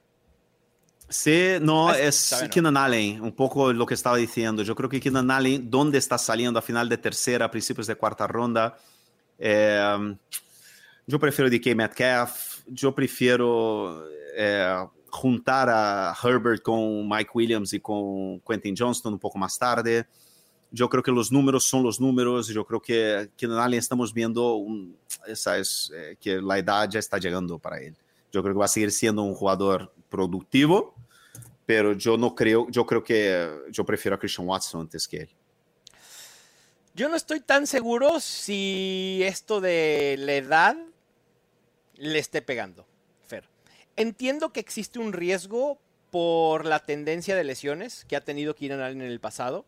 Sí, 1.09 1.57
no, 1.61 1.89
ah, 1.89 1.99
es 1.99 2.33
Keenan 2.49 2.77
Allen, 2.77 3.21
un 3.21 3.33
poco 3.33 3.73
lo 3.73 3.85
que 3.85 3.95
estaba 3.95 4.15
diciendo. 4.15 4.63
Yo 4.63 4.75
creo 4.75 4.89
que 4.89 5.01
Keenan 5.01 5.29
Allen, 5.29 5.69
¿dónde 5.69 5.97
está 5.97 6.17
saliendo 6.17 6.57
a 6.57 6.61
final 6.61 6.87
de 6.87 6.97
tercera, 6.97 7.45
a 7.45 7.51
principios 7.51 7.87
de 7.87 7.95
cuarta 7.95 8.27
ronda? 8.27 8.77
Eh, 9.37 10.15
yo 11.05 11.19
prefiero 11.19 11.49
DK 11.49 11.75
Metcalf, 11.75 12.61
yo 12.67 12.95
prefiero 12.95 14.05
eh, 14.37 14.85
juntar 15.09 15.69
a 15.69 16.15
Herbert 16.23 16.61
con 16.61 17.09
Mike 17.09 17.31
Williams 17.33 17.73
y 17.73 17.81
con 17.81 18.39
Quentin 18.39 18.75
Johnston 18.77 19.13
un 19.13 19.19
poco 19.19 19.37
más 19.37 19.59
tarde. 19.59 20.07
Yo 20.71 20.89
creo 20.89 21.03
que 21.03 21.11
los 21.11 21.31
números 21.31 21.65
son 21.65 21.83
los 21.83 21.99
números. 21.99 22.47
Yo 22.47 22.65
creo 22.65 22.81
que 22.81 23.29
Keenan 23.35 23.59
Allen 23.59 23.79
estamos 23.79 24.13
viendo 24.13 24.55
un, 24.55 24.97
esa 25.27 25.57
es, 25.57 25.91
eh, 25.93 26.15
que 26.19 26.41
la 26.41 26.57
edad 26.57 26.89
ya 26.89 26.99
está 26.99 27.17
llegando 27.17 27.59
para 27.59 27.79
él. 27.79 27.95
Yo 28.31 28.41
creo 28.41 28.55
que 28.55 28.59
va 28.59 28.65
a 28.65 28.69
seguir 28.69 28.91
siendo 28.91 29.21
un 29.23 29.35
jugador 29.35 29.93
productivo, 30.09 30.95
pero 31.65 31.93
yo 31.93 32.17
no 32.17 32.33
creo, 32.33 32.67
yo 32.69 32.85
creo 32.85 33.03
que 33.03 33.49
yo 33.69 33.85
prefiero 33.85 34.15
a 34.15 34.19
Christian 34.19 34.47
Watson 34.47 34.81
antes 34.81 35.07
que 35.07 35.17
él. 35.17 35.29
Yo 36.93 37.09
no 37.09 37.15
estoy 37.15 37.39
tan 37.39 37.67
seguro 37.67 38.19
si 38.19 39.21
esto 39.23 39.61
de 39.61 40.15
la 40.19 40.33
edad 40.33 40.77
le 41.95 42.19
esté 42.19 42.41
pegando, 42.41 42.85
Fer. 43.27 43.47
Entiendo 43.95 44.51
que 44.51 44.59
existe 44.59 44.99
un 44.99 45.13
riesgo 45.13 45.79
por 46.09 46.65
la 46.65 46.79
tendencia 46.79 47.35
de 47.35 47.45
lesiones 47.45 48.03
que 48.05 48.17
ha 48.17 48.21
tenido 48.21 48.55
Keenan 48.55 48.81
Allen 48.81 49.01
en 49.01 49.07
el 49.07 49.21
pasado, 49.21 49.65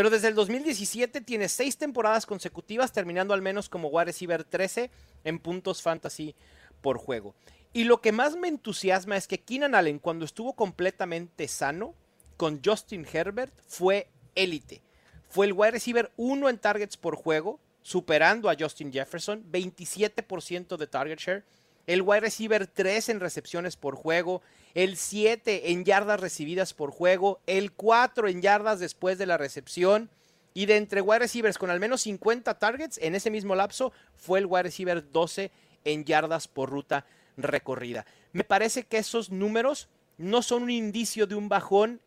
pero 0.00 0.08
desde 0.08 0.28
el 0.28 0.34
2017 0.34 1.20
tiene 1.20 1.46
seis 1.50 1.76
temporadas 1.76 2.24
consecutivas 2.24 2.90
terminando 2.90 3.34
al 3.34 3.42
menos 3.42 3.68
como 3.68 3.88
wide 3.88 4.06
receiver 4.06 4.44
13 4.44 4.90
en 5.24 5.38
puntos 5.38 5.82
fantasy 5.82 6.34
por 6.80 6.96
juego. 6.96 7.34
Y 7.74 7.84
lo 7.84 8.00
que 8.00 8.10
más 8.10 8.34
me 8.34 8.48
entusiasma 8.48 9.18
es 9.18 9.26
que 9.26 9.40
Keenan 9.42 9.74
Allen, 9.74 9.98
cuando 9.98 10.24
estuvo 10.24 10.54
completamente 10.54 11.46
sano, 11.48 11.94
con 12.38 12.62
Justin 12.64 13.06
Herbert, 13.12 13.52
fue 13.68 14.08
élite. 14.34 14.80
Fue 15.28 15.44
el 15.44 15.52
wide 15.52 15.72
receiver 15.72 16.10
1 16.16 16.48
en 16.48 16.56
targets 16.56 16.96
por 16.96 17.14
juego, 17.14 17.60
superando 17.82 18.48
a 18.48 18.56
Justin 18.58 18.90
Jefferson, 18.90 19.44
27% 19.52 20.78
de 20.78 20.86
target 20.86 21.18
share. 21.18 21.44
El 21.86 22.02
wide 22.02 22.20
receiver 22.20 22.66
3 22.66 23.08
en 23.08 23.20
recepciones 23.20 23.76
por 23.76 23.96
juego, 23.96 24.42
el 24.74 24.96
7 24.96 25.72
en 25.72 25.84
yardas 25.84 26.20
recibidas 26.20 26.74
por 26.74 26.90
juego, 26.90 27.40
el 27.46 27.72
4 27.72 28.28
en 28.28 28.42
yardas 28.42 28.78
después 28.78 29.18
de 29.18 29.26
la 29.26 29.36
recepción. 29.36 30.10
Y 30.52 30.66
de 30.66 30.76
entre 30.76 31.00
wide 31.00 31.20
receivers 31.20 31.58
con 31.58 31.70
al 31.70 31.78
menos 31.78 32.02
50 32.02 32.58
targets, 32.58 32.98
en 32.98 33.14
ese 33.14 33.30
mismo 33.30 33.54
lapso 33.54 33.92
fue 34.16 34.40
el 34.40 34.46
wide 34.46 34.64
receiver 34.64 35.10
12 35.12 35.50
en 35.84 36.04
yardas 36.04 36.48
por 36.48 36.70
ruta 36.70 37.06
recorrida. 37.36 38.04
Me 38.32 38.44
parece 38.44 38.84
que 38.84 38.98
esos 38.98 39.30
números 39.30 39.88
no 40.18 40.42
son 40.42 40.64
un 40.64 40.70
indicio 40.70 41.26
de 41.26 41.34
un 41.34 41.48
bajón 41.48 42.00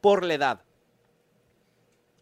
por 0.00 0.24
la 0.24 0.34
edad. 0.34 0.62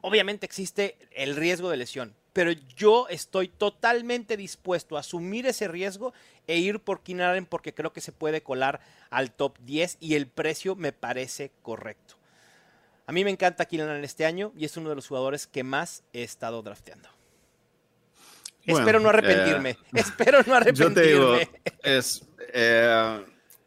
Obviamente 0.01 0.47
existe 0.47 0.97
el 1.11 1.37
riesgo 1.37 1.69
de 1.69 1.79
lesión, 1.79 2.15
pero 2.37 2.53
yo 2.53 3.09
estoy 3.09 3.49
totalmente 3.49 4.37
dispuesto 4.37 4.99
a 4.99 5.01
asumir 5.01 5.47
ese 5.47 5.69
riesgo 5.69 6.13
e 6.47 6.59
ir 6.59 6.81
por 6.81 7.01
Allen 7.09 7.47
porque 7.47 7.73
creo 7.73 7.95
que 7.95 8.03
se 8.03 8.13
puede 8.13 8.43
colar 8.43 8.81
al 9.09 9.33
top 9.33 9.57
10 9.61 9.97
y 10.01 10.17
el 10.17 10.27
precio 10.27 10.77
me 10.77 10.93
parece 10.93 11.51
correcto. 11.63 12.17
A 13.07 13.13
mí 13.13 13.25
me 13.25 13.31
encanta 13.31 13.65
Allen 13.65 14.05
este 14.05 14.27
año 14.27 14.53
y 14.55 14.67
es 14.67 14.77
uno 14.77 14.91
de 14.91 14.97
los 14.97 15.09
jugadores 15.09 15.47
que 15.47 15.65
más 15.65 16.03
he 16.13 16.25
estado 16.25 16.61
drafteando. 16.61 17.09
Bueno, 18.67 18.81
Espero 18.81 19.01
no 19.01 19.09
arrepentirme. 19.09 19.71
Eh, 19.71 19.79
Espero 19.95 20.43
no 20.47 20.55
arrepentirme. 20.57 20.95
Yo 20.95 21.01
te 21.01 21.09
digo, 21.09 21.39
es, 21.83 22.23
eh, 22.53 23.25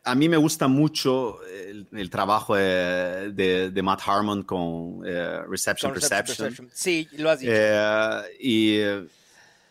a 0.10 0.16
mí 0.16 0.28
me 0.28 0.38
gusta 0.38 0.68
mucho 0.68 1.39
el, 1.43 1.88
el 1.91 2.10
trabajo 2.10 2.55
de, 2.55 3.32
de, 3.32 3.72
de, 3.72 3.82
Matt 3.84 4.01
Harmon 4.05 4.43
con 4.43 5.01
eh, 5.05 5.41
Reception, 5.47 5.91
con 5.91 5.99
Perception. 5.99 6.49
Reception. 6.49 6.70
Sí, 6.74 7.07
lo 7.18 7.30
has 7.30 7.39
dicho. 7.39 7.51
Eh, 7.53 8.38
y, 8.39 8.80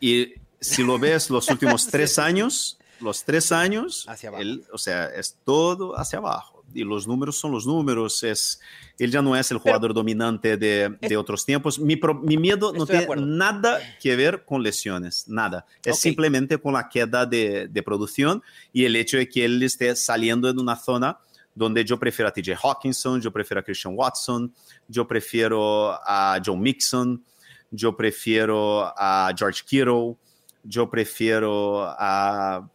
y, 0.00 0.34
si 0.60 0.82
lo 0.82 0.98
ves 0.98 1.30
los 1.30 1.48
últimos 1.48 1.86
tres 1.90 2.14
sí. 2.14 2.20
años, 2.20 2.78
los 3.00 3.24
tres 3.24 3.52
años, 3.52 4.04
hacia 4.08 4.28
abajo. 4.28 4.42
Él, 4.42 4.64
o 4.72 4.78
sea, 4.78 5.06
es 5.06 5.36
todo 5.44 5.98
hacia 5.98 6.18
abajo. 6.18 6.57
Y 6.74 6.84
los 6.84 7.06
números 7.06 7.38
son 7.38 7.52
los 7.52 7.66
números. 7.66 8.22
Es, 8.22 8.60
él 8.98 9.10
ya 9.10 9.22
no 9.22 9.36
es 9.36 9.50
el 9.50 9.58
jugador 9.58 9.82
Pero, 9.82 9.94
dominante 9.94 10.56
de, 10.56 10.96
de, 11.00 11.16
otros 11.16 11.44
tiempos. 11.44 11.78
Mi, 11.78 11.96
pro, 11.96 12.14
mi 12.14 12.36
miedo 12.36 12.72
no 12.72 12.86
tiene 12.86 13.06
nada 13.16 13.80
que 14.00 14.16
ver 14.16 14.44
con 14.44 14.62
lesiones, 14.62 15.26
nada. 15.28 15.64
Es 15.82 15.98
okay. 15.98 16.10
simplemente 16.10 16.58
con 16.58 16.74
la 16.74 16.88
queda 16.88 17.24
de, 17.24 17.68
de, 17.68 17.82
producción 17.82 18.42
y 18.72 18.84
el 18.84 18.96
hecho 18.96 19.16
de 19.16 19.28
que 19.28 19.44
él 19.44 19.62
esté 19.62 19.94
saliendo 19.96 20.48
en 20.48 20.58
una 20.58 20.76
zona 20.76 21.18
donde 21.54 21.84
yo 21.84 21.98
prefiero 21.98 22.28
a 22.28 22.32
TJ 22.32 22.54
Hawkinson, 22.62 23.20
yo 23.20 23.32
prefiero 23.32 23.60
a 23.60 23.64
Christian 23.64 23.94
Watson, 23.96 24.54
yo 24.86 25.06
prefiero 25.08 25.92
a 25.92 26.40
Joe 26.44 26.56
Mixon, 26.56 27.24
yo 27.70 27.96
prefiero 27.96 28.92
a 28.96 29.32
George 29.36 29.62
Kittle, 29.66 30.16
yo 30.62 30.88
prefiero 30.88 31.84
a, 31.84 32.68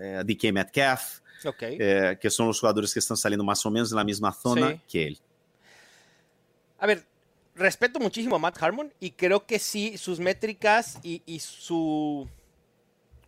eh, 0.00 0.16
a 0.20 0.24
DK 0.24 0.52
Metcalf, 0.52 1.20
Eh, 1.60 2.18
que 2.20 2.30
son 2.30 2.46
los 2.46 2.60
jugadores 2.60 2.92
que 2.92 3.00
están 3.00 3.16
saliendo 3.16 3.44
más 3.44 3.64
o 3.66 3.70
menos 3.70 3.90
en 3.92 3.96
la 3.96 4.04
misma 4.04 4.32
zona 4.32 4.72
Sí. 4.72 4.80
que 4.88 5.06
él. 5.08 5.18
A 6.78 6.86
ver, 6.86 7.04
respeto 7.54 7.98
muchísimo 8.00 8.36
a 8.36 8.38
Matt 8.38 8.62
Harmon 8.62 8.92
y 9.00 9.12
creo 9.12 9.46
que 9.46 9.58
sí, 9.58 9.96
sus 9.98 10.20
métricas 10.20 10.98
y, 11.02 11.22
y 11.26 11.40
su, 11.40 12.28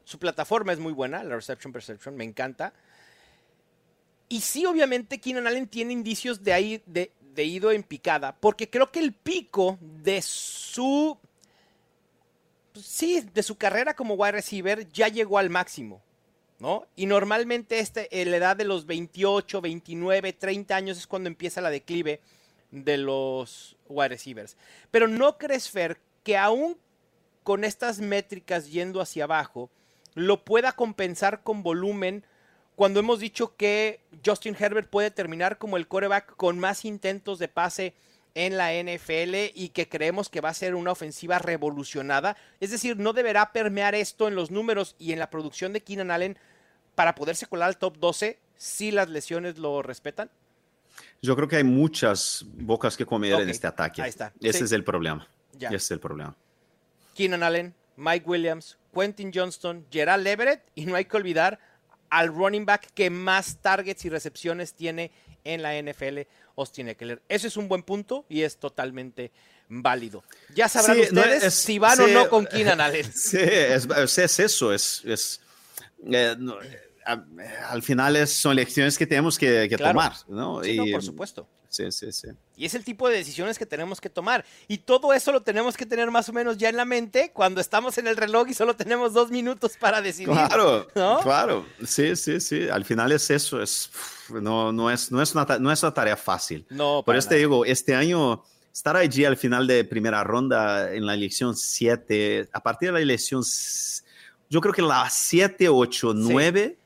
su 0.05 0.19
plataforma 0.19 0.73
es 0.73 0.79
muy 0.79 0.93
buena, 0.93 1.23
la 1.25 1.37
Reception 1.37 1.73
Perception, 1.73 2.17
me 2.17 2.25
encanta. 2.25 2.73
Y 4.29 4.41
sí, 4.41 4.67
obviamente, 4.67 5.21
Keenan 5.21 5.47
Allen 5.47 5.69
tiene 5.69 5.93
indicios 5.93 6.43
de, 6.43 6.53
ahí, 6.53 6.83
de, 6.87 7.13
de 7.35 7.45
ido 7.45 7.71
en 7.71 7.83
picada, 7.85 8.35
porque 8.35 8.69
creo 8.69 8.91
que 8.91 8.99
el 8.99 9.13
pico 9.13 9.79
de 9.81 10.21
su. 10.21 11.17
pues 12.73 12.85
sí, 12.85 13.21
de 13.33 13.43
su 13.45 13.57
carrera 13.57 13.95
como 13.95 14.15
wide 14.15 14.33
receiver 14.33 14.89
ya 14.93 15.07
llegó 15.09 15.39
al 15.39 15.49
máximo. 15.49 16.03
¿No? 16.59 16.87
Y 16.97 17.07
normalmente 17.07 17.81
este, 17.81 18.23
en 18.23 18.31
la 18.31 18.39
edad 18.39 18.57
de 18.57 18.65
los 18.65 18.87
28, 18.87 19.61
29, 19.61 20.33
30 20.33 20.75
años 20.75 20.99
es 20.99 21.07
cuando 21.07 21.29
empieza 21.29 21.61
la 21.61 21.69
declive 21.69 22.21
de 22.71 22.97
los 22.97 23.77
wide 23.89 24.09
receivers. 24.09 24.57
Pero 24.91 25.07
no 25.07 25.37
crees, 25.37 25.71
Fer, 25.71 26.01
que 26.23 26.37
aún 26.37 26.79
con 27.43 27.63
estas 27.63 28.01
métricas 28.01 28.71
yendo 28.71 29.01
hacia 29.01 29.25
abajo, 29.25 29.71
lo 30.15 30.45
pueda 30.45 30.73
compensar 30.73 31.43
con 31.43 31.63
volumen 31.63 32.25
cuando 32.75 33.01
hemos 33.01 33.21
dicho 33.21 33.57
que 33.57 34.01
Justin 34.25 34.57
Herbert 34.59 34.91
puede 34.91 35.11
terminar 35.11 35.57
como 35.57 35.77
el 35.77 35.89
coreback 35.89 36.37
con 36.37 36.59
más 36.59 36.85
intentos 36.85 37.39
de 37.39 37.49
pase 37.49 37.95
en 38.37 38.59
la 38.59 38.71
NFL 38.75 39.51
y 39.55 39.71
que 39.71 39.89
creemos 39.89 40.29
que 40.29 40.43
va 40.43 40.51
a 40.51 40.55
ser 40.55 40.75
una 40.75 40.93
ofensiva 40.93 41.39
revolucionada. 41.39 42.37
Es 42.61 42.71
decir, 42.71 42.99
no 42.99 43.15
deberá 43.15 43.51
permear 43.53 43.95
esto 43.95 44.29
en 44.29 44.35
los 44.35 44.51
números 44.51 44.95
y 44.99 45.13
en 45.13 45.19
la 45.19 45.31
producción 45.31 45.73
de 45.73 45.81
Keenan 45.81 46.11
Allen 46.11 46.39
para 46.95 47.15
poderse 47.15 47.47
colar 47.47 47.69
al 47.69 47.79
top 47.79 47.97
12 47.99 48.39
si 48.55 48.91
las 48.91 49.09
lesiones 49.09 49.57
lo 49.57 49.81
respetan. 49.83 50.31
Yo 51.23 51.35
creo 51.35 51.49
que 51.49 51.57
hay 51.57 51.65
muchas 51.65 52.45
bocas 52.59 52.95
que 52.97 53.07
comer 53.07 53.41
en 53.41 53.49
este 53.49 53.67
ataque. 53.67 54.03
ahí 54.03 54.11
está. 54.11 54.35
Ese 54.43 54.59
Sí. 54.59 54.65
es 54.65 54.73
el 54.73 54.85
problema. 54.85 55.27
Ya. 55.55 55.69
Ese 55.69 55.77
es 55.77 55.91
el 55.93 56.01
problema. 56.01 56.37
Keenan 57.15 57.43
Allen, 57.43 57.75
Mike 57.97 58.29
Williams, 58.29 58.77
Quentin 58.95 59.31
Johnston, 59.35 59.87
Gerald 59.91 60.27
Everett 60.27 60.63
y 60.75 60.85
no 60.85 60.95
hay 60.97 61.07
que 61.07 61.17
olvidar 61.17 61.59
al 62.11 62.29
running 62.29 62.65
back 62.67 62.91
que 62.95 63.11
más 63.11 63.59
targets 63.61 64.05
y 64.05 64.09
recepciones 64.09 64.75
tiene 64.75 65.11
en 65.45 65.63
la 65.63 65.75
NFL, 65.81 66.21
Austin 66.57 66.89
Eckler. 66.89 67.23
Ese 67.29 67.47
es 67.49 67.57
un 67.57 67.69
buen 67.69 67.83
punto 67.83 68.25
y 68.29 68.43
es 68.43 68.57
totalmente 68.59 69.31
válido. 69.69 70.25
Ya 70.55 70.69
sabrán 70.69 70.97
Sí, 70.97 71.03
no, 71.13 71.21
ustedes 71.21 71.43
es- 71.45 71.55
si 71.55 71.79
van 71.79 72.01
o 72.01 72.07
no 72.09 72.29
con 72.29 72.47
Keenan 72.47 72.81
Allen. 72.81 73.05
Sí, 73.13 73.39
es, 73.41 73.87
es- 73.97 74.19
es 74.19 74.41
eso, 74.41 74.73
es, 74.73 75.03
es, 75.05 75.41
eh, 76.11 76.35
no, 76.39 76.57
a- 77.05 77.25
al 77.71 77.83
final 77.83 78.17
es- 78.17 78.33
son 78.33 78.57
lecciones 78.57 78.97
que 78.99 79.07
tenemos 79.07 79.39
que, 79.39 79.69
que 79.69 79.77
Claro. 79.77 79.93
tomar, 79.93 80.13
¿no? 80.29 80.63
Sí, 80.65 80.77
no, 80.77 80.87
Y- 80.87 80.93
por 80.93 81.03
supuesto. 81.03 81.49
Sí, 81.77 81.93
sí, 81.93 82.13
sí. 82.13 82.29
Y 82.57 82.65
es 82.65 82.75
el 82.75 82.85
tipo 82.85 83.09
de 83.09 83.17
decisiones 83.17 83.59
que 83.59 83.67
tenemos 83.67 84.01
que 84.01 84.09
tomar. 84.09 84.45
Y 84.67 84.79
todo 84.79 85.13
eso 85.13 85.31
lo 85.33 85.43
tenemos 85.43 85.77
que 85.77 85.85
tener 85.85 86.11
más 86.11 86.29
o 86.29 86.33
menos 86.33 86.57
ya 86.57 86.69
en 86.71 86.77
la 86.77 86.85
mente 86.85 87.31
cuando 87.35 87.61
estamos 87.61 87.99
en 87.99 88.07
el 88.07 88.17
reloj 88.17 88.49
y 88.49 88.55
solo 88.55 88.75
tenemos 88.75 89.13
dos 89.13 89.31
minutos 89.31 89.77
para 89.79 90.01
decidir. 90.01 90.29
Claro, 90.33 90.87
¿no? 90.95 91.21
claro, 91.21 91.67
sí, 91.85 92.17
sí, 92.17 92.41
sí. 92.41 92.69
Al 92.69 92.85
final 92.85 93.13
es 93.13 93.29
eso, 93.31 93.61
es, 93.61 93.91
no, 94.31 94.73
no, 94.73 94.91
es, 94.91 95.13
no, 95.13 95.21
es 95.21 95.35
una, 95.35 95.45
no 95.59 95.71
es 95.71 95.83
una 95.83 95.93
tarea 95.93 96.17
fácil. 96.17 96.65
No, 96.71 97.03
Por 97.05 97.15
eso 97.17 97.29
te 97.29 97.35
nada. 97.35 97.39
digo, 97.41 97.65
este 97.67 97.95
año 97.95 98.43
estar 98.73 98.97
allí 98.97 99.25
al 99.25 99.37
final 99.37 99.67
de 99.67 99.85
primera 99.85 100.23
ronda 100.25 100.93
en 100.95 101.05
la 101.07 101.15
elección 101.15 101.57
7, 101.57 102.49
a 102.53 102.63
partir 102.63 102.89
de 102.89 102.93
la 102.95 103.01
elección, 103.01 103.43
yo 104.49 104.61
creo 104.61 104.73
que 104.73 104.83
las 104.83 105.13
7, 105.15 105.69
8, 105.69 106.13
Sí. 106.13 106.19
9 106.19 106.79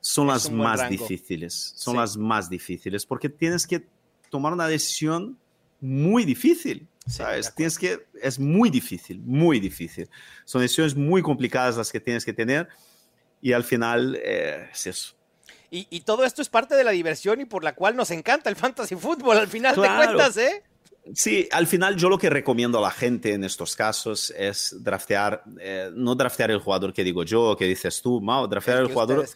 son 0.00 0.28
Es 0.28 0.32
las 0.44 0.50
más 0.50 0.80
rango. 0.80 0.90
difíciles. 0.92 1.72
Son 1.76 1.94
Sí. 1.94 1.98
las 2.00 2.16
más 2.16 2.48
difíciles 2.48 3.04
porque 3.04 3.28
tienes 3.28 3.66
que 3.66 3.86
tomar 4.30 4.52
una 4.52 4.66
decisión 4.68 5.38
muy 5.80 6.24
difícil. 6.24 6.88
Sí, 7.06 7.06
de 7.06 7.12
¿Sabes? 7.12 7.46
acuerdo. 7.46 7.54
Tienes 7.56 7.78
que, 7.78 8.06
es 8.22 8.38
muy 8.38 8.68
difícil, 8.70 9.20
muy 9.24 9.60
difícil. 9.60 10.08
Son 10.44 10.60
decisiones 10.60 10.94
muy 10.94 11.22
complicadas 11.22 11.76
las 11.76 11.90
que 11.90 12.00
tienes 12.00 12.24
que 12.24 12.32
tener 12.32 12.68
y 13.40 13.52
al 13.52 13.64
final 13.64 14.18
eh, 14.22 14.68
es 14.72 14.86
eso. 14.86 15.14
Y, 15.70 15.86
y 15.90 16.00
todo 16.00 16.24
esto 16.24 16.42
es 16.42 16.48
parte 16.48 16.74
de 16.74 16.84
la 16.84 16.90
diversión 16.92 17.40
y 17.40 17.44
por 17.44 17.62
la 17.64 17.74
cual 17.74 17.94
nos 17.96 18.10
encanta 18.10 18.50
el 18.50 18.56
fantasy 18.56 18.96
fútbol 18.96 19.36
al 19.38 19.48
final 19.48 19.74
de 19.76 19.82
Claro. 19.82 19.96
cuentas, 20.16 20.36
¿eh? 20.38 20.62
Sí, 21.14 21.48
al 21.52 21.66
final 21.66 21.96
yo 21.96 22.10
lo 22.10 22.18
que 22.18 22.28
recomiendo 22.28 22.78
a 22.78 22.82
la 22.82 22.90
gente 22.90 23.32
en 23.32 23.42
estos 23.44 23.74
casos 23.74 24.30
es 24.36 24.76
draftear, 24.82 25.42
eh, 25.58 25.90
no 25.94 26.14
draftear 26.14 26.50
el 26.50 26.58
jugador 26.58 26.92
que 26.92 27.02
digo 27.02 27.22
yo, 27.22 27.56
que 27.56 27.64
dices 27.64 28.02
tú, 28.02 28.20
Mao, 28.20 28.46
draftear 28.46 28.78
El 28.78 28.86
el 28.86 28.92
jugador. 28.92 29.26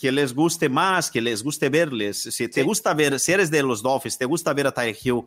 Que 0.00 0.10
les 0.10 0.34
guste 0.34 0.68
más, 0.68 1.10
que 1.10 1.20
les 1.20 1.42
guste 1.42 1.68
verles. 1.68 2.16
Si 2.22 2.48
te 2.48 2.60
Sí. 2.60 2.66
gusta 2.66 2.94
ver, 2.94 3.18
si 3.20 3.32
eres 3.32 3.50
de 3.50 3.62
los 3.62 3.82
Dolphins, 3.82 4.16
te 4.16 4.24
gusta 4.24 4.52
ver 4.54 4.66
a 4.66 4.72
Tyreek 4.72 5.04
Hill, 5.04 5.22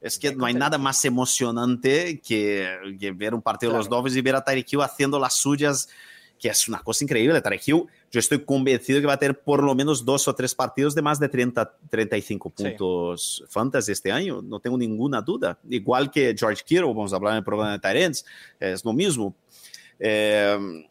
es 0.00 0.18
que 0.18 0.34
no 0.34 0.44
hay 0.44 0.54
nada 0.54 0.76
más 0.78 1.04
emocionante 1.04 2.20
que, 2.20 2.68
que 3.00 3.10
ver 3.12 3.34
un 3.34 3.42
partido 3.42 3.72
de 3.72 3.78
los 3.78 3.88
Claro. 3.88 4.02
Dolphins 4.02 4.16
y 4.18 4.20
ver 4.22 4.36
a 4.36 4.44
Tyreek 4.44 4.72
Hill 4.72 4.82
haciendo 4.82 5.18
las 5.18 5.34
suyas, 5.34 5.88
que 6.38 6.48
es 6.48 6.68
una 6.68 6.78
cosa 6.80 7.02
increíble. 7.04 7.40
Tyreek 7.40 7.66
Hill, 7.66 7.84
yo 8.12 8.20
estoy 8.20 8.44
convencido 8.44 9.00
que 9.00 9.06
va 9.06 9.14
a 9.14 9.18
tener 9.18 9.40
por 9.40 9.62
lo 9.62 9.74
menos 9.74 10.04
dos 10.04 10.28
o 10.28 10.34
tres 10.34 10.54
partidos 10.54 10.94
de 10.94 11.02
más 11.02 11.18
de 11.18 11.28
30, 11.28 11.74
35 11.90 12.52
Sí. 12.56 12.62
puntos 12.64 13.44
fantasy 13.48 13.92
este 13.92 14.12
año, 14.12 14.40
no 14.42 14.60
tengo 14.60 14.76
ninguna 14.78 15.20
duda. 15.22 15.58
Igual 15.68 16.10
que 16.10 16.34
George 16.38 16.62
Kittle, 16.64 16.84
vamos 16.86 17.12
a 17.12 17.16
hablar 17.16 17.32
en 17.32 17.38
el 17.38 17.44
programa 17.44 17.72
de 17.72 17.78
Tyrants, 17.80 18.24
es 18.60 18.84
lo 18.84 18.92
mismo. 18.92 19.34
Eh, 19.98 20.86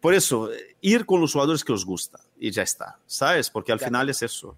por 0.00 0.14
eso, 0.14 0.50
ir 0.80 1.06
con 1.06 1.20
los 1.20 1.32
jugadores 1.32 1.64
que 1.64 1.72
os 1.72 1.84
gusta 1.84 2.20
y 2.38 2.50
ya 2.50 2.62
está, 2.62 2.98
¿sabes? 3.06 3.50
Porque 3.50 3.72
al 3.72 3.80
final 3.80 4.08
es 4.08 4.22
eso. 4.22 4.56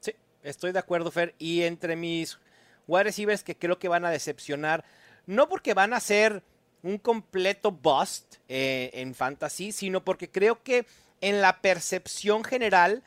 Sí, 0.00 0.12
estoy 0.42 0.72
de 0.72 0.78
acuerdo, 0.78 1.10
Fer. 1.10 1.34
Y 1.38 1.62
entre 1.62 1.96
mis 1.96 2.38
wide 2.86 3.04
receivers 3.04 3.42
que 3.42 3.56
creo 3.56 3.78
que 3.78 3.88
van 3.88 4.04
a 4.04 4.10
decepcionar, 4.10 4.84
no 5.26 5.48
porque 5.48 5.74
van 5.74 5.92
a 5.92 6.00
ser 6.00 6.42
un 6.82 6.98
completo 6.98 7.72
bust 7.72 8.36
eh, 8.48 8.90
en 8.94 9.14
fantasy, 9.14 9.72
sino 9.72 10.04
porque 10.04 10.30
creo 10.30 10.62
que 10.62 10.86
en 11.20 11.40
la 11.40 11.60
percepción 11.62 12.44
general 12.44 13.02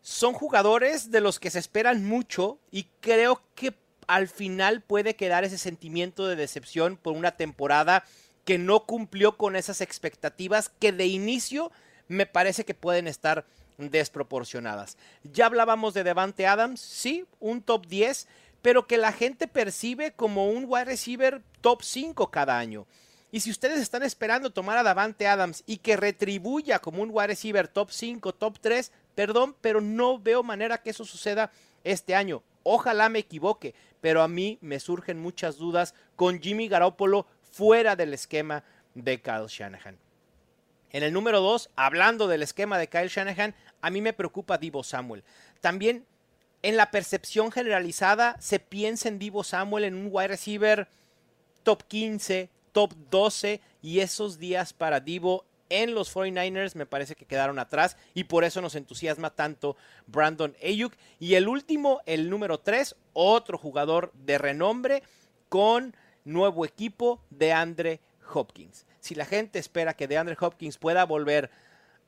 son 0.00 0.32
jugadores 0.32 1.10
de 1.10 1.20
los 1.20 1.38
que 1.38 1.50
se 1.50 1.58
esperan 1.58 2.04
mucho 2.04 2.58
y 2.70 2.84
creo 3.00 3.42
que 3.54 3.74
al 4.06 4.28
final 4.28 4.80
puede 4.80 5.16
quedar 5.16 5.44
ese 5.44 5.58
sentimiento 5.58 6.26
de 6.26 6.36
decepción 6.36 6.96
por 6.96 7.14
una 7.14 7.32
temporada 7.32 8.04
que 8.48 8.56
no 8.56 8.86
cumplió 8.86 9.36
con 9.36 9.56
esas 9.56 9.82
expectativas 9.82 10.70
que 10.70 10.90
de 10.90 11.04
inicio 11.04 11.70
me 12.06 12.24
parece 12.24 12.64
que 12.64 12.72
pueden 12.72 13.06
estar 13.06 13.44
desproporcionadas. 13.76 14.96
Ya 15.22 15.44
hablábamos 15.44 15.92
de 15.92 16.02
Devante 16.02 16.46
Adams, 16.46 16.80
sí, 16.80 17.26
un 17.40 17.60
top 17.60 17.86
10, 17.86 18.26
pero 18.62 18.86
que 18.86 18.96
la 18.96 19.12
gente 19.12 19.48
percibe 19.48 20.12
como 20.12 20.48
un 20.48 20.64
wide 20.66 20.86
receiver 20.86 21.42
top 21.60 21.82
5 21.82 22.30
cada 22.30 22.58
año. 22.58 22.86
Y 23.30 23.40
si 23.40 23.50
ustedes 23.50 23.80
están 23.80 24.02
esperando 24.02 24.48
tomar 24.48 24.78
a 24.78 24.82
Davante 24.82 25.26
Adams 25.26 25.62
y 25.66 25.76
que 25.76 25.98
retribuya 25.98 26.78
como 26.78 27.02
un 27.02 27.10
wide 27.12 27.26
receiver 27.26 27.68
top 27.68 27.90
5, 27.90 28.32
top 28.32 28.58
3, 28.62 28.92
perdón, 29.14 29.56
pero 29.60 29.82
no 29.82 30.18
veo 30.18 30.42
manera 30.42 30.78
que 30.78 30.88
eso 30.88 31.04
suceda 31.04 31.52
este 31.84 32.14
año. 32.14 32.42
Ojalá 32.62 33.10
me 33.10 33.18
equivoque, 33.18 33.74
pero 34.00 34.22
a 34.22 34.28
mí 34.28 34.56
me 34.62 34.80
surgen 34.80 35.20
muchas 35.20 35.58
dudas 35.58 35.94
con 36.16 36.40
Jimmy 36.40 36.66
Garoppolo 36.68 37.26
fuera 37.58 37.96
del 37.96 38.14
esquema 38.14 38.62
de 38.94 39.20
Kyle 39.20 39.48
Shanahan. 39.48 39.98
En 40.92 41.02
el 41.02 41.12
número 41.12 41.40
2, 41.40 41.70
hablando 41.74 42.28
del 42.28 42.44
esquema 42.44 42.78
de 42.78 42.86
Kyle 42.88 43.08
Shanahan, 43.08 43.52
a 43.80 43.90
mí 43.90 44.00
me 44.00 44.12
preocupa 44.12 44.58
Divo 44.58 44.84
Samuel. 44.84 45.24
También 45.60 46.06
en 46.62 46.76
la 46.76 46.92
percepción 46.92 47.50
generalizada 47.50 48.36
se 48.38 48.60
piensa 48.60 49.08
en 49.08 49.18
Divo 49.18 49.42
Samuel 49.42 49.82
en 49.82 49.96
un 49.96 50.08
wide 50.08 50.28
receiver 50.28 50.86
top 51.64 51.82
15, 51.88 52.48
top 52.70 52.94
12 53.10 53.60
y 53.82 53.98
esos 53.98 54.38
días 54.38 54.72
para 54.72 55.00
Divo 55.00 55.44
en 55.68 55.96
los 55.96 56.14
49ers 56.14 56.76
me 56.76 56.86
parece 56.86 57.16
que 57.16 57.26
quedaron 57.26 57.58
atrás 57.58 57.96
y 58.14 58.24
por 58.24 58.44
eso 58.44 58.62
nos 58.62 58.76
entusiasma 58.76 59.30
tanto 59.30 59.76
Brandon 60.06 60.56
Ayuk. 60.62 60.94
Y 61.18 61.34
el 61.34 61.48
último, 61.48 62.02
el 62.06 62.30
número 62.30 62.60
3, 62.60 62.94
otro 63.14 63.58
jugador 63.58 64.12
de 64.14 64.38
renombre 64.38 65.02
con 65.48 65.96
nuevo 66.28 66.64
equipo 66.64 67.20
de 67.30 67.52
Andre 67.52 68.00
Hopkins. 68.32 68.86
Si 69.00 69.14
la 69.14 69.24
gente 69.24 69.58
espera 69.58 69.94
que 69.94 70.06
DeAndre 70.06 70.36
Hopkins 70.38 70.78
pueda 70.78 71.04
volver 71.04 71.50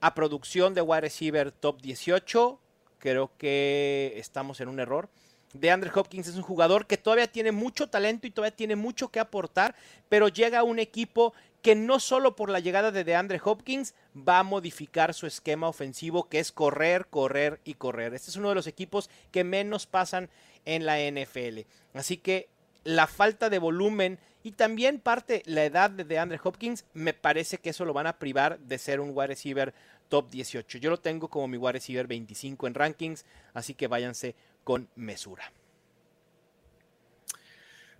a 0.01 0.15
producción 0.15 0.75
de 0.75 0.83
wide 0.83 1.03
receiver 1.03 1.53
top 1.53 1.81
18, 1.81 2.61
creo 2.99 3.33
que 3.39 4.15
estamos 4.17 4.61
en 4.61 4.69
un 4.69 4.81
error. 4.81 5.09
de 5.53 5.71
Andre 5.71 5.91
Hopkins 5.93 6.29
es 6.29 6.37
un 6.37 6.43
jugador 6.43 6.87
que 6.87 6.97
todavía 6.97 7.27
tiene 7.27 7.51
mucho 7.51 7.89
talento 7.89 8.27
y 8.27 8.31
todavía 8.31 8.55
tiene 8.55 8.77
mucho 8.77 9.09
que 9.09 9.19
aportar, 9.19 9.75
pero 10.09 10.29
llega 10.29 10.61
a 10.61 10.63
un 10.63 10.79
equipo 10.79 11.35
que 11.63 11.75
no 11.75 11.99
solo 11.99 12.37
por 12.37 12.51
la 12.51 12.61
llegada 12.61 12.93
de 12.93 13.03
DeAndre 13.05 13.41
Hopkins 13.43 13.95
va 14.17 14.39
a 14.39 14.45
modificar 14.45 15.13
su 15.13 15.27
esquema 15.27 15.69
ofensivo, 15.69 16.29
que 16.29 16.39
es 16.39 16.53
correr, 16.53 17.07
correr 17.09 17.61
y 17.65 17.75
correr. 17.75 18.15
Este 18.15 18.31
es 18.31 18.37
uno 18.37 18.51
de 18.51 18.55
los 18.55 18.67
equipos 18.67 19.11
que 19.33 19.43
menos 19.43 19.87
pasan 19.87 20.31
en 20.65 20.87
la 20.87 20.99
NFL. 20.99 21.61
Así 21.95 22.17
que 22.17 22.49
la 22.85 23.07
falta 23.07 23.51
de 23.51 23.59
volumen 23.59 24.19
y 24.43 24.53
también 24.53 25.01
parte 25.01 25.43
la 25.47 25.65
edad 25.65 25.91
de 25.91 26.05
DeAndre 26.05 26.41
Hopkins, 26.43 26.85
me 26.95 27.13
parece 27.13 27.59
que 27.59 27.71
eso 27.71 27.85
lo 27.85 27.93
van 27.93 28.07
a 28.07 28.19
privar 28.19 28.59
de 28.61 28.79
ser 28.79 29.01
un 29.01 29.11
wide 29.13 29.29
receiver 29.29 29.75
top 30.09 30.31
18. 30.31 30.79
Yo 30.79 30.91
lo 30.91 30.99
tengo 30.99 31.29
como 31.29 31.49
mi 31.49 31.57
wide 31.57 31.73
receiver 31.73 32.07
25 32.07 32.67
en 32.67 32.75
rankings, 32.75 33.25
así 33.55 33.75
que 33.75 33.87
váyanse 33.87 34.35
con 34.65 34.89
mesura. 34.97 35.53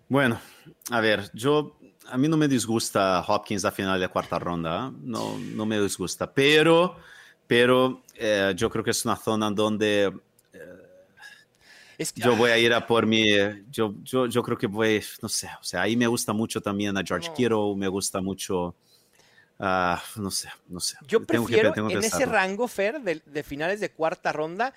Bueno, 0.09 0.41
a 0.91 1.01
ver, 1.01 1.31
yo 1.35 1.77
a 2.09 2.19
mí 2.19 2.27
no 2.27 2.37
me 2.37 2.49
disgusta 2.49 3.25
Hopkins 3.27 3.65
a 3.65 3.71
final 3.71 4.01
de 4.01 4.09
cuarta 4.09 4.39
ronda, 4.39 4.89
¿eh? 4.89 4.97
no, 5.03 5.39
no 5.39 5.67
me 5.67 5.81
disgusta, 5.81 6.33
pero, 6.33 6.97
pero 7.47 8.03
eh, 8.15 8.53
yo 8.57 8.69
creo 8.71 8.83
que 8.83 8.91
es 8.91 9.05
una 9.05 9.15
zona 9.15 9.51
donde 9.53 10.13
eh, 12.01 12.07
yo 12.15 12.35
voy 12.35 12.51
a 12.51 12.59
ir 12.59 12.73
a 12.73 12.87
por 12.87 13.07
mi, 13.07 13.27
yo, 13.71 13.95
yo, 14.03 14.27
yo 14.27 14.43
creo 14.43 14.57
que 14.57 14.67
voy, 14.67 15.03
no 15.21 15.29
sé, 15.29 15.51
o 15.61 15.65
sea, 15.65 15.83
ahí 15.83 15.97
me 15.97 16.07
gusta 16.07 16.33
mucho 16.33 16.61
también 16.63 16.97
a 16.97 17.03
George 17.05 17.31
Kittle, 17.37 17.77
me 17.77 17.89
gusta 17.89 18.23
mucho, 18.23 18.75
uh, 19.59 19.97
no 20.17 20.31
sé, 20.31 20.49
no 20.69 20.81
sé. 20.81 20.97
Yo 21.07 21.23
prefiero 21.25 21.75
en 21.77 21.99
ese 21.99 22.25
rango, 22.25 22.67
Fer, 22.69 23.03
de, 23.03 23.21
de, 23.25 23.43
finales 23.43 23.81
de 23.81 23.91
cuarta 23.91 24.33
ronda, 24.33 24.73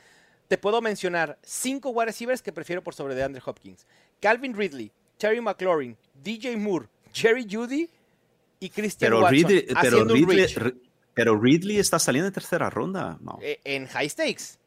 te 0.49 0.57
puedo 0.57 0.81
mencionar 0.81 1.39
cinco 1.43 1.91
wide 1.91 2.07
receivers 2.07 2.41
que 2.41 2.51
prefiero 2.51 2.83
por 2.83 2.93
sobre 2.93 3.15
de 3.15 3.23
Andrew 3.23 3.41
Hopkins. 3.45 3.85
Calvin 4.19 4.53
Ridley, 4.53 4.91
Terry 5.17 5.39
McLaurin, 5.39 5.95
DJ 6.21 6.57
Moore, 6.57 6.87
Jerry 7.13 7.47
Judy 7.49 7.89
y 8.59 8.69
Christian 8.69 9.11
pero 9.11 9.21
Watson. 9.21 9.49
Ridley, 9.49 9.67
pero, 9.81 10.03
Ridley, 10.03 10.47
pero 11.13 11.39
Ridley 11.39 11.77
está 11.77 11.99
saliendo 11.99 12.27
en 12.27 12.33
tercera 12.33 12.69
ronda. 12.69 13.17
No. 13.21 13.39
Eh, 13.41 13.61
en 13.63 13.87
high 13.87 14.09
stakes. 14.09 14.57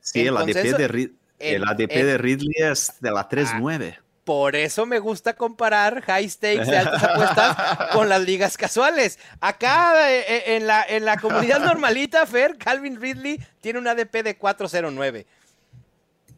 Sí, 0.00 0.20
el, 0.20 0.36
ADP, 0.36 0.76
de, 0.76 1.14
el 1.38 1.66
ADP 1.66 1.92
de 1.92 2.18
Ridley 2.18 2.54
es 2.56 2.94
de 3.00 3.10
la 3.10 3.28
3-9. 3.28 3.96
Ah, 3.96 4.04
por 4.24 4.56
eso 4.56 4.86
me 4.86 4.98
gusta 4.98 5.34
comparar 5.34 6.00
high 6.02 6.28
stakes 6.28 6.66
de 6.66 6.78
altas 6.78 7.02
apuestas 7.02 7.56
con 7.92 8.08
las 8.08 8.22
ligas 8.24 8.56
casuales. 8.56 9.18
Acá 9.40 10.10
eh, 10.10 10.24
eh, 10.26 10.56
en, 10.56 10.66
la, 10.66 10.82
en 10.82 11.04
la 11.04 11.18
comunidad 11.18 11.60
normalita, 11.60 12.26
Fer, 12.26 12.56
Calvin 12.56 13.00
Ridley 13.00 13.38
tiene 13.60 13.78
un 13.78 13.86
ADP 13.86 14.22
de 14.22 14.36
409. 14.36 15.26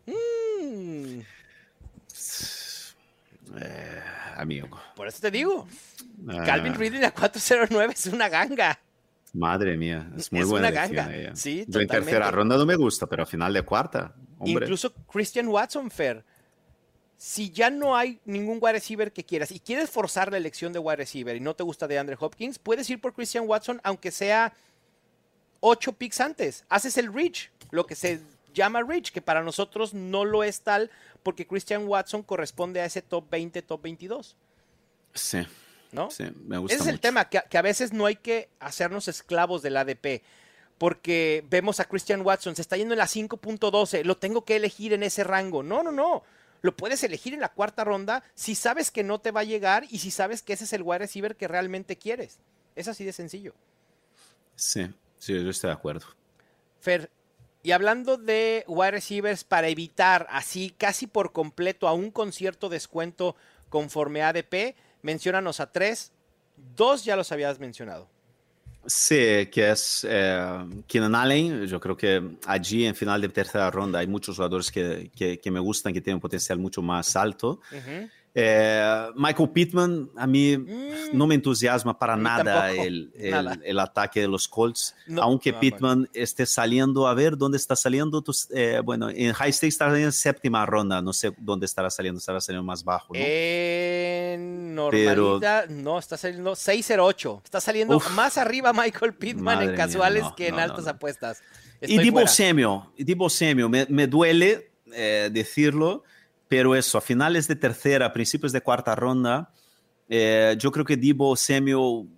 Mm. 0.07 1.21
Eh, 3.59 4.03
amigo. 4.37 4.69
Por 4.97 5.07
eso 5.07 5.21
te 5.21 5.31
digo. 5.31 5.69
Calvin 6.45 6.73
ah. 6.73 6.77
Ridley 6.77 7.05
a 7.05 7.13
409 7.13 7.95
es 7.95 8.07
una 8.07 8.29
ganga. 8.29 8.81
Madre 9.33 9.77
mía, 9.77 10.09
es 10.17 10.33
muy 10.33 10.43
buena. 10.45 10.69
Una 10.69 10.87
ganga. 10.87 11.37
Sí, 11.37 11.65
Yo 11.69 11.81
en 11.81 11.87
tercera 11.87 12.31
ronda 12.33 12.57
no 12.57 12.67
me 12.67 12.75
gusta, 12.75 13.07
pero 13.07 13.23
a 13.23 13.27
final 13.27 13.53
de 13.53 13.63
cuarta. 13.63 14.15
Hombre. 14.39 14.64
Incluso 14.64 14.93
Christian 15.11 15.49
Watson, 15.49 15.91
Fer. 15.91 16.24
Si 17.16 17.51
ya 17.51 17.70
no 17.70 17.97
hay 17.97 18.20
ningún 18.26 18.59
wide 18.61 18.74
receiver 18.74 19.11
que 19.11 19.24
quieras 19.24 19.51
y 19.51 19.59
quieres 19.59 19.89
forzar 19.89 20.30
la 20.30 20.37
elección 20.37 20.72
de 20.72 20.78
wide 20.78 20.97
receiver 20.97 21.34
y 21.34 21.41
no 21.41 21.57
te 21.57 21.62
gusta 21.62 21.89
de 21.89 21.99
Andre 21.99 22.16
Hopkins, 22.20 22.59
puedes 22.59 22.89
ir 22.91 23.01
por 23.01 23.14
Christian 23.14 23.45
Watson 23.49 23.80
aunque 23.82 24.11
sea 24.11 24.53
8 25.61 25.93
picks 25.95 26.20
antes. 26.20 26.64
Haces 26.68 26.99
el 26.99 27.12
reach, 27.12 27.51
lo 27.70 27.87
que 27.87 27.95
se 27.95 28.20
llama 28.53 28.82
reach, 28.82 29.12
que 29.12 29.22
para 29.22 29.43
nosotros 29.43 29.95
no 29.95 30.24
lo 30.24 30.45
es 30.45 30.61
tal 30.61 30.91
porque 31.22 31.47
Christian 31.47 31.89
Watson 31.89 32.22
corresponde 32.22 32.80
a 32.80 32.84
ese 32.84 33.03
top 33.03 33.28
20, 33.30 33.62
top 33.62 33.82
22. 33.82 34.37
Sí. 35.14 35.47
¿No? 35.93 36.11
Sí, 36.11 36.24
me 36.45 36.59
gusta 36.59 36.74
Ese 36.74 36.84
es 36.84 36.89
el 36.91 37.01
tema, 37.01 37.28
que, 37.28 37.43
que, 37.49 37.59
a 37.59 37.62
veces 37.62 37.93
no 37.93 38.07
hay 38.07 38.16
que 38.16 38.51
hacernos 38.61 39.09
esclavos 39.09 39.62
del 39.62 39.76
ADP. 39.76 40.22
Porque 40.79 41.45
vemos 41.49 41.81
a 41.81 41.87
Christian 41.87 42.20
Watson, 42.20 42.55
se 42.55 42.62
está 42.62 42.77
yendo 42.77 42.95
en 42.95 42.99
la 42.99 43.07
5.12, 43.07 44.05
lo 44.05 44.16
tengo 44.18 44.45
que 44.45 44.57
elegir 44.57 44.93
en 44.93 45.03
ese 45.03 45.24
rango. 45.24 45.62
No, 45.62 45.83
no, 45.83 45.91
no. 45.91 46.22
Lo 46.62 46.77
puedes 46.77 47.03
elegir 47.05 47.35
en 47.35 47.41
la 47.41 47.53
cuarta 47.53 47.85
ronda 47.85 48.24
si 48.35 48.55
sabes 48.55 48.91
que 48.91 49.05
no 49.05 49.20
te 49.20 49.31
va 49.31 49.41
a 49.41 49.45
llegar 49.45 49.87
y 49.91 49.99
si 49.99 50.11
sabes 50.11 50.43
que 50.43 50.53
ese 50.53 50.64
es 50.64 50.72
el 50.72 50.83
wide 50.83 50.99
receiver 50.99 51.37
que 51.37 51.49
realmente 51.49 51.97
quieres. 51.97 52.39
Es 52.74 52.89
así 52.89 53.05
de 53.05 53.12
sencillo. 53.12 53.55
Sí, 54.55 54.91
sí, 55.18 55.33
yo 55.33 55.51
estoy 55.51 55.68
de 55.68 55.74
acuerdo. 55.74 56.07
Fer, 56.81 57.11
y 57.62 57.72
hablando 57.72 58.16
de 58.16 58.64
wide 58.68 58.93
receivers 58.93 59.45
para 59.45 59.68
evitar 59.68 60.27
así 60.31 60.70
casi 60.70 61.07
por 61.07 61.33
completo 61.33 61.89
a 61.89 61.95
un 61.95 62.11
concierto 62.11 62.68
descuento 62.68 63.35
conforme 63.68 64.22
ADP, 64.22 64.77
menciónanos 65.03 65.61
a 65.61 65.72
tres. 65.72 66.12
Dos 66.77 67.05
ya 67.05 67.16
los 67.16 67.33
habías 67.33 67.59
mencionado. 67.59 68.09
Sí, 68.87 69.49
que 69.51 69.70
es 69.70 70.07
eh, 70.09 70.64
Keenan 70.87 71.14
Allen. 71.14 71.66
Yo 71.66 71.80
creo 71.80 71.97
que 71.97 72.22
allí 72.47 72.84
en 72.84 72.95
final 72.95 73.20
de 73.20 73.28
tercera 73.28 73.70
ronda 73.70 73.99
hay 73.99 74.07
muchos 74.07 74.37
jugadores 74.37 74.70
que, 74.70 75.11
que, 75.14 75.51
me 75.51 75.59
gustan, 75.61 75.93
que 75.93 76.01
tienen 76.01 76.16
un 76.16 76.20
potencial 76.20 76.59
mucho 76.59 76.82
más 76.82 77.16
alto. 77.16 77.61
Eh, 78.39 79.12
Michael 79.14 79.49
Pittman, 79.49 80.11
a 80.14 80.26
mí 80.26 80.59
mm. 80.59 81.16
no 81.16 81.26
me 81.26 81.37
entusiasma 81.37 81.99
para 81.99 82.18
nada 82.18 82.70
el, 82.70 83.11
el, 83.16 83.30
nada 83.30 83.59
el, 83.64 83.78
ataque 83.78 84.20
de 84.20 84.28
los 84.28 84.47
Colts, 84.47 84.95
no, 85.07 85.22
aunque 85.22 85.53
no, 85.53 85.61
Pittman 85.61 86.01
no. 86.03 86.09
esté 86.12 86.45
saliendo, 86.45 87.09
a 87.09 87.14
ver 87.14 87.39
dónde 87.39 87.57
está 87.57 87.74
saliendo, 87.74 88.22
eh, 88.51 88.82
bueno, 88.84 89.09
en 89.09 89.32
High 89.32 89.49
State 89.49 89.68
está 89.68 89.99
en 89.99 90.12
séptima 90.12 90.66
ronda, 90.66 91.01
no 91.01 91.14
sé 91.14 91.32
dónde 91.39 91.64
estará 91.64 91.89
saliendo, 91.89 92.18
estará 92.18 92.39
saliendo 92.43 92.62
más 92.62 92.84
bajo. 92.84 93.14
¿no? 93.14 93.20
En 93.20 94.74
normalidad, 94.74 95.64
Pero, 95.68 95.82
no, 95.82 95.99
está 95.99 96.18
saliendo 96.18 96.55
608, 96.55 97.41
está 97.43 97.59
saliendo 97.62 97.97
uf, 97.97 98.11
más 98.11 98.37
arriba 98.37 98.74
Michael 98.74 99.14
Pittman 99.14 99.62
en 99.62 99.74
casuales 99.74 100.24
mía, 100.24 100.34
que 100.37 100.49
en 100.49 100.61
altas 100.61 100.87
apuestas. 100.87 101.43
Estoy 101.80 102.07
y 102.07 102.28
Semio, 102.28 102.93
Divo 102.99 103.30
Semio, 103.30 103.70
me, 103.70 103.87
me 103.89 104.07
duele 104.07 104.72
eh, 104.93 105.30
decirlo, 105.32 106.05
pero 106.49 106.75
eso, 106.75 106.99
a 106.99 107.01
finales 107.01 107.49
de 107.49 107.57
tercera, 107.57 108.13
principios 108.13 108.53
de 108.53 108.61
cuarta 108.61 108.95
ronda, 108.95 109.51
eh, 110.09 110.55
yo 110.59 110.71
creo 110.71 110.85
que 110.85 110.97
Divo 110.97 111.35
Samuel, 111.37 112.09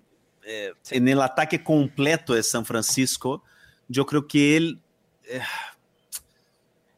eh, 0.45 0.73
en 0.91 1.09
el 1.09 1.21
ataque 1.21 1.63
completo 1.63 2.35
de 2.35 2.43
San 2.43 2.65
Francisco, 2.65 3.43
yo 3.89 4.05
creo 4.05 4.27
que 4.27 4.57
él 4.57 4.81
eh, 5.25 5.41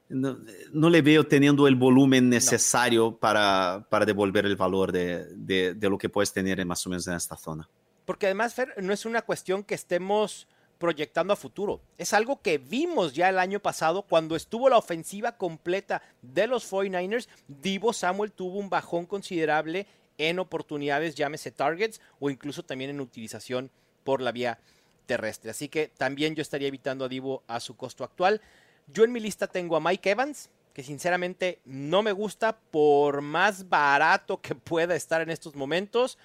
no, 0.09 0.39
no, 0.72 0.91
le 0.91 1.03
veo 1.03 1.24
teniendo 1.24 1.68
el 1.68 1.76
volumen 1.76 2.28
necesario 2.28 3.11
no. 3.11 3.16
para, 3.16 3.87
para, 3.89 4.05
devolver 4.05 4.45
el 4.47 4.57
valor 4.57 4.91
de, 4.91 5.24
de, 5.37 5.74
de, 5.74 5.89
lo 5.89 5.97
que 5.97 6.09
puedes 6.09 6.33
tener 6.33 6.64
más 6.66 6.85
o 6.87 6.91
menos 6.91 7.07
en 7.07 7.14
esta 7.14 7.37
zona. 7.37 7.68
Porque 8.05 8.26
además, 8.26 8.55
Fer, 8.55 8.74
no 8.83 8.93
es 8.93 9.07
una 9.07 9.22
cuestión 9.22 9.62
que 9.62 9.76
estemos 9.76 10.49
proyectando 10.81 11.35
a 11.35 11.37
futuro. 11.37 11.83
Es 11.99 12.14
algo 12.14 12.41
que 12.41 12.57
vimos 12.57 13.12
ya 13.12 13.28
el 13.28 13.39
año 13.39 13.61
pasado 13.61 14.01
cuando 14.01 14.35
estuvo 14.35 14.70
la 14.70 14.78
ofensiva 14.78 15.37
completa 15.37 16.01
de 16.22 16.47
los 16.47 16.72
49ers. 16.72 17.28
Divo 17.47 17.93
Samuel 17.93 18.33
tuvo 18.33 18.59
un 18.59 18.70
bajón 18.70 19.05
considerable 19.05 19.87
en 20.16 20.39
oportunidades, 20.39 21.14
llámese 21.14 21.51
targets 21.51 22.01
o 22.18 22.31
incluso 22.31 22.64
también 22.64 22.89
en 22.89 23.03
utilización 23.03 23.70
por 24.05 24.22
la 24.22 24.33
vía 24.33 24.59
terrestre. 25.05 25.51
Así 25.51 25.68
que 25.68 25.89
también 25.89 26.35
yo 26.35 26.41
estaría 26.41 26.68
evitando 26.68 27.05
a 27.05 27.09
Divo 27.09 27.43
a 27.47 27.61
su 27.61 27.76
costo 27.76 28.03
actual. 28.03 28.41
Yo 28.87 29.05
en 29.05 29.12
mi 29.12 29.20
lista 29.20 29.47
tengo 29.47 29.76
a 29.76 29.81
Mike 29.81 30.11
Evans, 30.11 30.49
que 30.72 30.83
sinceramente 30.83 31.61
no 31.66 32.03
me 32.03 32.12
gusta 32.12 32.57
por 32.57 33.20
más 33.20 33.68
barato 33.68 34.41
que 34.41 34.55
pueda 34.55 34.97
estar 34.97 35.20
en 35.20 35.28
estos 35.28 35.55
momentos. 35.55 36.16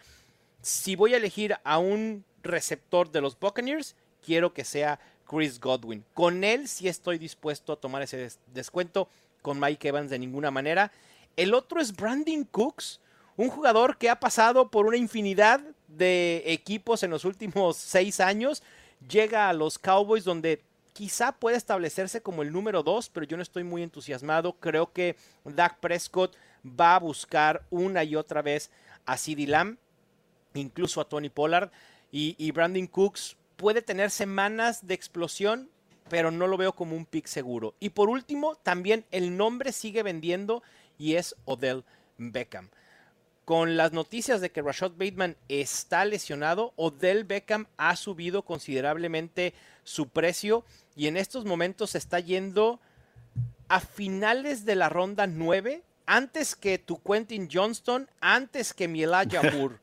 Si 0.61 0.95
voy 0.95 1.13
a 1.13 1.17
elegir 1.17 1.57
a 1.65 1.77
un 1.77 2.23
receptor 2.41 3.11
de 3.11 3.19
los 3.19 3.37
Buccaneers, 3.37 3.97
quiero 4.25 4.53
que 4.53 4.63
sea 4.63 4.99
Chris 5.25 5.59
Godwin. 5.59 6.03
Con 6.13 6.43
él 6.43 6.67
sí 6.67 6.87
estoy 6.87 7.17
dispuesto 7.17 7.73
a 7.73 7.75
tomar 7.75 8.01
ese 8.01 8.17
des 8.17 8.39
descuento, 8.53 9.09
con 9.41 9.59
Mike 9.59 9.87
Evans 9.87 10.09
de 10.09 10.19
ninguna 10.19 10.51
manera. 10.51 10.91
El 11.35 11.53
otro 11.53 11.79
es 11.81 11.95
Brandon 11.95 12.43
Cooks, 12.45 12.99
un 13.37 13.49
jugador 13.49 13.97
que 13.97 14.09
ha 14.09 14.19
pasado 14.19 14.69
por 14.69 14.85
una 14.85 14.97
infinidad 14.97 15.61
de 15.87 16.43
equipos 16.45 17.03
en 17.03 17.11
los 17.11 17.25
últimos 17.25 17.77
seis 17.77 18.19
años. 18.19 18.63
Llega 19.07 19.49
a 19.49 19.53
los 19.53 19.77
Cowboys 19.77 20.23
donde 20.23 20.61
quizá 20.93 21.33
puede 21.33 21.57
establecerse 21.57 22.21
como 22.21 22.41
el 22.41 22.51
número 22.51 22.81
dos, 22.81 23.09
pero 23.09 23.25
yo 23.25 23.35
no 23.37 23.43
estoy 23.43 23.63
muy 23.63 23.83
entusiasmado. 23.83 24.53
Creo 24.53 24.91
que 24.93 25.15
Dak 25.43 25.79
Prescott 25.79 26.35
va 26.65 26.95
a 26.95 26.99
buscar 26.99 27.63
una 27.69 28.03
y 28.03 28.15
otra 28.15 28.41
vez 28.41 28.71
a 29.05 29.17
CeeDee 29.17 29.47
Lamb, 29.47 29.77
incluso 30.53 31.01
a 31.01 31.09
Tony 31.09 31.29
Pollard. 31.29 31.69
Y, 32.11 32.35
y 32.37 32.51
Brandon 32.51 32.87
Cooks 32.87 33.35
puede 33.55 33.81
tener 33.81 34.11
semanas 34.11 34.85
de 34.87 34.93
explosión, 34.93 35.69
pero 36.09 36.31
no 36.31 36.47
lo 36.47 36.57
veo 36.57 36.73
como 36.73 36.95
un 36.95 37.05
pick 37.05 37.27
seguro. 37.27 37.75
Y 37.79 37.89
por 37.89 38.09
último, 38.09 38.55
también 38.55 39.05
el 39.11 39.37
nombre 39.37 39.71
sigue 39.71 40.03
vendiendo 40.03 40.63
y 40.97 41.15
es 41.15 41.35
Odell 41.45 41.83
Beckham. 42.17 42.69
Con 43.43 43.77
las 43.77 43.91
noticias 43.91 44.41
de 44.41 44.51
que 44.51 44.61
Rashad 44.61 44.91
Bateman 44.91 45.37
está 45.49 46.03
lesionado, 46.05 46.73
Odell 46.77 47.25
Beckham 47.25 47.67
ha 47.77 47.95
subido 47.95 48.43
considerablemente 48.43 49.53
su 49.83 50.09
precio 50.09 50.65
y 50.95 51.07
en 51.07 51.15
estos 51.15 51.45
momentos 51.45 51.93
está 51.93 52.19
yendo 52.19 52.79
a 53.67 53.79
finales 53.79 54.65
de 54.65 54.75
la 54.75 54.89
ronda 54.89 55.27
9, 55.27 55.83
antes 56.07 56.55
que 56.55 56.79
tu 56.79 57.01
Quentin 57.01 57.49
Johnston, 57.51 58.09
antes 58.19 58.73
que 58.73 58.87
mi 58.87 59.03
Elijah 59.03 59.41
Moore. 59.53 59.77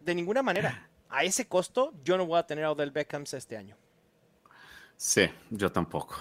De 0.00 0.14
ninguna 0.14 0.42
manera. 0.42 0.88
A 1.12 1.24
ese 1.24 1.46
costo, 1.46 1.92
yo 2.04 2.16
no 2.16 2.26
voy 2.26 2.38
a 2.38 2.46
tener 2.46 2.64
a 2.64 2.72
Odell 2.72 2.90
Beckham 2.90 3.24
este 3.30 3.56
año. 3.56 3.76
Sí, 4.96 5.28
yo 5.50 5.70
tampoco. 5.70 6.16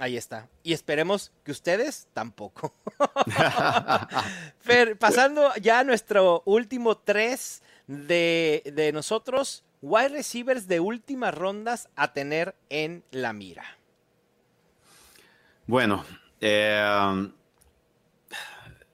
Ahí 0.00 0.16
está. 0.16 0.48
Y 0.64 0.72
esperemos 0.72 1.30
que 1.44 1.52
ustedes 1.52 2.08
tampoco. 2.12 2.74
Fer, 4.58 4.98
pasando 4.98 5.54
ya 5.62 5.78
a 5.80 5.84
nuestro 5.84 6.42
último 6.46 6.96
tres 6.96 7.62
de, 7.86 8.62
de 8.74 8.92
nosotros, 8.92 9.62
wide 9.82 10.08
receivers 10.08 10.66
de 10.66 10.80
últimas 10.80 11.32
rondas 11.32 11.88
a 11.94 12.12
tener 12.12 12.56
en 12.70 13.04
la 13.12 13.32
mira. 13.32 13.64
Bueno, 15.66 16.04
eh, 16.40 17.30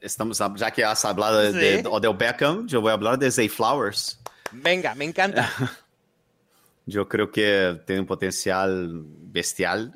estamos, 0.01 0.41
ya 0.57 0.71
que 0.71 0.85
has 0.85 1.05
hablado 1.05 1.51
Sí. 1.51 1.59
de 1.59 1.83
Odell 1.91 2.15
Beckham, 2.17 2.67
yo 2.69 2.81
voy 2.81 2.91
a 2.91 2.95
hablar 2.95 3.19
de 3.19 3.31
Zay 3.31 3.49
Flowers. 3.49 4.20
Venga, 4.53 4.95
me 4.95 5.05
encanta. 5.05 5.51
Yo 6.87 7.09
creo 7.09 7.31
que 7.31 7.81
tiene 7.87 8.01
un 8.01 8.07
potencial 8.07 8.91
bestial. 9.05 9.95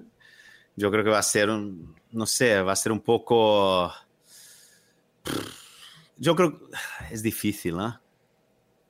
Yo 0.77 0.91
creo 0.91 1.05
que 1.05 1.11
va 1.11 1.19
a 1.19 1.23
ser 1.23 1.51
un, 1.51 1.95
no 2.13 2.27
sé, 2.27 2.61
va 2.61 2.73
a 2.73 2.77
ser 2.77 2.93
un 2.93 3.01
poco... 3.01 3.93
Yo 6.17 6.37
creo 6.37 6.61
es 7.11 7.23
difícil, 7.23 7.77
¿no? 7.77 8.01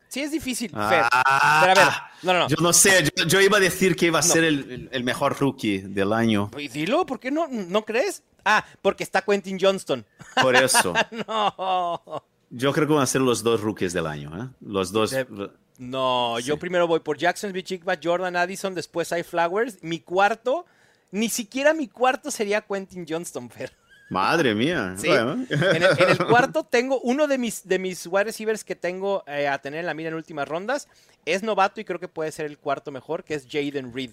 Sí, 0.08 0.20
es 0.20 0.30
difícil, 0.30 0.70
Fer. 0.70 1.04
Ah, 1.10 1.62
Pero 1.64 1.80
a 1.80 1.84
ver, 1.84 1.94
no, 2.22 2.32
no, 2.34 2.38
no. 2.40 2.48
Yo 2.48 2.56
no 2.60 2.72
sé, 2.72 3.10
yo, 3.16 3.24
yo 3.24 3.40
iba 3.40 3.56
a 3.56 3.60
decir 3.60 3.96
que 3.96 4.06
iba 4.06 4.18
a 4.18 4.22
ser 4.22 4.44
el 4.44 5.04
mejor 5.04 5.38
rookie 5.40 5.78
del 5.78 6.12
año. 6.12 6.50
Pues 6.52 6.72
dilo, 6.72 7.04
¿por 7.06 7.18
qué 7.18 7.30
no, 7.30 7.48
no 7.48 7.84
crees? 7.84 8.22
Ah, 8.44 8.64
porque 8.82 9.02
está 9.02 9.22
Quentin 9.22 9.58
Johnston. 9.60 10.06
Por 10.40 10.54
eso. 10.56 10.92
No. 11.26 12.24
Yo 12.50 12.72
creo 12.72 12.86
que 12.86 12.94
van 12.94 13.02
a 13.02 13.06
ser 13.06 13.20
los 13.20 13.42
dos 13.42 13.60
rookies 13.60 13.92
del 13.92 14.06
año. 14.06 14.30
¿eh? 14.42 14.48
Los 14.60 14.92
dos. 14.92 15.10
De- 15.10 15.50
No, 15.78 16.38
yo 16.40 16.58
primero 16.58 16.86
voy 16.86 17.00
por 17.00 17.18
Jacksonville, 17.18 17.64
Chigba, 17.64 17.98
Jordan 18.02 18.36
Addison, 18.36 18.74
después 18.74 19.12
hay 19.12 19.22
Flowers. 19.24 19.82
Mi 19.82 19.98
cuarto, 20.00 20.66
ni 21.10 21.28
siquiera 21.28 21.74
mi 21.74 21.88
cuarto 21.88 22.30
sería 22.30 22.60
Quentin 22.60 23.04
Johnston, 23.08 23.50
Fer. 23.50 23.72
Madre 24.10 24.54
mía. 24.54 24.94
Sí. 24.98 25.08
Bueno. 25.08 25.44
En 25.50 25.82
el, 25.82 25.98
en 25.98 26.10
el 26.10 26.18
cuarto 26.28 26.62
tengo 26.64 27.00
uno 27.00 27.26
de 27.26 27.38
mis, 27.38 27.66
de 27.66 27.78
mis 27.78 28.06
wide 28.06 28.24
receivers 28.24 28.62
que 28.62 28.76
tengo 28.76 29.24
eh, 29.26 29.48
a 29.48 29.58
tener 29.58 29.80
en 29.80 29.86
la 29.86 29.94
mira 29.94 30.10
en 30.10 30.14
últimas 30.14 30.46
rondas. 30.46 30.88
Es 31.24 31.42
novato 31.42 31.80
y 31.80 31.84
creo 31.84 31.98
que 31.98 32.08
puede 32.08 32.30
ser 32.30 32.46
el 32.46 32.58
cuarto 32.58 32.92
mejor, 32.92 33.24
que 33.24 33.34
es 33.34 33.46
Jaden 33.50 33.92
Reed. 33.94 34.10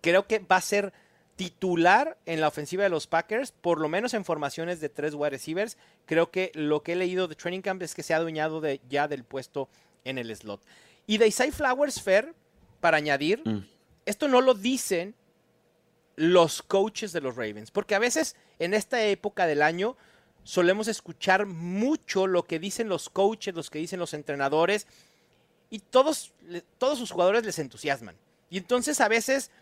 Creo 0.00 0.26
que 0.26 0.38
va 0.38 0.56
a 0.56 0.60
ser 0.60 0.92
titular 1.38 2.18
en 2.26 2.40
la 2.40 2.48
ofensiva 2.48 2.82
de 2.82 2.88
los 2.88 3.06
Packers, 3.06 3.52
por 3.52 3.78
lo 3.80 3.88
menos 3.88 4.12
en 4.12 4.24
formaciones 4.24 4.80
de 4.80 4.88
tres 4.88 5.14
wide 5.14 5.30
receivers. 5.30 5.78
Creo 6.04 6.32
que 6.32 6.50
lo 6.54 6.82
que 6.82 6.94
he 6.94 6.96
leído 6.96 7.28
de 7.28 7.36
Training 7.36 7.60
Camp 7.62 7.80
es 7.80 7.94
que 7.94 8.02
se 8.02 8.12
ha 8.12 8.16
adueñado 8.16 8.60
de, 8.60 8.80
ya 8.88 9.06
del 9.06 9.22
puesto 9.22 9.68
en 10.04 10.18
el 10.18 10.34
slot. 10.34 10.60
Y 11.06 11.18
de 11.18 11.28
Isaiah 11.28 11.52
Flowers 11.52 12.02
Fair, 12.02 12.34
para 12.80 12.96
añadir, 12.96 13.40
Mm. 13.44 13.64
esto 14.04 14.26
no 14.26 14.40
lo 14.40 14.54
dicen 14.54 15.14
los 16.16 16.60
coaches 16.60 17.12
de 17.12 17.20
los 17.20 17.36
Ravens, 17.36 17.70
porque 17.70 17.94
a 17.94 18.00
veces 18.00 18.34
en 18.58 18.74
esta 18.74 19.00
época 19.04 19.46
del 19.46 19.62
año 19.62 19.96
solemos 20.42 20.88
escuchar 20.88 21.46
mucho 21.46 22.26
lo 22.26 22.42
que 22.42 22.58
dicen 22.58 22.88
los 22.88 23.10
coaches, 23.10 23.54
los 23.54 23.70
que 23.70 23.78
dicen 23.78 24.00
los 24.00 24.12
entrenadores, 24.12 24.88
y 25.70 25.78
todos, 25.78 26.32
todos 26.78 26.98
sus 26.98 27.12
jugadores 27.12 27.44
les 27.44 27.60
entusiasman. 27.60 28.16
Y 28.50 28.58
entonces 28.58 29.00
a 29.00 29.06
veces 29.06 29.52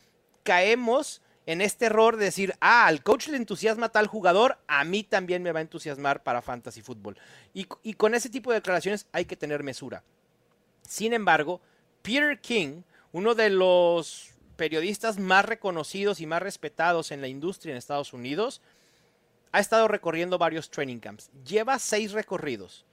caemos 0.42 1.20
en 1.46 1.60
este 1.60 1.86
error 1.86 2.16
de 2.16 2.26
decir, 2.26 2.54
ah, 2.60 2.86
al 2.86 3.02
coach 3.02 3.28
le 3.28 3.36
entusiasma 3.36 3.88
tal 3.88 4.08
jugador, 4.08 4.58
a 4.66 4.84
mí 4.84 5.04
también 5.04 5.42
me 5.42 5.52
va 5.52 5.60
a 5.60 5.62
entusiasmar 5.62 6.22
para 6.22 6.42
fantasy 6.42 6.82
fútbol. 6.82 7.16
Y, 7.54 7.66
y 7.82 7.94
con 7.94 8.14
ese 8.14 8.28
tipo 8.28 8.50
de 8.50 8.58
declaraciones 8.58 9.06
hay 9.12 9.24
que 9.24 9.36
tener 9.36 9.62
mesura. 9.62 10.02
Sin 10.82 11.12
embargo, 11.12 11.60
Peter 12.02 12.40
King, 12.40 12.82
uno 13.12 13.34
de 13.34 13.50
los 13.50 14.32
periodistas 14.56 15.18
más 15.18 15.44
reconocidos 15.44 16.20
y 16.20 16.26
más 16.26 16.42
respetados 16.42 17.12
en 17.12 17.20
la 17.20 17.28
industria 17.28 17.72
en 17.72 17.78
Estados 17.78 18.12
Unidos, 18.12 18.60
ha 19.52 19.60
estado 19.60 19.88
recorriendo 19.88 20.38
varios 20.38 20.70
training 20.70 20.98
camps. 20.98 21.30
Lleva 21.46 21.78
seis 21.78 22.12
recorridos 22.12 22.84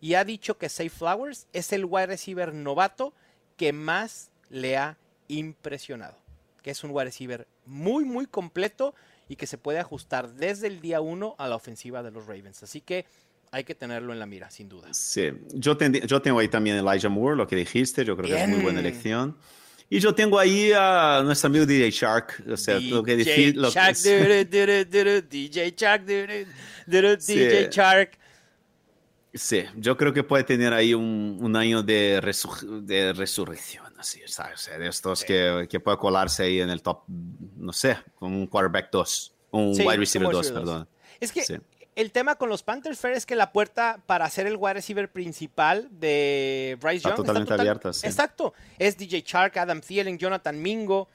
y 0.00 0.14
ha 0.14 0.24
dicho 0.24 0.58
que 0.58 0.68
Safe 0.68 0.90
Flowers 0.90 1.46
es 1.52 1.72
el 1.72 1.84
wide 1.84 2.06
receiver 2.06 2.52
novato 2.52 3.14
que 3.56 3.72
más 3.72 4.30
le 4.50 4.76
ha 4.76 4.98
impresionado. 5.28 6.21
Que 6.62 6.70
es 6.70 6.84
un 6.84 6.90
wide 6.92 7.06
receiver 7.06 7.46
muy, 7.66 8.04
muy 8.04 8.26
completo 8.26 8.94
y 9.28 9.36
que 9.36 9.46
se 9.46 9.58
puede 9.58 9.78
ajustar 9.78 10.32
desde 10.34 10.66
el 10.68 10.80
día 10.80 11.00
uno 11.00 11.34
a 11.38 11.48
la 11.48 11.56
ofensiva 11.56 12.02
de 12.02 12.10
los 12.10 12.26
Ravens. 12.26 12.62
Así 12.62 12.80
que 12.80 13.04
hay 13.50 13.64
que 13.64 13.74
tenerlo 13.74 14.12
en 14.12 14.18
la 14.18 14.26
mira, 14.26 14.50
sin 14.50 14.68
duda. 14.68 14.88
Sí, 14.92 15.30
yo, 15.52 15.76
tendi- 15.76 16.04
yo 16.06 16.22
tengo 16.22 16.38
ahí 16.38 16.48
también 16.48 16.76
Elijah 16.76 17.08
Moore, 17.08 17.36
lo 17.36 17.46
que 17.46 17.56
dijiste, 17.56 18.04
yo 18.04 18.16
creo 18.16 18.28
que 18.34 18.42
es 18.42 18.48
muy 18.48 18.60
buena 18.60 18.80
Bien. 18.80 18.92
elección. 18.92 19.36
Y 19.90 19.98
yo 20.00 20.14
tengo 20.14 20.38
ahí 20.38 20.72
a 20.74 21.20
nuestro 21.22 21.48
amigo 21.48 21.66
DJ 21.66 21.90
Shark, 21.90 22.42
o 22.50 22.56
sea, 22.56 22.80
lo 22.80 23.02
que 23.02 23.14
decir, 23.16 23.54
lo 23.56 23.68
que- 23.68 23.74
Shark, 23.74 23.96
duru, 23.98 24.44
duru, 24.50 24.84
duru, 24.90 25.22
DJ 25.28 25.74
Shark, 25.76 26.04
Sí. 27.20 27.34
DJ 27.34 27.68
Shark. 27.70 28.18
Sí, 29.34 29.64
yo 29.76 29.96
creo 29.96 30.12
que 30.12 30.22
puede 30.22 30.44
tener 30.44 30.72
ahí 30.74 30.92
un, 30.94 31.38
un 31.40 31.56
año 31.56 31.82
de, 31.82 32.20
resu- 32.22 32.80
de 32.82 33.12
resurrección, 33.14 33.84
así, 34.02 34.20
¿sabes? 34.26 34.70
De 34.78 34.86
estos 34.86 35.24
que, 35.24 35.66
que 35.70 35.80
puede 35.80 35.96
colarse 35.98 36.44
ahí 36.44 36.60
en 36.60 36.70
el 36.70 36.82
top, 36.82 37.02
no 37.56 37.72
sé, 37.72 37.96
con 38.16 38.32
un 38.32 38.46
quarterback 38.46 38.90
2, 38.92 39.34
un 39.52 39.74
Sí, 39.74 39.82
wide 39.82 39.96
receiver 39.96 40.28
un 40.28 40.34
wide 40.34 40.36
2, 40.38 40.46
receiver 40.46 40.64
dos. 40.64 40.70
perdón. 40.74 40.88
Es 41.20 41.32
que 41.32 41.42
Sí. 41.44 41.56
el 41.94 42.10
tema 42.12 42.34
con 42.36 42.48
los 42.48 42.62
Panthers 42.62 42.98
Fair 42.98 43.14
es 43.14 43.26
que 43.26 43.34
la 43.36 43.52
puerta 43.52 44.00
para 44.06 44.28
ser 44.30 44.46
el 44.46 44.56
wide 44.56 44.74
receiver 44.74 45.10
principal 45.10 45.88
de 45.90 46.76
Bryce 46.80 46.96
Está 46.98 47.08
Young 47.10 47.16
totalmente 47.16 47.54
abierta, 47.54 47.92
sí. 47.92 48.06
Exacto. 48.06 48.54
Es 48.78 48.96
DJ 48.98 49.22
Chark, 49.22 49.56
Adam 49.56 49.80
Thielen, 49.80 50.18
Jonathan 50.18 50.60
Mingo, 50.60 51.08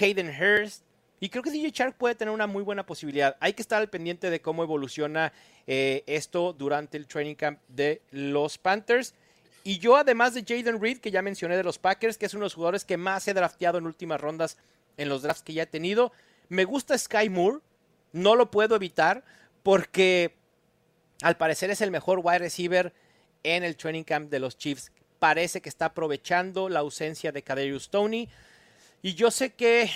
Hayden 0.00 0.28
Hurst. 0.30 0.82
Y 1.20 1.28
creo 1.30 1.42
que 1.42 1.50
DJ 1.50 1.72
Chark 1.72 1.94
puede 1.96 2.14
tener 2.14 2.34
una 2.34 2.46
muy 2.46 2.62
buena 2.62 2.84
posibilidad. 2.84 3.36
Hay 3.40 3.54
que 3.54 3.62
estar 3.62 3.80
al 3.80 3.88
pendiente 3.88 4.28
de 4.28 4.40
cómo 4.42 4.62
evoluciona 4.62 5.32
eh, 5.66 6.02
esto 6.06 6.52
durante 6.52 6.98
el 6.98 7.06
training 7.06 7.34
camp 7.36 7.60
de 7.68 8.02
los 8.10 8.58
Panthers. 8.58 9.14
Y 9.66 9.78
yo, 9.78 9.96
además 9.96 10.34
de 10.34 10.44
Jaden 10.46 10.80
Reed, 10.80 10.98
que 10.98 11.10
ya 11.10 11.22
mencioné 11.22 11.56
de 11.56 11.64
los 11.64 11.78
Packers, 11.78 12.18
que 12.18 12.26
es 12.26 12.34
uno 12.34 12.42
de 12.42 12.46
los 12.46 12.54
jugadores 12.54 12.84
que 12.84 12.98
más 12.98 13.26
he 13.26 13.32
drafteado 13.32 13.78
en 13.78 13.86
últimas 13.86 14.20
rondas 14.20 14.58
en 14.98 15.08
los 15.08 15.22
drafts 15.22 15.42
que 15.42 15.54
ya 15.54 15.62
he 15.62 15.66
tenido, 15.66 16.12
me 16.50 16.64
gusta 16.64 16.96
Sky 16.96 17.30
Moore. 17.30 17.60
No 18.12 18.36
lo 18.36 18.50
puedo 18.50 18.76
evitar 18.76 19.24
porque 19.62 20.36
al 21.22 21.38
parecer 21.38 21.70
es 21.70 21.80
el 21.80 21.90
mejor 21.90 22.20
wide 22.22 22.40
receiver 22.40 22.92
en 23.42 23.64
el 23.64 23.76
training 23.76 24.04
camp 24.04 24.30
de 24.30 24.38
los 24.38 24.58
Chiefs. 24.58 24.92
Parece 25.18 25.62
que 25.62 25.70
está 25.70 25.86
aprovechando 25.86 26.68
la 26.68 26.80
ausencia 26.80 27.32
de 27.32 27.42
Kadarius 27.42 27.88
Tony. 27.88 28.28
Y 29.00 29.14
yo 29.14 29.30
sé 29.30 29.54
que, 29.54 29.90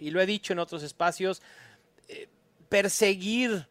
y 0.00 0.10
lo 0.10 0.22
he 0.22 0.26
dicho 0.26 0.54
en 0.54 0.58
otros 0.58 0.82
espacios, 0.82 1.42
eh, 2.08 2.28
perseguir 2.70 3.68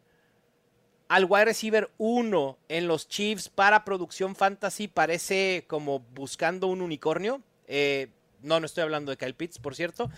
al 1.09 1.25
wide 1.25 1.45
receiver 1.45 1.89
1 1.97 2.57
en 2.69 2.87
los 2.87 3.07
Chiefs 3.07 3.49
para 3.49 3.83
producción 3.83 4.35
fantasy 4.35 4.87
parece 4.87 5.65
como 5.67 5.99
buscando 5.99 6.67
un 6.67 6.81
unicornio. 6.81 7.41
Eh, 7.67 8.09
no, 8.43 8.59
no 8.59 8.65
estoy 8.67 8.83
hablando 8.83 9.09
de 9.11 9.17
Kyle 9.17 9.33
Pitts, 9.33 9.57
por 9.57 9.75
cierto. 9.75 10.09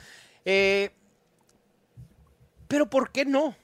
Eh, 0.44 0.92
pero 2.68 2.90
¿por 2.90 3.12
qué 3.12 3.24
no? 3.24 3.56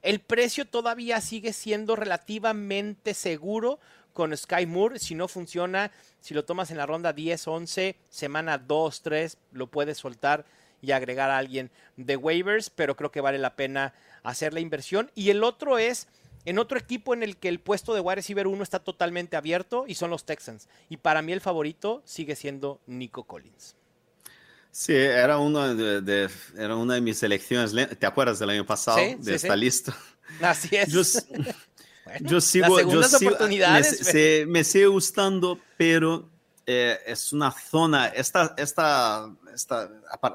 El 0.00 0.20
precio 0.20 0.64
todavía 0.64 1.20
sigue 1.20 1.52
siendo 1.52 1.96
relativamente 1.96 3.12
seguro 3.12 3.78
con 4.14 4.34
Sky 4.34 4.64
Moore. 4.64 4.98
Si 4.98 5.14
no 5.14 5.28
funciona, 5.28 5.92
si 6.20 6.32
lo 6.32 6.46
tomas 6.46 6.70
en 6.70 6.78
la 6.78 6.86
ronda 6.86 7.12
10, 7.12 7.46
11, 7.46 7.96
semana 8.08 8.56
2, 8.56 9.02
3, 9.02 9.36
lo 9.52 9.66
puedes 9.66 9.98
soltar 9.98 10.46
y 10.80 10.92
agregar 10.92 11.30
a 11.30 11.36
alguien 11.36 11.70
de 11.98 12.16
waivers, 12.16 12.70
pero 12.70 12.96
creo 12.96 13.12
que 13.12 13.20
vale 13.20 13.36
la 13.36 13.54
pena 13.54 13.92
hacer 14.22 14.54
la 14.54 14.60
inversión. 14.60 15.10
Y 15.14 15.28
el 15.28 15.44
otro 15.44 15.76
es 15.76 16.08
en 16.44 16.58
otro 16.58 16.78
equipo 16.78 17.14
en 17.14 17.22
el 17.22 17.36
que 17.36 17.48
el 17.48 17.60
puesto 17.60 17.94
de 17.94 18.00
wide 18.00 18.16
receiver 18.16 18.46
1 18.46 18.62
está 18.62 18.78
totalmente 18.78 19.36
abierto 19.36 19.84
y 19.86 19.94
son 19.94 20.10
los 20.10 20.24
Texans. 20.24 20.68
Y 20.88 20.96
para 20.98 21.22
mí 21.22 21.32
el 21.32 21.40
favorito 21.40 22.02
sigue 22.04 22.36
siendo 22.36 22.80
Nico 22.86 23.24
Collins. 23.24 23.76
Sí, 24.72 24.94
era 24.94 25.38
una 25.38 25.74
de, 25.74 26.00
de- 26.00 26.30
era 26.56 26.76
una 26.76 26.94
de 26.94 27.00
mis 27.00 27.22
elecciones. 27.22 27.72
Le- 27.72 27.86
¿Te 27.86 28.06
acuerdas 28.06 28.38
del 28.38 28.50
año 28.50 28.64
pasado 28.64 28.98
Sí, 28.98 29.16
de 29.16 29.24
sí, 29.24 29.32
esta 29.32 29.54
sí. 29.54 29.60
lista? 29.60 29.96
Así 30.42 30.76
es. 30.76 30.88
Yo, 30.92 31.02
Bueno, 32.04 32.28
yo 32.30 32.40
sigo, 32.40 32.78
las 32.80 32.90
yo 32.92 33.02
sigo- 33.18 33.30
oportunidades. 33.32 33.98
Me, 33.98 34.12
se- 34.12 34.44
me 34.48 34.64
sigue 34.64 34.86
gustando, 34.86 35.58
pero 35.76 36.28
eh, 36.66 36.98
es 37.06 37.32
una 37.32 37.50
zona, 37.52 38.06
esta, 38.08 38.54
esta, 38.56 39.28
esta, 39.54 39.90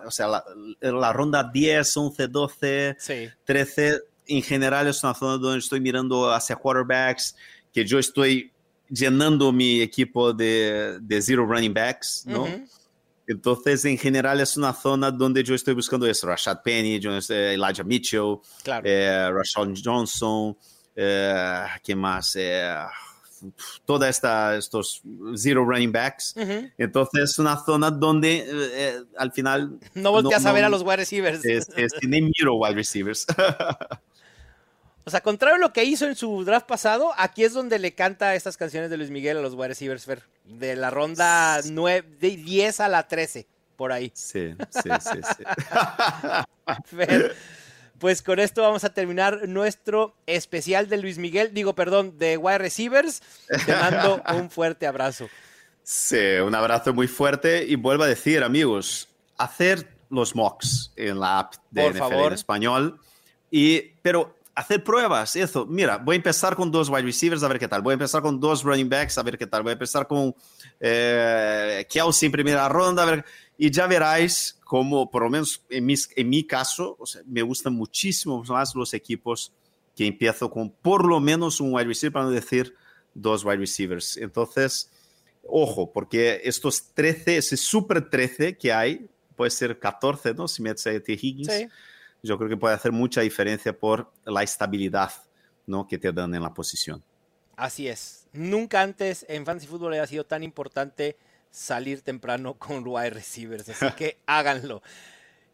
o 0.05 0.11
sea, 0.11 0.27
la, 0.27 0.43
la 0.81 1.13
ronda 1.13 1.49
10, 1.51 1.97
11, 1.97 2.27
12, 2.27 2.95
Sí. 2.99 3.29
13, 3.45 4.01
en 4.27 4.41
general 4.41 4.87
es 4.87 4.97
zona 4.97 5.37
donde 5.37 5.59
estoy 5.59 5.79
mirando 5.79 6.31
hacia 6.31 6.55
quarterbacks, 6.55 7.35
que 7.73 7.85
yo 7.85 7.99
estoy 7.99 8.51
llenando 8.89 9.51
mi 9.51 9.81
equipo 9.81 10.33
de, 10.33 10.97
de 11.01 11.21
zero 11.21 11.45
running 11.45 11.73
backs, 11.73 12.23
¿no? 12.25 12.43
Ujú. 12.43 12.67
Entonces, 13.27 13.83
en 13.85 13.97
general, 13.97 14.39
es 14.39 14.55
una 14.55 14.73
zona 14.73 15.09
donde 15.09 15.43
yo 15.43 15.55
estoy 15.55 15.73
buscando 15.73 16.05
eso. 16.05 16.27
Rashad 16.27 16.61
Penny, 16.63 16.95
Elijah 16.95 17.83
Mitchell, 17.83 18.37
claro. 18.63 18.83
eh, 18.85 19.31
Johnson, 19.83 20.55
eh, 20.95 21.65
¿quién 21.83 21.97
más? 21.97 22.35
Eh, 22.35 22.75
toda 23.83 24.09
esta, 24.09 24.55
estos 24.55 25.01
zero 25.35 25.65
running 25.65 25.91
backs. 25.91 26.35
Entonces 26.77 27.31
es 27.31 27.39
una 27.39 27.57
zona 27.63 27.91
donde 27.91 28.37
eh, 28.37 28.45
eh, 28.51 29.03
al 29.17 29.31
final... 29.31 29.79
No 29.93 30.11
volteas 30.11 30.45
a 30.45 30.51
ver 30.51 30.63
a 30.63 30.69
los 30.69 30.83
wide 30.83 30.97
receivers. 30.97 31.43
Es, 31.45 31.67
ni 32.03 32.21
miro 32.21 32.55
wide 32.55 32.75
receivers. 32.75 33.25
o 35.07 35.11
sea, 35.11 35.21
contrario 35.21 35.57
a 35.57 35.59
lo 35.59 35.71
que 35.71 35.83
hizo 35.83 36.07
en 36.07 36.15
su 36.15 36.43
draft 36.43 36.65
pasado, 36.65 37.13
aquí 37.15 37.43
es 37.43 37.53
donde 37.53 37.77
le 37.77 37.93
canta 37.93 38.33
estas 38.33 38.57
canciones 38.57 38.89
de 38.89 38.97
Luis 38.97 39.11
Miguel 39.11 39.37
a 39.37 39.41
los 39.41 39.53
wide 39.53 39.67
receivers, 39.67 40.07
de 40.45 40.75
la 40.75 40.89
ronda 40.89 41.61
9, 41.63 42.17
de 42.19 42.35
10 42.37 42.79
a 42.79 42.89
la 42.89 43.07
13, 43.07 43.45
por 43.75 43.91
ahí. 43.91 44.11
Sí, 44.15 44.55
sí, 44.71 44.89
sí. 44.99 45.19
sí. 45.37 45.43
pues 47.99 48.23
con 48.23 48.39
esto 48.39 48.63
vamos 48.63 48.83
a 48.83 48.93
terminar 48.95 49.47
nuestro 49.47 50.15
especial 50.25 50.89
de 50.89 50.97
Luis 50.97 51.19
Miguel, 51.19 51.53
digo, 51.53 51.75
perdón, 51.75 52.17
de 52.17 52.37
Wide 52.37 52.57
Receivers. 52.57 53.21
Te 53.65 53.75
mando 53.75 54.23
un 54.33 54.49
fuerte 54.49 54.87
abrazo. 54.87 55.29
Sí, 55.83 56.37
un 56.43 56.55
abrazo 56.55 56.95
muy 56.95 57.07
fuerte 57.07 57.63
y 57.63 57.75
vuelvo 57.75 58.05
a 58.05 58.07
decir, 58.07 58.43
amigos, 58.43 59.07
hacer 59.37 59.87
los 60.09 60.35
mocks 60.35 60.91
en 60.95 61.19
la 61.19 61.39
app 61.39 61.53
de 61.69 61.91
NFL 61.91 62.13
en 62.13 62.33
español, 62.33 62.99
y, 63.51 63.81
pero 64.01 64.35
hacer 64.55 64.83
pruebas, 64.83 65.35
eso. 65.35 65.65
Mira, 65.65 65.97
voy 65.97 66.15
a 66.15 66.17
empezar 66.17 66.55
con 66.55 66.71
dos 66.71 66.89
wide 66.89 67.03
receivers 67.03 67.43
a 67.43 67.47
ver 67.47 67.59
qué 67.59 67.67
tal. 67.67 67.81
Voy 67.81 67.91
a 67.91 67.93
empezar 67.93 68.21
con 68.21 68.39
dos 68.39 68.63
running 68.63 68.89
backs 68.89 69.17
a 69.17 69.23
ver 69.23 69.37
qué 69.37 69.45
tal. 69.45 69.63
Voy 69.63 69.71
a 69.71 69.73
empezar 69.73 70.07
con 70.07 70.33
eh, 70.79 71.85
Kelsey 71.89 72.27
en 72.27 72.31
primera 72.31 72.67
ronda 72.69 73.03
a 73.03 73.25
y 73.57 73.69
ya 73.69 73.87
veráis 73.87 74.57
cómo, 74.63 75.09
por 75.09 75.23
lo 75.23 75.29
menos 75.29 75.63
en, 75.69 75.87
en 76.15 76.29
mi 76.29 76.43
caso, 76.45 76.97
me 77.25 77.41
gustan 77.41 77.73
muchísimo 77.73 78.43
más 78.43 78.73
los 78.75 78.93
equipos 78.93 79.51
que 79.95 80.05
empiezo 80.05 80.49
con 80.49 80.69
por 80.69 81.05
lo 81.05 81.19
menos 81.19 81.61
un 81.61 81.73
wide 81.73 81.85
receiver, 81.85 82.13
para 82.13 82.25
no 82.25 82.31
decir 82.31 82.73
dos 83.13 83.45
wide 83.45 83.57
receivers. 83.57 84.17
Entonces, 84.17 84.91
ojo, 85.43 85.91
porque 85.91 86.41
estos 86.43 86.93
13, 86.93 87.37
ese 87.37 87.57
super 87.57 88.09
13 88.09 88.57
que 88.57 88.73
hay, 88.73 89.07
puede 89.35 89.51
ser 89.51 89.79
14, 89.79 90.33
¿no? 90.33 90.47
Si 90.47 90.61
metes 90.61 90.87
a 90.87 90.99
T. 90.99 91.13
Higgins, 91.13 91.67
yo 92.25 92.37
creo 92.37 92.49
que 92.49 92.57
puede 92.57 92.75
hacer 92.75 92.91
mucha 92.91 93.21
diferencia 93.21 93.77
por 93.77 94.11
la 94.25 94.43
estabilidad 94.43 95.11
¿no? 95.65 95.87
que 95.87 95.97
te 95.97 96.11
dan 96.11 96.33
en 96.35 96.41
la 96.41 96.53
posición. 96.53 97.03
Así 97.55 97.87
es. 97.87 98.27
Nunca 98.33 98.81
antes 98.81 99.25
en 99.29 99.45
Fantasy 99.45 99.67
Football 99.67 99.93
había 99.93 100.07
sido 100.07 100.25
tan 100.25 100.43
importante 100.43 101.17
salir 101.51 102.01
temprano 102.01 102.53
con 102.57 102.85
wide 102.85 103.11
receivers, 103.11 103.69
así 103.69 103.85
que 103.95 104.17
háganlo. 104.25 104.81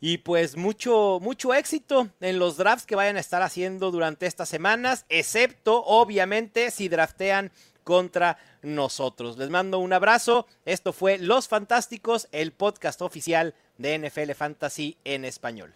Y 0.03 0.17
pues 0.17 0.57
mucho, 0.57 1.19
mucho 1.22 1.53
éxito 1.53 2.09
en 2.22 2.39
los 2.39 2.57
drafts 2.57 2.88
que 2.88 2.95
vayan 2.95 3.17
a 3.17 3.19
estar 3.19 3.43
haciendo 3.43 3.91
durante 3.91 4.26
estas 4.26 4.49
semanas, 4.49 5.05
excepto 5.09 5.84
obviamente 5.86 6.72
si 6.72 6.89
draftean 6.89 7.51
contra 7.84 8.38
nosotros. 8.63 9.38
Les 9.38 9.51
mando 9.51 9.78
un 9.78 9.93
abrazo. 9.93 10.47
Esto 10.65 10.91
fue 10.91 11.19
Los 11.19 11.47
Fantásticos, 11.47 12.28
el 12.32 12.51
podcast 12.51 13.01
oficial 13.03 13.53
de 13.78 13.99
NFL 13.99 14.32
Fantasy 14.32 14.97
en 15.03 15.24
español. 15.24 15.76